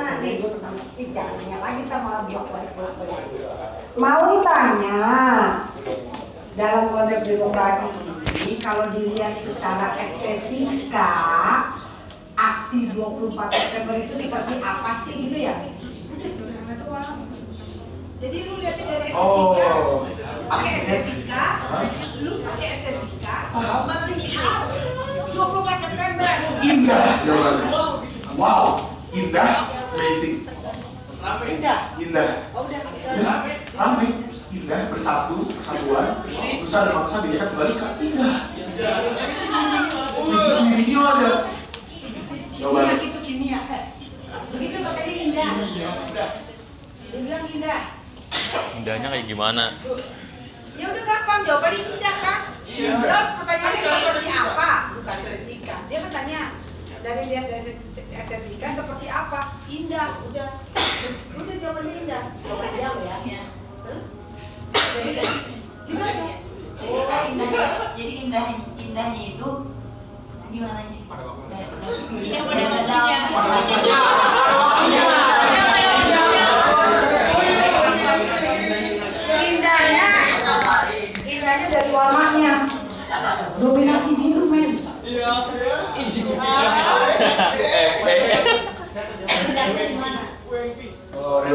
[1.11, 3.19] Jangan nanya lagi kita malah bolak balik bolak balik.
[3.99, 5.03] Mau tanya
[6.55, 7.89] dalam konteks demokrasi
[8.47, 11.11] ini kalau dilihat secara estetika
[12.39, 15.55] aksi 24 September itu seperti apa sih gitu ya?
[18.20, 20.05] Jadi lu lihatnya dari estetika, Oh.
[20.47, 21.45] pakai estetika,
[22.20, 24.69] lu pakai estetika, mau melihat
[25.32, 26.32] 24 September.
[26.61, 27.69] Indah jawabannya.
[28.37, 28.65] Wow,
[29.11, 29.73] indah,
[31.20, 31.60] amazing.
[31.60, 31.78] Indah.
[32.01, 32.30] Indah.
[32.56, 32.80] Oh, udah.
[33.05, 33.34] Ya,
[33.76, 34.06] rame,
[34.51, 37.88] indah, bersatu, kesatuan, bangsa bineka tunggal ika.
[38.01, 38.36] Indah.
[40.16, 41.32] Di video ada.
[42.60, 43.60] Kimia itu kimia.
[44.51, 45.51] Begitu kata dia indah.
[47.10, 47.80] Dia bilang indah.
[48.78, 49.64] Indahnya kayak gimana?
[50.78, 52.40] Ya udah gampang jawabannya indah kan?
[52.64, 52.92] Iya.
[53.05, 54.70] Jawab pertanyaannya seperti apa?
[54.97, 55.76] Bukan estetika.
[55.90, 56.40] Dia kan tanya
[57.01, 57.72] dari lihat dari
[58.12, 59.40] estetika seperti apa?
[59.66, 60.20] Indah.
[60.28, 60.48] Udah.
[61.36, 62.22] Udah jawabannya indah.
[62.44, 63.43] Jawaban dia lo ya.
[63.85, 64.06] Terus?
[64.70, 65.10] Jadi
[65.89, 66.51] gimana?
[66.81, 68.44] Oh, indahnya jadi indah
[68.81, 69.48] indahnya itu
[70.48, 71.01] gimana nih
[72.20, 72.62] Iya, Iya, pada
[79.44, 80.06] Indahnya
[81.28, 82.55] Indahnya dari warnanya
[83.60, 85.60] Dominasi biru men Kalau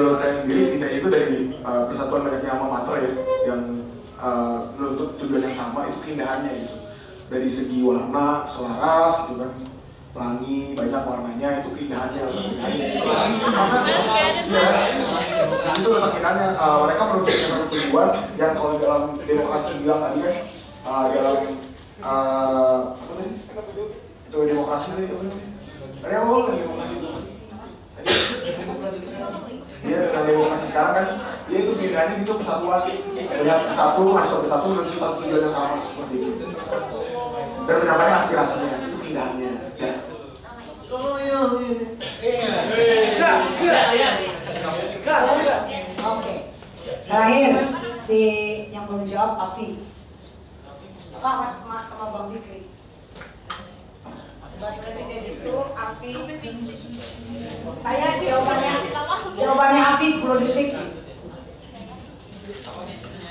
[0.06, 3.12] menurut saya sendiri tidak itu dari uh, persatuan banyaknya alma mater ya
[3.50, 3.62] yang
[4.22, 6.76] uh, menuntut tujuan yang sama itu keindahannya gitu.
[7.26, 9.52] Dari segi warna selaras gitu kan.
[10.16, 12.22] Pelangi banyak warnanya itu keindahannya.
[12.22, 12.68] Ya
[15.74, 16.48] itu letak keindahannya.
[16.56, 20.36] Uh, mereka menuntut satu tujuan yang kalau dalam demokrasi bilang tadi kan
[20.86, 21.38] dalam
[22.06, 24.05] apa tadi
[24.36, 25.40] itu demokrasi apa namanya
[26.04, 26.52] tadi apa namanya
[28.52, 29.08] demokrasi itu
[29.86, 31.08] dia dalam demokrasi sekarang kan
[31.48, 32.84] dia itu pilihannya itu persatuan
[33.16, 36.46] melihat satu masuk ke satu menuju satu tujuan yang sama seperti itu.
[37.66, 39.92] Dan menyampaikan aspirasinya itu keindahannya ya.
[46.06, 46.34] Oke.
[47.08, 47.52] Terakhir
[48.06, 48.22] Si
[48.70, 49.82] yang belum jawab Afi.
[51.18, 52.75] Pak mas, mas sama Bang Fikri
[54.56, 56.12] Presiden itu Afi
[57.84, 58.74] Saya jawabannya
[59.36, 60.70] Jawabannya Afi 10 detik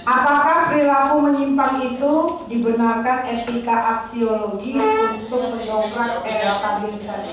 [0.05, 2.13] Apakah perilaku menyimpang itu
[2.53, 7.25] dibenarkan etika aksiologi untuk mendongkrak elektabilitas?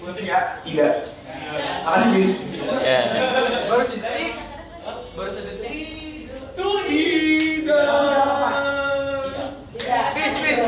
[0.00, 1.12] Seperti ya tidak
[1.84, 2.32] makasih Bin
[2.80, 2.98] Ya.
[3.68, 4.40] Baru sedetik.
[5.12, 6.00] Baru sedetik.
[6.60, 8.89] itu tidak
[9.90, 10.58] Bis, bis.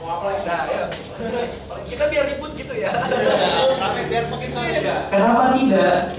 [0.00, 0.48] Mau apa lagi?
[0.48, 0.88] Nah, ya.
[1.84, 2.88] Kita biar ribut gitu ya.
[3.76, 5.12] Tapi biar makin saja.
[5.12, 6.16] Kenapa tidak?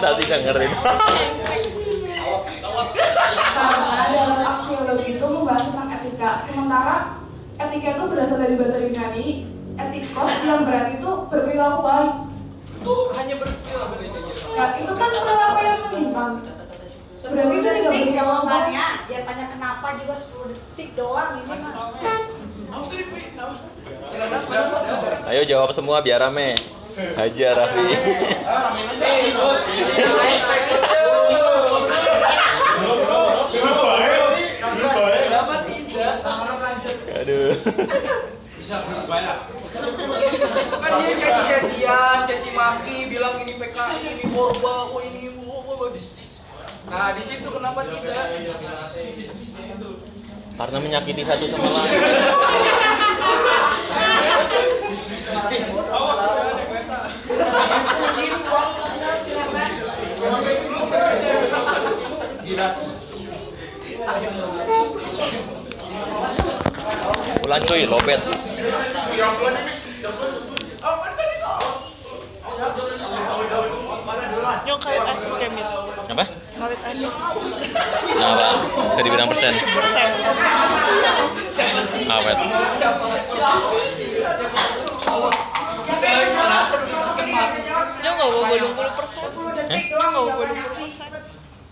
[0.00, 0.72] Nanti dengerin.
[3.60, 6.30] Karena dalam aksiologi itu membahas tentang etika.
[6.48, 6.96] Sementara
[7.60, 9.44] etika itu berasal dari bahasa Yunani,
[9.76, 12.29] etikos yang berarti itu berperilaku baik.
[12.80, 13.94] Itu hanya berperilaku
[14.56, 16.32] Ya, itu kan perilaku yang menyimpang.
[17.20, 18.86] Berarti itu tidak detik jawabannya.
[19.04, 21.60] Dia tanya kenapa juga 10 detik doang ini mah
[25.28, 26.56] Ayo jawab semua biar rame.
[27.16, 27.86] Hajar Raffi.
[37.20, 37.52] Aduh.
[38.60, 38.76] Bisa
[39.08, 39.38] banyak.
[40.84, 45.96] Kan dia caci-cacian, caci maki, bilang ini PKI, ini Orba, oh ini oh, oh, oh.
[46.90, 48.26] Nah, di situ kenapa tidak?
[50.60, 51.96] Karena menyakiti satu sama lain.
[67.42, 68.20] Ulan cuy, lobet.
[74.66, 75.66] Yang kayak asik kemit.
[76.10, 76.24] Apa?
[76.30, 77.10] Kawit asik.
[78.20, 79.52] Nah, Pak, bisa dibilang persen.
[79.58, 80.10] Persen.
[82.06, 82.38] Awet.
[88.00, 89.28] Dia nggak bawa 20 persen.
[89.74, 89.82] Eh?
[89.90, 91.10] Dia nggak bawa 20 persen.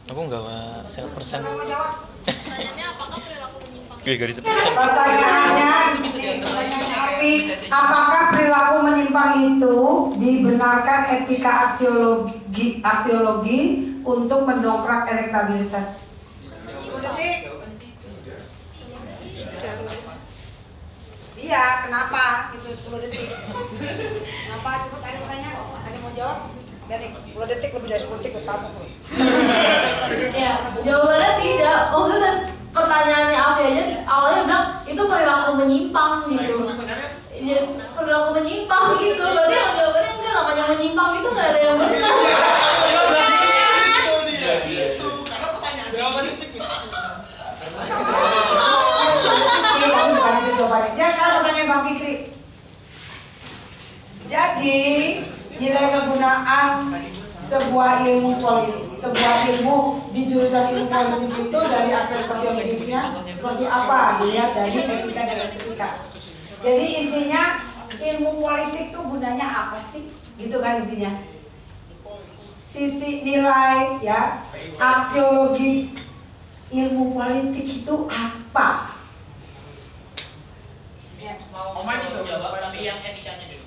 [0.08, 0.42] Aku enggak
[0.90, 1.40] sangat persen.
[2.28, 3.58] Pertanyaannya apakah perilaku
[4.04, 4.42] bisa persen.
[4.74, 5.72] Pertanyaannya,
[7.70, 9.76] apakah perilaku menyimpang itu
[10.18, 13.60] dibenarkan etika aksiologi, aksiologi
[14.06, 15.98] untuk mendongkrak elektabilitas?
[16.68, 17.38] 10 detik.
[21.38, 22.50] Iya, kenapa?
[22.58, 23.30] Itu 10 detik.
[23.30, 24.70] Kenapa?
[24.90, 25.64] Cepet ada pertanyaan.
[25.86, 26.38] Ada mau jawab?
[26.88, 28.68] Biar nih, 10 detik lebih dari 10 detik ketemu.
[30.38, 31.78] Ya, jawabannya tidak.
[31.92, 32.32] Maksudnya
[32.68, 36.54] pertanyaannya apa aja awalnya bilang itu perilaku menyimpang gitu.
[37.38, 37.58] Ya,
[37.96, 39.22] perilaku menyimpang gitu.
[39.22, 42.14] Berarti yang jawabannya enggak namanya menyimpang itu nggak ada yang benar.
[44.68, 44.84] Iya.
[50.98, 52.14] Ya, sekarang pertanyaan Bang Fikri.
[54.28, 54.84] Jadi,
[55.56, 56.92] nilai kegunaan
[57.48, 59.76] sebuah ilmu politik, sebuah ilmu
[60.12, 65.88] di jurusan ilmu politik itu dari aspek sosiologisnya seperti apa dilihat dari etika dan estetika.
[66.60, 67.42] Jadi intinya
[67.88, 70.12] ilmu politik tuh gunanya apa sih?
[70.36, 71.24] Gitu kan intinya.
[72.76, 74.44] Sisi nilai ya
[74.76, 75.88] aksiologis
[76.68, 79.00] ilmu politik itu apa?
[81.74, 83.66] Oma juga jawab, tapi yang etikanya dulu.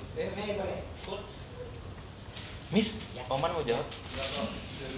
[2.72, 2.88] Miss,
[3.30, 3.86] Oman mau jawab?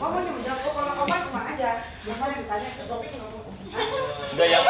[0.00, 1.70] Oh, mau jawab, oh, kalau Oman ke mana aja?
[2.08, 3.42] Oman yang ditanya ke topik nggak mau.
[4.32, 4.60] Enggak ya.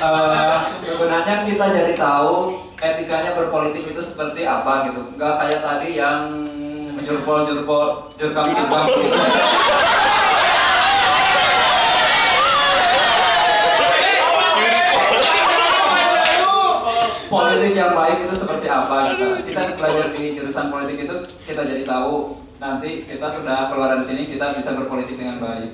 [0.00, 0.58] Eh,
[0.88, 5.00] sebenarnya kita jadi tahu etikanya berpolitik itu seperti apa gitu.
[5.18, 6.20] Nggak kayak tadi yang
[6.96, 8.86] menjurpol jurpol jurkam jurkam.
[17.30, 19.26] Politik yang baik itu seperti apa gitu.
[19.46, 21.16] Kita belajar di jurusan politik itu
[21.46, 25.70] kita jadi tahu nanti kita sudah keluar dari sini kita bisa berpolitik dengan baik.